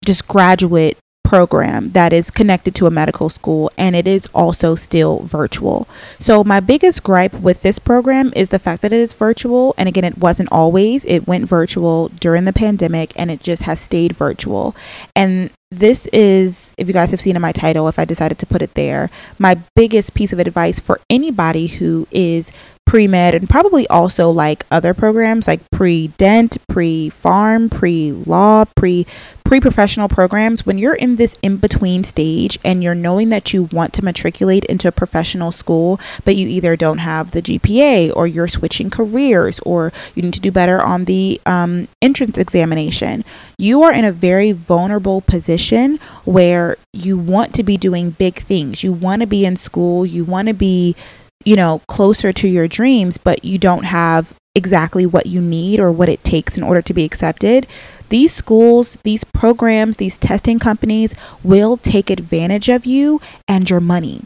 just 0.05 0.27
graduate 0.27 0.99
program 1.25 1.91
that 1.91 2.13
is 2.13 2.31
connected 2.31 2.75
to 2.77 2.87
a 2.87 2.91
medical 2.91 3.29
school 3.29 3.71
and 3.77 3.97
it 3.97 4.07
is 4.07 4.29
also 4.35 4.75
still 4.75 5.21
virtual. 5.21 5.89
So 6.21 6.45
my 6.45 6.61
biggest 6.61 7.03
gripe 7.03 7.35
with 7.35 7.63
this 7.63 7.79
program 7.79 8.33
is 8.37 8.51
the 8.51 8.59
fact 8.59 8.83
that 8.83 8.93
it 8.93 9.01
is 9.01 9.13
virtual 9.15 9.75
and 9.77 9.89
again 9.89 10.05
it 10.05 10.19
wasn't 10.19 10.53
always. 10.53 11.05
It 11.07 11.27
went 11.27 11.47
virtual 11.47 12.09
during 12.09 12.45
the 12.45 12.53
pandemic 12.53 13.13
and 13.17 13.31
it 13.31 13.43
just 13.43 13.63
has 13.63 13.81
stayed 13.81 14.13
virtual. 14.13 14.77
And 15.17 15.51
this 15.71 16.07
is, 16.13 16.73
if 16.79 16.87
you 16.87 16.95
guys 16.95 17.11
have 17.11 17.21
seen 17.21 17.37
in 17.37 17.43
my 17.43 17.53
title, 17.53 17.89
if 17.89 17.99
I 17.99 18.05
decided 18.05 18.39
to 18.39 18.47
put 18.47 18.63
it 18.63 18.75
there, 18.75 19.11
my 19.39 19.59
biggest 19.75 20.15
piece 20.15 20.33
of 20.33 20.39
advice 20.39 20.79
for 20.79 21.01
anybody 21.11 21.67
who 21.67 22.07
is 22.13 22.53
pre 22.87 23.09
med 23.09 23.35
and 23.35 23.49
probably 23.49 23.87
also 23.89 24.31
like 24.31 24.65
other 24.71 24.95
programs 24.95 25.49
like 25.49 25.61
pre 25.71 26.09
dent, 26.09 26.57
pre 26.69 27.11
pharm, 27.11 27.71
pre 27.71 28.13
law, 28.13 28.65
pre 28.77 29.07
pre 29.45 29.61
professional 29.61 30.09
programs. 30.09 30.65
When 30.65 30.79
you're 30.79 30.95
in 30.95 31.17
this 31.17 31.37
in 31.43 31.59
between 31.59 32.03
stage 32.05 32.59
and 32.65 32.83
you're 32.83 32.95
knowing 32.95 33.29
that 33.29 33.53
you 33.53 33.65
want 33.65 33.93
to 33.95 34.05
matriculate 34.05 34.65
into 34.67 34.89
a 34.89 34.93
professional 34.93 35.53
school, 35.53 36.01
but 36.25 36.37
you 36.37 36.49
either 36.49 36.77
don't 36.77 36.99
have 36.99 37.31
the 37.31 37.43
GPA 37.43 38.13
or 38.17 38.27
you're 38.27 38.49
switching 38.49 38.91
careers 38.91 39.61
or 39.61 39.93
you 40.15 40.23
need 40.23 40.35
to 40.35 40.41
do 40.41 40.51
better 40.51 40.83
on 40.83 41.05
the 41.05 41.41
um, 41.47 41.89
entrance 42.01 42.39
examination, 42.39 43.25
you 43.59 43.83
are 43.83 43.93
in 43.93 44.05
a 44.05 44.13
very 44.13 44.53
vulnerable 44.53 45.21
position 45.21 45.99
where 46.25 46.77
you 46.93 47.19
want 47.19 47.55
to 47.55 47.63
be 47.63 47.77
doing 47.77 48.11
big 48.11 48.37
things. 48.37 48.83
You 48.83 48.93
want 48.93 49.21
to 49.21 49.27
be 49.27 49.45
in 49.45 49.57
school, 49.57 50.07
you 50.07 50.25
want 50.25 50.49
to 50.49 50.55
be 50.55 50.97
you 51.45 51.57
know, 51.57 51.81
closer 51.89 52.33
to 52.33 52.49
your 52.49 52.69
dreams, 52.69 53.19
but 53.19 53.45
you 53.45 53.59
don't 53.59 53.85
have 53.85 54.35
exactly 54.55 55.05
what 55.05 55.27
you 55.27 55.41
need 55.41 55.81
or 55.81 55.91
what 55.91 56.09
it 56.09 56.23
takes 56.23 56.57
in 56.57 56.63
order 56.63 56.81
to 56.81 56.95
be 56.95 57.05
accepted, 57.05 57.67
these 58.11 58.33
schools, 58.33 58.97
these 59.03 59.25
programs, 59.25 59.97
these 59.97 60.19
testing 60.19 60.59
companies 60.59 61.15
will 61.43 61.77
take 61.77 62.11
advantage 62.11 62.69
of 62.69 62.87
you 62.87 63.21
and 63.49 63.69
your 63.69 63.81
money. 63.81 64.23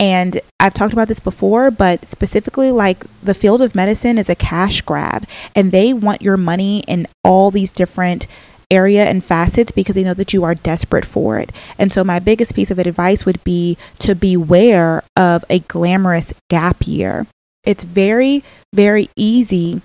And 0.00 0.40
I've 0.58 0.74
talked 0.74 0.92
about 0.92 1.08
this 1.08 1.20
before, 1.20 1.70
but 1.70 2.04
specifically, 2.04 2.72
like 2.72 3.04
the 3.22 3.34
field 3.34 3.62
of 3.62 3.74
medicine 3.74 4.18
is 4.18 4.28
a 4.28 4.34
cash 4.34 4.80
grab, 4.80 5.26
and 5.54 5.70
they 5.70 5.92
want 5.92 6.22
your 6.22 6.36
money 6.36 6.82
in 6.88 7.06
all 7.22 7.50
these 7.50 7.70
different 7.70 8.26
area 8.70 9.04
and 9.04 9.24
facets 9.24 9.72
because 9.72 9.94
they 9.94 10.04
know 10.04 10.14
that 10.14 10.32
you 10.32 10.44
are 10.44 10.54
desperate 10.54 11.04
for 11.04 11.38
it. 11.38 11.50
And 11.78 11.92
so, 11.92 12.04
my 12.04 12.18
biggest 12.18 12.54
piece 12.54 12.70
of 12.70 12.78
advice 12.78 13.24
would 13.24 13.42
be 13.44 13.76
to 14.00 14.14
beware 14.14 15.02
of 15.16 15.44
a 15.48 15.60
glamorous 15.60 16.34
gap 16.50 16.86
year. 16.86 17.26
It's 17.64 17.84
very, 17.84 18.44
very 18.74 19.10
easy 19.16 19.82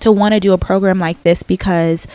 to 0.00 0.12
want 0.12 0.34
to 0.34 0.40
do 0.40 0.52
a 0.52 0.58
program 0.58 0.98
like 0.98 1.22
this 1.22 1.42
because 1.42 2.06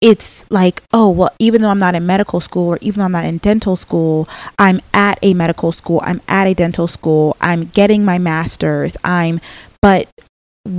it's 0.00 0.44
like, 0.50 0.82
oh, 0.92 1.10
well, 1.10 1.30
even 1.38 1.62
though 1.62 1.70
I'm 1.70 1.78
not 1.78 1.94
in 1.94 2.04
medical 2.04 2.40
school 2.40 2.68
or 2.68 2.78
even 2.82 2.98
though 2.98 3.06
I'm 3.06 3.12
not 3.12 3.24
in 3.24 3.38
dental 3.38 3.74
school, 3.74 4.28
I'm 4.58 4.80
at 4.92 5.18
a 5.22 5.32
medical 5.32 5.72
school, 5.72 6.00
I'm 6.04 6.20
at 6.28 6.46
a 6.46 6.52
dental 6.52 6.88
school, 6.88 7.36
I'm 7.40 7.66
getting 7.68 8.04
my 8.04 8.18
master's, 8.18 8.98
I'm, 9.02 9.40
but 9.80 10.06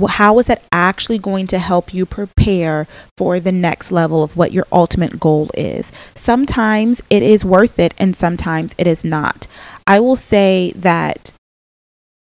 how 0.08 0.38
is 0.38 0.46
that 0.46 0.62
actually 0.72 1.18
going 1.18 1.46
to 1.48 1.58
help 1.58 1.94
you 1.94 2.06
prepare 2.06 2.86
for 3.16 3.38
the 3.38 3.52
next 3.52 3.92
level 3.92 4.22
of 4.22 4.36
what 4.36 4.52
your 4.52 4.66
ultimate 4.72 5.20
goal 5.20 5.50
is? 5.54 5.92
Sometimes 6.14 7.00
it 7.08 7.22
is 7.22 7.44
worth 7.44 7.78
it, 7.78 7.94
and 7.98 8.16
sometimes 8.16 8.74
it 8.78 8.86
is 8.86 9.04
not. 9.04 9.46
I 9.86 10.00
will 10.00 10.16
say 10.16 10.72
that 10.76 11.32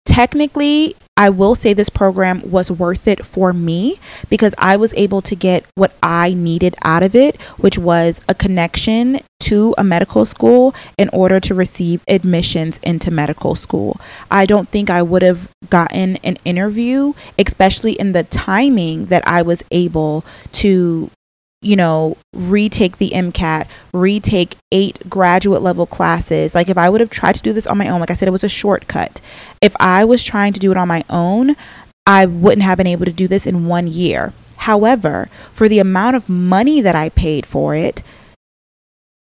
technically, 0.05 0.97
I 1.17 1.29
will 1.29 1.55
say 1.55 1.75
this 1.75 1.91
program 1.91 2.51
was 2.51 2.71
worth 2.71 3.07
it 3.07 3.25
for 3.25 3.53
me 3.53 3.99
because 4.31 4.55
I 4.57 4.77
was 4.77 4.95
able 4.95 5.21
to 5.23 5.37
get 5.37 5.65
what 5.75 5.93
I 6.03 6.33
needed 6.33 6.75
out 6.83 7.03
of 7.03 7.15
it, 7.15 7.41
which 7.59 7.77
was 7.77 8.21
a 8.29 8.35
connection 8.35 9.21
to 9.41 9.75
a 9.77 9.85
medical 9.85 10.25
school 10.25 10.75
in 10.97 11.11
order 11.13 11.39
to 11.41 11.55
receive 11.55 12.03
admissions 12.09 12.79
into 12.79 13.11
medical 13.11 13.55
school. 13.55 14.01
I 14.31 14.47
don't 14.47 14.69
think 14.69 14.89
I 14.89 15.03
would 15.03 15.23
have 15.23 15.51
gotten 15.69 16.17
an 16.19 16.39
interview, 16.45 17.13
especially 17.39 17.93
in 17.93 18.13
the 18.13 18.23
timing 18.25 19.07
that 19.07 19.27
I 19.27 19.43
was 19.43 19.63
able 19.71 20.25
to 20.53 21.11
you 21.63 21.77
know, 21.77 22.17
retake 22.35 22.99
the 22.99 23.11
MCAT, 23.11 23.67
retake 23.93 24.57
eight 24.73 24.99
graduate 25.09 25.63
level 25.63 25.87
classes. 25.87 26.55
Like 26.55 26.69
if 26.69 26.77
I 26.77 26.91
would 26.91 27.01
have 27.01 27.11
tried 27.11 27.37
to 27.37 27.43
do 27.43 27.53
this 27.53 27.67
on 27.67 27.79
my 27.79 27.89
own, 27.89 28.01
like 28.01 28.11
I 28.11 28.15
said, 28.15 28.29
it 28.29 28.33
was 28.33 28.45
a 28.45 28.49
shortcut. 28.49 29.21
If 29.61 29.75
I 29.81 30.05
was 30.05 30.23
trying 30.25 30.53
to 30.53 30.61
do 30.61 30.73
it 30.73 30.77
on 30.77 30.89
my 30.89 31.05
own, 31.09 31.55
I 32.07 32.27
wouldn't 32.27 32.63
have 32.63 32.79
been 32.79 32.87
able 32.87 33.05
to 33.07 33.13
do 33.13 33.29
this 33.29 33.47
in 33.47 33.67
one 33.67 33.87
year. 33.87 34.33
However, 34.57 35.29
for 35.53 35.69
the 35.69 35.79
amount 35.79 36.17
of 36.17 36.29
money 36.29 36.81
that 36.81 36.95
I 36.95 37.09
paid 37.11 37.47
for 37.47 37.75
it, 37.75 38.03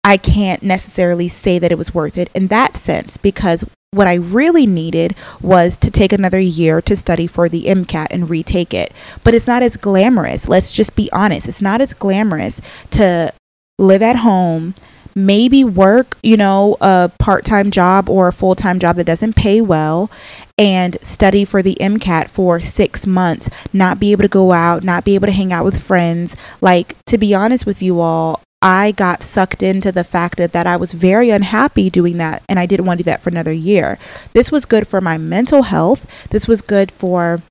I 0.04 0.18
can't 0.18 0.64
necessarily 0.64 1.28
say 1.28 1.60
that 1.60 1.72
it 1.72 1.78
was 1.78 1.94
worth 1.94 2.18
it 2.18 2.30
in 2.34 2.48
that 2.48 2.76
sense 2.76 3.18
because 3.18 3.66
what 3.92 4.08
I 4.08 4.16
really 4.16 4.66
needed 4.66 5.16
was 5.42 5.78
to 5.78 5.92
take 5.92 6.14
another 6.14 6.40
year 6.40 6.82
to 6.82 6.96
study 6.96 7.28
for 7.28 7.50
the 7.50 7.66
MCAT 7.66 8.08
and 8.10 8.30
retake 8.30 8.74
it. 8.74 8.94
But 9.24 9.34
it's 9.34 9.48
not 9.48 9.64
as 9.64 9.78
glamorous. 9.78 10.48
Let's 10.48 10.72
just 10.72 10.96
be 10.96 11.12
honest. 11.12 11.48
It's 11.48 11.62
not 11.62 11.82
as 11.82 11.94
glamorous 11.94 12.62
to 12.92 13.34
live 13.78 14.02
at 14.02 14.18
home, 14.18 14.76
maybe 15.14 15.64
work, 15.64 16.18
you 16.24 16.38
know, 16.38 16.78
a 16.80 17.12
part 17.20 17.44
time 17.44 17.70
job 17.70 18.10
or 18.10 18.30
a 18.30 18.34
full 18.34 18.56
time 18.56 18.80
job 18.80 18.96
that 18.96 19.04
doesn't 19.04 19.36
pay 19.36 19.60
well, 19.60 20.10
and 20.58 20.98
study 21.02 21.44
for 21.44 21.62
the 21.62 21.76
MCAT 21.82 22.30
for 22.30 22.60
six 22.60 23.06
months, 23.06 23.50
not 23.74 24.00
be 24.00 24.14
able 24.14 24.24
to 24.24 24.30
go 24.30 24.52
out, 24.52 24.84
not 24.84 25.04
be 25.04 25.16
able 25.16 25.28
to 25.28 25.34
hang 25.34 25.52
out 25.52 25.66
with 25.66 25.84
friends. 25.84 26.36
Like, 26.62 26.96
to 27.06 27.18
be 27.18 27.34
honest 27.34 27.66
with 27.66 27.82
you 27.82 28.00
all, 28.00 28.42
I 28.62 28.92
got 28.92 29.24
sucked 29.24 29.64
into 29.64 29.92
the 29.92 30.04
fact 30.04 30.38
that, 30.38 30.54
that 30.54 30.68
I 30.68 30.78
was 30.78 30.92
very 30.92 31.32
unhappy 31.32 31.90
doing 31.90 32.18
that 32.18 32.44
and 32.48 32.60
I 32.60 32.68
didn't 32.68 32.86
want 32.86 33.00
to 33.00 33.04
do 33.04 33.10
that 33.10 33.22
for 33.22 33.30
another 33.30 33.52
year. 33.52 33.98
This 34.34 34.52
was 34.52 34.66
good 34.66 34.88
for 34.88 35.02
my 35.02 35.18
mental 35.18 35.64
health. 35.64 36.06
This 36.30 36.48
was 36.48 36.62
good 36.62 36.92
for 36.92 37.42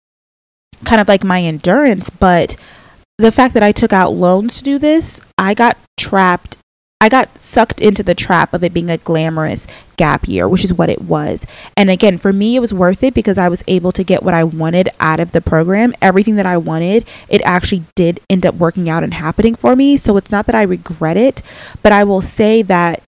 kind 0.85 1.01
of 1.01 1.09
like 1.09 1.25
my 1.25 1.43
endurance, 1.43 2.11
but 2.11 2.57
the 3.19 3.33
fact 3.33 3.55
that 3.55 3.63
I 3.63 3.73
took 3.73 3.93
out 3.93 4.13
loans 4.13 4.57
to 4.59 4.65
do 4.65 4.79
this, 4.79 5.21
I 5.37 5.55
got 5.55 5.77
trapped 5.99 6.57
I 7.03 7.09
got 7.09 7.39
sucked 7.39 7.81
into 7.81 8.03
the 8.03 8.15
trap 8.15 8.53
of 8.53 8.63
it 8.63 8.75
being 8.75 8.91
a 8.91 8.99
glamorous 8.99 9.67
gap 9.97 10.29
year, 10.29 10.47
which 10.47 10.65
is 10.65 10.75
what 10.75 10.91
it 10.91 11.01
was. 11.01 11.47
And 11.75 11.91
again, 11.91 12.19
for 12.19 12.31
me, 12.31 12.57
it 12.57 12.61
was 12.61 12.75
worth 12.75 13.03
it 13.03 13.15
because 13.15 13.39
I 13.39 13.49
was 13.49 13.65
able 13.67 13.91
to 13.93 14.05
get 14.05 14.23
what 14.23 14.35
I 14.35 14.45
wanted 14.45 14.91
out 15.01 15.19
of 15.19 15.33
the 15.33 15.41
program. 15.41 15.95
Everything 16.03 16.37
that 16.37 16.45
I 16.45 16.59
wanted, 16.59 17.07
it 17.29 17.41
actually 17.43 17.85
did 17.95 18.21
end 18.29 18.45
up 18.45 18.57
working 18.57 18.91
out 18.91 19.03
and 19.03 19.15
happening 19.15 19.55
for 19.55 19.75
me. 19.75 19.97
So 19.97 20.19
it's 20.19 20.31
not 20.31 20.45
that 20.45 20.55
I 20.55 20.63
regret 20.63 21.17
it, 21.17 21.41
but 21.83 21.91
I 21.93 22.05
will 22.05 22.21
say 22.21 22.61
that 22.63 23.03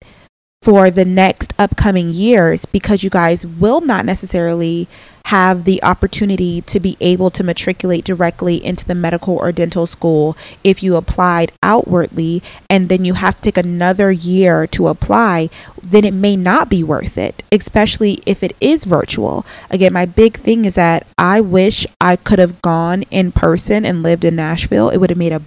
for 0.63 0.89
the 0.89 1.05
next 1.05 1.53
upcoming 1.59 2.09
years, 2.09 2.65
because 2.65 3.03
you 3.03 3.11
guys 3.11 3.45
will 3.45 3.81
not 3.81 4.05
necessarily 4.05 4.87
have 5.25 5.63
the 5.63 5.81
opportunity 5.83 6.61
to 6.61 6.79
be 6.79 6.97
able 6.99 7.31
to 7.31 7.43
matriculate 7.43 8.03
directly 8.03 8.63
into 8.63 8.85
the 8.85 8.95
medical 8.95 9.35
or 9.37 9.51
dental 9.51 9.87
school 9.87 10.37
if 10.63 10.83
you 10.83 10.95
applied 10.95 11.51
outwardly 11.63 12.43
and 12.69 12.89
then 12.89 13.05
you 13.05 13.13
have 13.13 13.35
to 13.35 13.41
take 13.41 13.57
another 13.57 14.11
year 14.11 14.67
to 14.67 14.87
apply, 14.87 15.49
then 15.81 16.03
it 16.03 16.13
may 16.13 16.35
not 16.35 16.69
be 16.69 16.83
worth 16.83 17.17
it, 17.17 17.41
especially 17.51 18.19
if 18.25 18.43
it 18.43 18.55
is 18.59 18.83
virtual. 18.83 19.45
Again, 19.69 19.93
my 19.93 20.05
big 20.05 20.37
thing 20.37 20.65
is 20.65 20.75
that 20.75 21.07
I 21.17 21.41
wish 21.41 21.87
I 22.01 22.15
could 22.17 22.39
have 22.39 22.61
gone 22.61 23.03
in 23.03 23.31
person 23.31 23.85
and 23.85 24.03
lived 24.03 24.25
in 24.25 24.35
Nashville. 24.35 24.89
It 24.89 24.97
would 24.97 25.09
have 25.09 25.19
made 25.19 25.31
a 25.33 25.41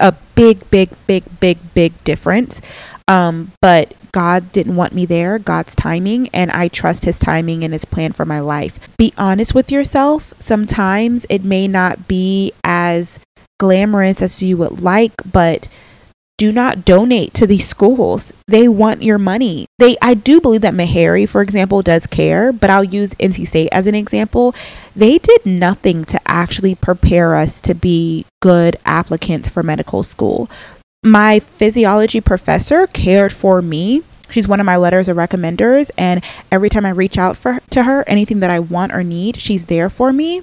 a 0.00 0.12
big, 0.34 0.68
big, 0.70 0.90
big, 1.06 1.22
big, 1.38 1.58
big 1.72 1.92
difference. 2.02 2.60
Um, 3.06 3.52
but 3.60 3.94
God 4.14 4.52
didn't 4.52 4.76
want 4.76 4.92
me 4.92 5.06
there, 5.06 5.40
God's 5.40 5.74
timing, 5.74 6.28
and 6.28 6.48
I 6.52 6.68
trust 6.68 7.04
His 7.04 7.18
timing 7.18 7.64
and 7.64 7.72
His 7.72 7.84
plan 7.84 8.12
for 8.12 8.24
my 8.24 8.38
life. 8.38 8.78
Be 8.96 9.12
honest 9.18 9.56
with 9.56 9.72
yourself. 9.72 10.32
Sometimes 10.38 11.26
it 11.28 11.42
may 11.42 11.66
not 11.66 12.06
be 12.06 12.52
as 12.62 13.18
glamorous 13.58 14.22
as 14.22 14.40
you 14.40 14.56
would 14.58 14.80
like, 14.80 15.14
but 15.32 15.68
do 16.38 16.52
not 16.52 16.84
donate 16.84 17.34
to 17.34 17.46
these 17.48 17.66
schools. 17.66 18.32
They 18.46 18.68
want 18.68 19.02
your 19.02 19.18
money. 19.18 19.66
They 19.80 19.96
I 20.00 20.14
do 20.14 20.40
believe 20.40 20.60
that 20.60 20.74
Meharry, 20.74 21.28
for 21.28 21.42
example, 21.42 21.82
does 21.82 22.06
care, 22.06 22.52
but 22.52 22.70
I'll 22.70 22.84
use 22.84 23.14
NC 23.14 23.48
State 23.48 23.68
as 23.72 23.88
an 23.88 23.96
example. 23.96 24.54
They 24.94 25.18
did 25.18 25.44
nothing 25.44 26.04
to 26.04 26.20
actually 26.24 26.76
prepare 26.76 27.34
us 27.34 27.60
to 27.62 27.74
be 27.74 28.26
good 28.40 28.76
applicants 28.84 29.48
for 29.48 29.64
medical 29.64 30.04
school 30.04 30.48
my 31.04 31.38
physiology 31.38 32.20
professor 32.20 32.86
cared 32.86 33.32
for 33.32 33.60
me. 33.60 34.02
She's 34.30 34.48
one 34.48 34.58
of 34.58 34.66
my 34.66 34.76
letters 34.76 35.06
of 35.06 35.18
recommenders, 35.18 35.90
and 35.98 36.24
every 36.50 36.70
time 36.70 36.86
I 36.86 36.90
reach 36.90 37.18
out 37.18 37.36
for 37.36 37.60
to 37.70 37.82
her, 37.84 38.04
anything 38.08 38.40
that 38.40 38.50
I 38.50 38.58
want 38.58 38.92
or 38.92 39.04
need, 39.04 39.40
she's 39.40 39.66
there 39.66 39.90
for 39.90 40.12
me. 40.12 40.42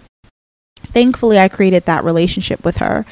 Thankfully, 0.78 1.40
I 1.40 1.50
created 1.50 1.86
that 1.86 2.04
relationship 2.04 2.64
with 2.64 2.78
her. 2.78 3.06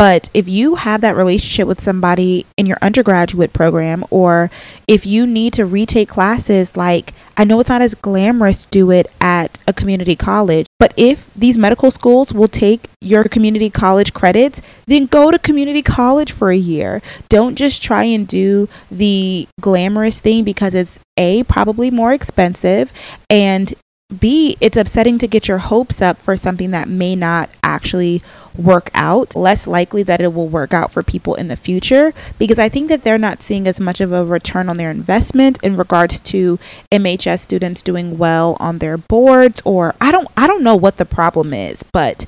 But 0.00 0.30
if 0.32 0.48
you 0.48 0.76
have 0.76 1.02
that 1.02 1.14
relationship 1.14 1.68
with 1.68 1.78
somebody 1.78 2.46
in 2.56 2.64
your 2.64 2.78
undergraduate 2.80 3.52
program, 3.52 4.02
or 4.08 4.50
if 4.88 5.04
you 5.04 5.26
need 5.26 5.52
to 5.52 5.66
retake 5.66 6.08
classes, 6.08 6.74
like 6.74 7.12
I 7.36 7.44
know 7.44 7.60
it's 7.60 7.68
not 7.68 7.82
as 7.82 7.94
glamorous 7.94 8.64
to 8.64 8.70
do 8.70 8.90
it 8.92 9.08
at 9.20 9.58
a 9.68 9.74
community 9.74 10.16
college, 10.16 10.64
but 10.78 10.94
if 10.96 11.28
these 11.36 11.58
medical 11.58 11.90
schools 11.90 12.32
will 12.32 12.48
take 12.48 12.88
your 13.02 13.24
community 13.24 13.68
college 13.68 14.14
credits, 14.14 14.62
then 14.86 15.04
go 15.04 15.30
to 15.30 15.38
community 15.38 15.82
college 15.82 16.32
for 16.32 16.50
a 16.50 16.56
year. 16.56 17.02
Don't 17.28 17.56
just 17.56 17.82
try 17.82 18.04
and 18.04 18.26
do 18.26 18.70
the 18.90 19.46
glamorous 19.60 20.18
thing 20.18 20.44
because 20.44 20.72
it's 20.72 20.98
A, 21.18 21.42
probably 21.42 21.90
more 21.90 22.14
expensive, 22.14 22.90
and 23.28 23.74
B, 24.18 24.56
it's 24.60 24.76
upsetting 24.76 25.18
to 25.18 25.28
get 25.28 25.48
your 25.48 25.58
hopes 25.58 26.02
up 26.02 26.18
for 26.18 26.36
something 26.36 26.72
that 26.72 26.88
may 26.88 27.14
not 27.14 27.50
actually 27.62 28.22
work 28.56 28.90
out. 28.94 29.36
Less 29.36 29.66
likely 29.66 30.02
that 30.02 30.20
it 30.20 30.34
will 30.34 30.48
work 30.48 30.74
out 30.74 30.90
for 30.90 31.02
people 31.02 31.34
in 31.34 31.48
the 31.48 31.56
future 31.56 32.12
because 32.38 32.58
I 32.58 32.68
think 32.68 32.88
that 32.88 33.04
they're 33.04 33.18
not 33.18 33.42
seeing 33.42 33.66
as 33.66 33.80
much 33.80 34.00
of 34.00 34.12
a 34.12 34.24
return 34.24 34.68
on 34.68 34.76
their 34.76 34.90
investment 34.90 35.58
in 35.62 35.76
regards 35.76 36.20
to 36.20 36.58
MHS 36.90 37.40
students 37.40 37.82
doing 37.82 38.18
well 38.18 38.56
on 38.58 38.78
their 38.78 38.98
boards 38.98 39.62
or 39.64 39.94
I 40.00 40.10
don't 40.12 40.28
I 40.36 40.46
don't 40.46 40.62
know 40.62 40.76
what 40.76 40.96
the 40.96 41.04
problem 41.04 41.54
is, 41.54 41.82
but 41.82 42.26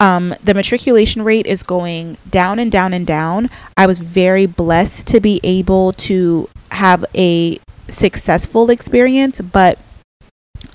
um, 0.00 0.34
the 0.42 0.54
matriculation 0.54 1.22
rate 1.22 1.46
is 1.46 1.62
going 1.62 2.16
down 2.30 2.58
and 2.58 2.70
down 2.70 2.94
and 2.94 3.06
down. 3.06 3.50
I 3.76 3.86
was 3.86 3.98
very 3.98 4.46
blessed 4.46 5.08
to 5.08 5.20
be 5.20 5.40
able 5.42 5.92
to 5.94 6.48
have 6.70 7.04
a 7.14 7.58
successful 7.88 8.70
experience, 8.70 9.40
but 9.40 9.78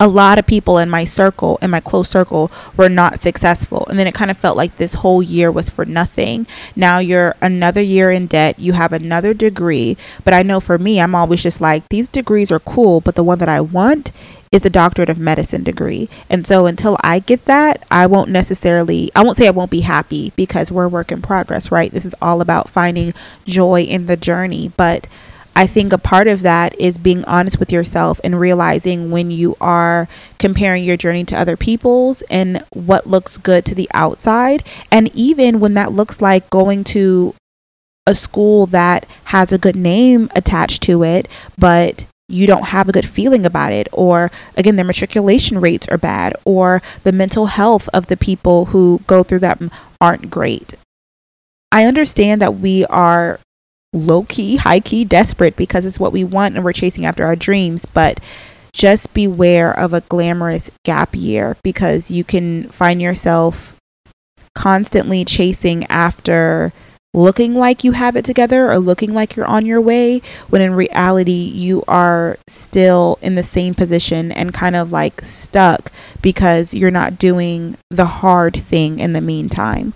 a 0.04 0.08
lot 0.08 0.38
of 0.38 0.46
people 0.46 0.78
in 0.80 0.90
my 0.90 1.06
circle, 1.06 1.58
in 1.62 1.72
my 1.72 1.80
close 1.80 2.10
circle, 2.10 2.52
were 2.76 2.90
not 2.90 3.22
successful. 3.22 3.88
And 3.88 3.98
then 3.98 4.06
it 4.06 4.14
kind 4.14 4.30
of 4.30 4.38
felt 4.38 4.58
like 4.58 4.76
this 4.76 4.96
whole 4.96 5.24
year 5.24 5.50
was 5.50 5.70
for 5.70 5.86
nothing. 5.86 6.46
Now 6.76 7.00
you're 7.00 7.36
another 7.42 7.82
year 7.82 8.12
in 8.12 8.28
debt, 8.28 8.60
you 8.60 8.74
have 8.74 8.92
another 8.92 9.34
degree. 9.34 9.96
But 10.26 10.34
I 10.34 10.44
know 10.44 10.60
for 10.60 10.78
me, 10.78 11.00
I'm 11.00 11.16
always 11.16 11.42
just 11.42 11.62
like, 11.62 11.88
these 11.88 12.10
degrees 12.10 12.52
are 12.52 12.60
cool, 12.60 13.00
but 13.00 13.16
the 13.16 13.24
one 13.24 13.40
that 13.40 13.48
I 13.48 13.62
want 13.62 14.12
is 14.52 14.62
the 14.62 14.70
doctorate 14.70 15.10
of 15.10 15.18
medicine 15.18 15.64
degree. 15.64 16.10
And 16.30 16.46
so 16.46 16.66
until 16.66 16.98
I 17.00 17.20
get 17.20 17.46
that, 17.46 17.86
I 17.90 18.06
won't 18.06 18.30
necessarily, 18.30 19.10
I 19.16 19.24
won't 19.24 19.38
say 19.38 19.48
I 19.48 19.52
won't 19.52 19.72
be 19.72 19.82
happy 19.82 20.34
because 20.36 20.70
we're 20.70 20.90
work 20.90 21.14
in 21.14 21.22
progress, 21.22 21.72
right? 21.72 21.94
This 21.94 22.04
is 22.04 22.14
all 22.22 22.42
about 22.42 22.70
finding 22.70 23.14
joy 23.46 23.84
in 23.84 24.08
the 24.08 24.18
journey. 24.18 24.74
But 24.76 25.08
I 25.56 25.68
think 25.68 25.94
a 25.94 25.98
part 25.98 26.28
of 26.28 26.42
that 26.42 26.80
is 26.80 26.98
being 26.98 27.24
honest 27.26 27.60
with 27.60 27.72
yourself 27.72 28.20
and 28.24 28.40
realizing 28.40 29.12
when 29.12 29.30
you 29.30 29.56
are 29.62 30.08
comparing 30.40 30.84
your 30.84 30.98
journey 30.98 31.24
to 31.26 31.38
other 31.38 31.56
people's 31.56 32.24
and 32.24 32.64
what 32.74 33.08
looks 33.08 33.38
good 33.38 33.66
to 33.66 33.76
the 33.76 33.90
outside. 33.94 34.64
And 34.92 35.14
even 35.14 35.60
when 35.60 35.76
that 35.76 35.92
looks 35.92 36.22
like 36.22 36.50
going 36.50 36.84
to 36.86 37.36
a 38.08 38.16
school 38.16 38.66
that 38.68 39.06
has 39.26 39.52
a 39.52 39.58
good 39.58 39.76
name 39.76 40.30
attached 40.36 40.82
to 40.84 41.04
it, 41.04 41.28
but 41.58 42.06
you 42.28 42.48
don't 42.48 42.66
have 42.66 42.90
a 42.90 42.92
good 42.92 43.08
feeling 43.08 43.46
about 43.46 43.74
it, 43.74 43.88
or 43.92 44.32
again, 44.58 44.76
their 44.76 44.86
matriculation 44.86 45.60
rates 45.60 45.88
are 45.90 45.98
bad, 45.98 46.36
or 46.46 46.82
the 47.04 47.12
mental 47.12 47.46
health 47.46 47.88
of 47.94 48.08
the 48.08 48.18
people 48.18 48.66
who 48.66 49.02
go 49.08 49.24
through 49.24 49.40
that 49.40 49.62
aren't 50.02 50.32
great. 50.32 50.74
I 51.72 51.86
understand 51.86 52.42
that 52.42 52.56
we 52.56 52.86
are 52.86 53.40
low 53.94 54.24
key, 54.24 54.58
high 54.58 54.80
key 54.80 55.06
desperate 55.06 55.56
because 55.56 55.86
it's 55.86 56.00
what 56.00 56.12
we 56.12 56.24
want 56.24 56.56
and 56.56 56.66
we're 56.66 56.74
chasing 56.74 57.06
after 57.06 57.24
our 57.24 57.36
dreams. 57.36 57.86
But 57.86 58.20
just 58.74 59.14
beware 59.14 59.78
of 59.78 59.94
a 59.94 60.02
glamorous 60.02 60.72
gap 60.84 61.16
year 61.16 61.56
because 61.64 62.10
you 62.10 62.24
can 62.24 62.68
find 62.70 63.02
yourself 63.02 63.76
constantly 64.56 65.24
chasing 65.24 65.86
after 65.86 66.74
looking 67.16 67.54
like 67.54 67.84
you 67.84 67.92
have 67.92 68.16
it 68.16 68.26
together 68.26 68.72
or 68.72 68.80
looking 68.80 69.14
like 69.14 69.36
you're 69.36 69.46
on 69.46 69.66
your 69.68 69.80
way 69.80 70.20
when 70.50 70.64
in 70.64 70.74
reality 70.74 71.32
you 71.32 71.84
are 71.88 72.38
still 72.48 73.20
in 73.22 73.36
the 73.36 73.44
same 73.44 73.76
position 73.76 74.32
and 74.32 74.54
kind 74.54 74.76
of 74.76 74.92
like 74.92 75.22
stuck 75.22 75.92
because 76.24 76.74
you're 76.74 76.90
not 76.90 77.20
doing 77.20 77.78
the 77.92 78.06
hard 78.06 78.56
thing 78.56 79.00
in 79.00 79.14
the 79.14 79.22
meantime 79.22 79.94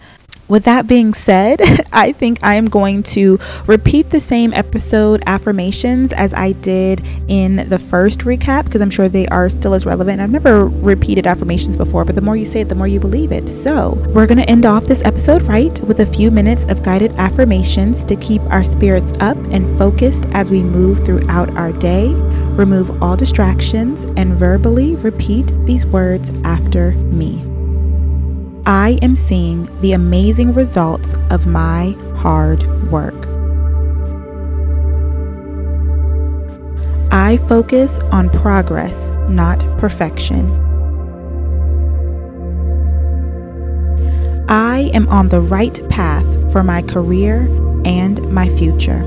with 0.47 0.63
that 0.63 0.87
being 0.87 1.13
said, 1.13 1.61
I 1.93 2.11
think 2.11 2.39
I 2.41 2.55
am 2.55 2.67
going 2.69 3.03
to 3.03 3.39
repeat 3.65 4.09
the 4.09 4.19
same 4.19 4.53
episode 4.53 5.23
affirmations 5.25 6.13
as 6.13 6.33
I 6.33 6.53
did 6.53 7.05
in 7.27 7.67
the 7.69 7.79
first 7.79 8.19
recap 8.19 8.65
because 8.65 8.81
I'm 8.81 8.89
sure 8.89 9.07
they 9.07 9.27
are 9.27 9.49
still 9.49 9.73
as 9.73 9.85
relevant. 9.85 10.21
I've 10.21 10.31
never 10.31 10.67
repeated 10.67 11.27
affirmations 11.27 11.75
before, 11.75 12.05
but 12.05 12.15
the 12.15 12.21
more 12.21 12.35
you 12.35 12.45
say 12.45 12.61
it, 12.61 12.69
the 12.69 12.75
more 12.75 12.87
you 12.87 12.99
believe 12.99 13.31
it. 13.31 13.47
So, 13.47 13.93
we're 14.09 14.27
going 14.27 14.37
to 14.37 14.49
end 14.49 14.65
off 14.65 14.85
this 14.85 15.03
episode 15.03 15.41
right 15.43 15.79
with 15.83 15.99
a 15.99 16.05
few 16.05 16.31
minutes 16.31 16.65
of 16.65 16.83
guided 16.83 17.15
affirmations 17.15 18.05
to 18.05 18.15
keep 18.15 18.41
our 18.43 18.63
spirits 18.63 19.13
up 19.19 19.37
and 19.51 19.77
focused 19.77 20.25
as 20.31 20.49
we 20.49 20.63
move 20.63 21.05
throughout 21.05 21.49
our 21.57 21.71
day. 21.73 22.13
Remove 22.57 23.01
all 23.03 23.15
distractions 23.15 24.03
and 24.17 24.33
verbally 24.35 24.95
repeat 24.95 25.51
these 25.65 25.85
words 25.85 26.31
after 26.43 26.91
me. 26.91 27.46
I 28.67 28.99
am 29.01 29.15
seeing 29.15 29.69
the 29.79 29.93
amazing 29.93 30.51
results 30.51 31.15
of 31.31 31.47
my 31.47 31.95
hard 32.17 32.63
work. 32.91 33.15
I 37.09 37.37
focus 37.47 37.99
on 38.11 38.29
progress, 38.29 39.09
not 39.29 39.61
perfection. 39.77 40.51
I 44.49 44.91
am 44.93 45.07
on 45.07 45.29
the 45.29 45.39
right 45.39 45.79
path 45.89 46.25
for 46.51 46.61
my 46.61 46.81
career 46.81 47.47
and 47.85 48.21
my 48.33 48.49
future. 48.57 49.01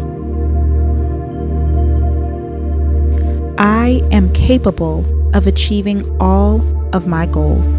I 3.58 4.00
am 4.10 4.32
capable 4.32 5.04
of 5.36 5.46
achieving 5.46 6.18
all 6.18 6.62
of 6.94 7.06
my 7.06 7.26
goals. 7.26 7.78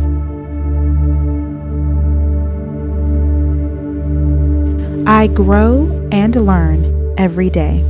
I 5.12 5.28
grow 5.28 6.08
and 6.14 6.34
learn 6.38 7.14
every 7.18 7.50
day. 7.50 7.84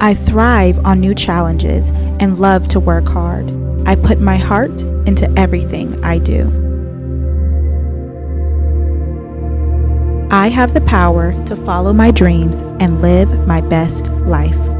I 0.00 0.14
thrive 0.14 0.84
on 0.84 0.98
new 0.98 1.14
challenges 1.14 1.90
and 2.18 2.40
love 2.40 2.66
to 2.70 2.80
work 2.80 3.06
hard. 3.06 3.52
I 3.86 3.94
put 3.94 4.20
my 4.20 4.36
heart 4.36 4.82
into 5.06 5.32
everything 5.38 6.02
I 6.02 6.18
do. 6.18 6.48
I 10.32 10.48
have 10.48 10.74
the 10.74 10.80
power 10.80 11.32
to 11.44 11.54
follow 11.54 11.92
my 11.92 12.10
dreams 12.10 12.62
and 12.80 13.00
live 13.00 13.46
my 13.46 13.60
best 13.60 14.08
life. 14.26 14.71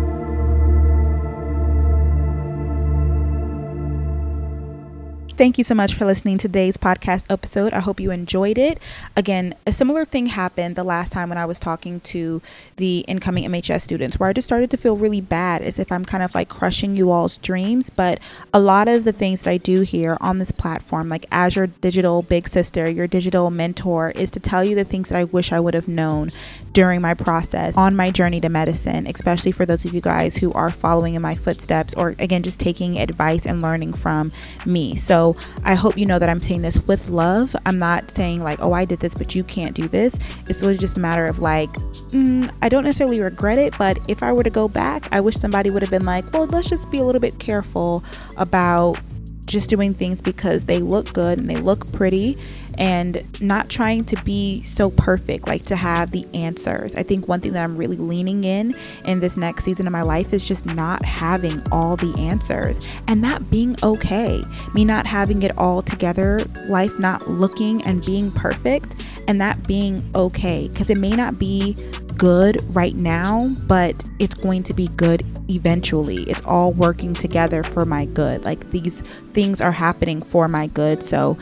Thank 5.43 5.59
you 5.59 5.64
so 5.64 5.74
much 5.74 5.95
for 5.95 6.05
listening 6.05 6.38
to 6.38 6.47
today's 6.47 6.76
podcast 6.76 7.24
episode. 7.28 7.72
I 7.72 7.80
hope 7.80 7.99
you 7.99 8.12
enjoyed 8.12 8.59
it. 8.59 8.78
Again, 9.16 9.57
a 9.66 9.72
similar 9.72 10.05
thing 10.05 10.26
happened 10.26 10.76
the 10.76 10.84
last 10.84 11.12
time 11.12 11.30
when 11.30 11.36
I 11.36 11.47
was 11.47 11.59
talking 11.59 11.99
to 11.99 12.40
the 12.76 13.01
incoming 13.09 13.51
MHS 13.51 13.80
students, 13.80 14.20
where 14.20 14.28
I 14.28 14.34
just 14.34 14.47
started 14.47 14.70
to 14.70 14.76
feel 14.76 14.97
really 14.97 15.20
bad 15.20 15.62
as 15.62 15.80
if 15.80 15.90
I'm 15.90 16.05
kind 16.05 16.22
of 16.22 16.32
like 16.36 16.49
crushing 16.49 16.97
you 16.97 17.11
all's 17.11 17.38
dreams. 17.38 17.90
But 17.90 18.20
a 18.55 18.61
lot 18.61 18.86
of 18.86 19.03
the 19.03 19.11
things 19.11 19.43
that 19.43 19.51
I 19.51 19.57
do 19.57 19.80
here 19.80 20.16
on 20.20 20.38
this 20.38 20.53
platform, 20.53 21.09
like 21.09 21.26
as 21.32 21.57
your 21.57 21.66
digital 21.66 22.22
big 22.22 22.47
sister, 22.47 22.88
your 22.88 23.09
digital 23.09 23.51
mentor, 23.51 24.12
is 24.12 24.30
to 24.30 24.38
tell 24.38 24.62
you 24.62 24.76
the 24.76 24.84
things 24.84 25.09
that 25.09 25.18
I 25.18 25.24
wish 25.24 25.51
I 25.51 25.59
would 25.59 25.74
have 25.74 25.88
known 25.88 26.30
during 26.72 27.03
my 27.03 27.14
process 27.14 27.76
on 27.76 27.97
my 27.97 28.12
journey 28.12 28.40
to 28.40 28.49
medicine, 28.49 29.09
especially 29.09 29.51
for 29.51 29.66
those 29.66 29.84
of 29.84 29.93
you 29.93 30.01
guys 30.01 30.36
who 30.36 30.53
are 30.53 30.70
following 30.70 31.14
in 31.14 31.22
my 31.22 31.34
footsteps 31.34 31.95
or 31.95 32.14
again, 32.20 32.45
just 32.45 32.61
taking 32.61 32.99
advice 32.99 33.45
and 33.45 33.61
learning 33.61 33.93
from 33.93 34.30
me. 34.64 34.95
So, 34.95 35.32
I 35.64 35.74
hope 35.74 35.97
you 35.97 36.07
know 36.07 36.18
that 36.18 36.28
I'm 36.28 36.41
saying 36.41 36.62
this 36.62 36.78
with 36.87 37.09
love. 37.09 37.55
I'm 37.66 37.78
not 37.78 38.11
saying 38.11 38.43
like, 38.43 38.61
oh, 38.61 38.72
I 38.72 38.85
did 38.85 39.01
this, 39.01 39.14
but 39.14 39.35
you 39.35 39.45
can't 39.45 39.74
do 39.74 39.89
this. 39.89 40.18
It's 40.49 40.62
really 40.62 40.78
just 40.78 40.97
a 40.97 41.01
matter 41.01 41.26
of 41.26 41.39
like, 41.41 41.72
mm, 42.11 42.51
I 42.62 42.68
don't 42.68 42.85
necessarily 42.85 43.20
regret 43.20 43.59
it, 43.59 43.76
but 43.78 43.99
if 44.09 44.22
I 44.22 44.33
were 44.33 44.43
to 44.43 44.51
go 44.51 44.68
back, 44.68 45.09
I 45.12 45.20
wish 45.20 45.37
somebody 45.37 45.70
would 45.70 45.83
have 45.83 45.91
been 45.91 46.07
like, 46.07 46.30
well, 46.33 46.47
let's 46.47 46.68
just 46.68 46.91
be 46.91 46.99
a 46.99 47.05
little 47.05 47.20
bit 47.20 47.39
careful 47.39 48.05
about 48.37 49.01
just 49.47 49.68
doing 49.68 49.93
things 49.93 50.20
because 50.20 50.64
they 50.64 50.78
look 50.78 51.12
good 51.12 51.39
and 51.39 51.51
they 51.51 51.57
look 51.57 51.91
pretty 51.93 52.37
and 52.79 53.23
not 53.41 53.68
trying 53.68 54.05
to 54.05 54.25
be 54.25 54.62
so 54.62 54.91
perfect, 54.91 55.47
like 55.47 55.64
to 55.66 55.77
have 55.77 56.11
the 56.11 56.27
answers. 56.35 56.95
I 56.95 57.03
think 57.03 57.29
one 57.29 57.41
thing 57.41 57.53
that 57.53 57.62
I'm 57.62 57.77
really 57.77 57.97
leaning 57.97 58.45
in 58.45 58.75
in 59.05 59.20
this 59.20 59.37
next 59.37 59.64
season 59.64 59.87
of 59.87 59.93
my 59.93 60.03
life 60.03 60.33
is 60.33 60.47
just 60.47 60.66
not 60.66 61.05
having 61.05 61.62
all 61.70 61.97
the 61.97 62.14
answers 62.18 62.81
and 63.09 63.23
that 63.25 63.51
being 63.51 63.77
okay. 63.83 64.43
Me 64.75 64.85
not 64.85 65.07
having 65.07 65.43
it 65.43 65.57
all 65.59 65.83
together, 65.83 66.41
life 66.68 66.99
not 66.99 67.29
looking 67.29 67.83
and 67.83 68.05
being 68.05 68.31
perfect, 68.31 69.07
and 69.29 69.41
that 69.41 69.66
being 69.66 70.03
okay 70.14 70.68
because 70.68 70.91
it 70.91 70.99
may 70.99 71.11
not 71.11 71.39
be 71.39 71.77
good 72.16 72.59
right 72.75 72.95
now, 72.95 73.49
but 73.66 74.05
it's 74.18 74.35
going 74.35 74.62
to 74.62 74.75
be 74.75 74.89
good 74.89 75.23
eventually. 75.49 76.23
It's 76.25 76.43
all 76.43 76.73
working 76.73 77.14
together 77.14 77.62
for 77.62 77.85
my 77.85 78.07
good. 78.07 78.45
Like 78.45 78.70
these 78.70 79.01
things 79.31 79.61
are 79.61 79.73
happening 79.73 80.23
for 80.23 80.49
my 80.49 80.68
good. 80.68 81.03
So 81.05 81.37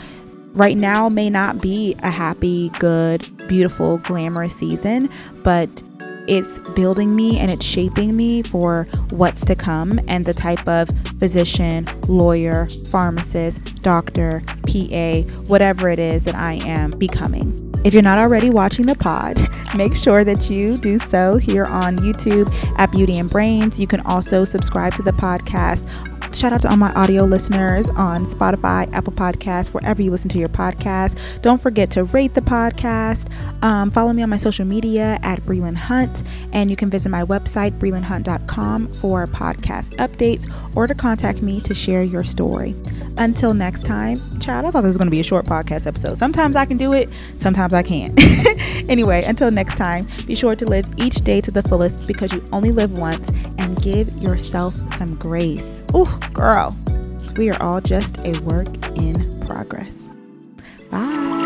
right 0.55 0.77
now 0.77 1.09
may 1.09 1.31
not 1.31 1.61
be 1.61 1.95
a 2.03 2.11
happy, 2.11 2.71
good, 2.79 3.27
beautiful, 3.49 3.99
glamorous 3.99 4.55
season, 4.55 5.09
but 5.43 5.83
it's 6.27 6.61
building 6.77 7.17
me 7.17 7.39
and 7.39 7.51
it's 7.51 7.65
shaping 7.65 8.17
me 8.17 8.43
for 8.43 8.87
what's 9.11 9.45
to 9.47 9.55
come 9.55 9.99
and 10.07 10.25
the 10.25 10.35
type 10.35 10.67
of 10.69 10.89
physician, 11.19 11.87
lawyer, 12.09 12.69
pharmacist, 12.91 13.83
doctor, 13.83 14.43
PA, 14.67 15.23
whatever 15.49 15.89
it 15.89 15.99
is 15.99 16.25
that 16.25 16.35
I 16.35 16.55
am 16.65 16.93
becoming. 16.93 17.67
If 17.83 17.95
you're 17.95 18.03
not 18.03 18.19
already 18.19 18.51
watching 18.51 18.87
the 18.87 18.95
pod, 18.95 19.41
make 19.77 19.97
sure 19.97 20.23
that 20.23 20.51
you 20.51 20.77
do 20.77 20.99
so 20.99 21.37
here 21.37 21.65
on 21.65 21.99
YouTube 21.99 22.53
at 22.79 22.93
Beauty 22.93 23.19
and 23.19 23.29
Brains. 23.29 23.81
You 23.81 23.87
can 23.87 24.01
also 24.01 24.45
subscribe 24.45 24.93
to 24.95 25.03
the 25.03 25.13
podcast 25.13 26.20
Shout 26.33 26.53
out 26.53 26.63
to 26.63 26.71
all 26.71 26.77
my 26.77 26.93
audio 26.95 27.25
listeners 27.25 27.91
on 27.91 28.25
Spotify, 28.25 28.91
Apple 28.93 29.13
Podcasts, 29.13 29.69
wherever 29.69 30.01
you 30.01 30.11
listen 30.11 30.29
to 30.31 30.39
your 30.39 30.49
podcast. 30.49 31.19
Don't 31.43 31.61
forget 31.61 31.91
to 31.93 32.05
rate 32.05 32.35
the 32.35 32.41
podcast. 32.41 33.31
Um, 33.63 33.91
follow 33.91 34.13
me 34.13 34.23
on 34.23 34.31
my 34.31 34.37
social 34.37 34.65
media 34.65 35.19
at 35.23 35.41
Brelynn 35.43 35.77
Hunt, 35.77 36.23
and 36.53 36.71
you 36.71 36.77
can 36.77 36.89
visit 36.89 37.09
my 37.09 37.25
website, 37.25 37.79
brelynnhunt.com, 37.79 38.93
for 38.95 39.27
podcast 39.27 39.97
updates 39.97 40.77
or 40.77 40.87
to 40.87 40.95
contact 40.95 41.43
me 41.43 41.61
to 41.61 41.75
share 41.75 42.03
your 42.03 42.25
story. 42.25 42.75
Until 43.19 43.53
next 43.53 43.85
time, 43.85 44.17
child, 44.41 44.67
I 44.67 44.71
thought 44.71 44.81
this 44.83 44.89
was 44.89 44.97
going 44.99 45.09
to 45.09 45.15
be 45.15 45.21
a 45.21 45.25
short 45.25 45.47
podcast 45.47 45.87
episode. 45.87 46.17
Sometimes 46.17 46.57
I 46.57 46.65
can 46.65 46.77
do 46.77 46.93
it, 46.93 47.09
sometimes 47.37 47.75
I 47.75 47.83
can't. 47.83 48.19
anyway, 48.89 49.25
until 49.25 49.51
next 49.51 49.77
time, 49.77 50.05
be 50.27 50.35
sure 50.35 50.55
to 50.55 50.65
live 50.65 50.89
each 50.97 51.17
day 51.17 51.41
to 51.41 51.51
the 51.51 51.63
fullest 51.63 52.07
because 52.07 52.33
you 52.33 52.43
only 52.53 52.71
live 52.73 52.99
once 52.99 53.29
and 53.59 53.81
give 53.83 54.17
yourself 54.19 54.75
some 54.97 55.15
grace. 55.17 55.83
Oh, 55.93 56.20
girl, 56.29 56.77
we 57.37 57.51
are 57.51 57.63
all 57.63 57.81
just 57.81 58.19
a 58.25 58.39
work 58.41 58.69
in 58.97 59.41
progress. 59.47 60.11
Bye. 60.91 61.40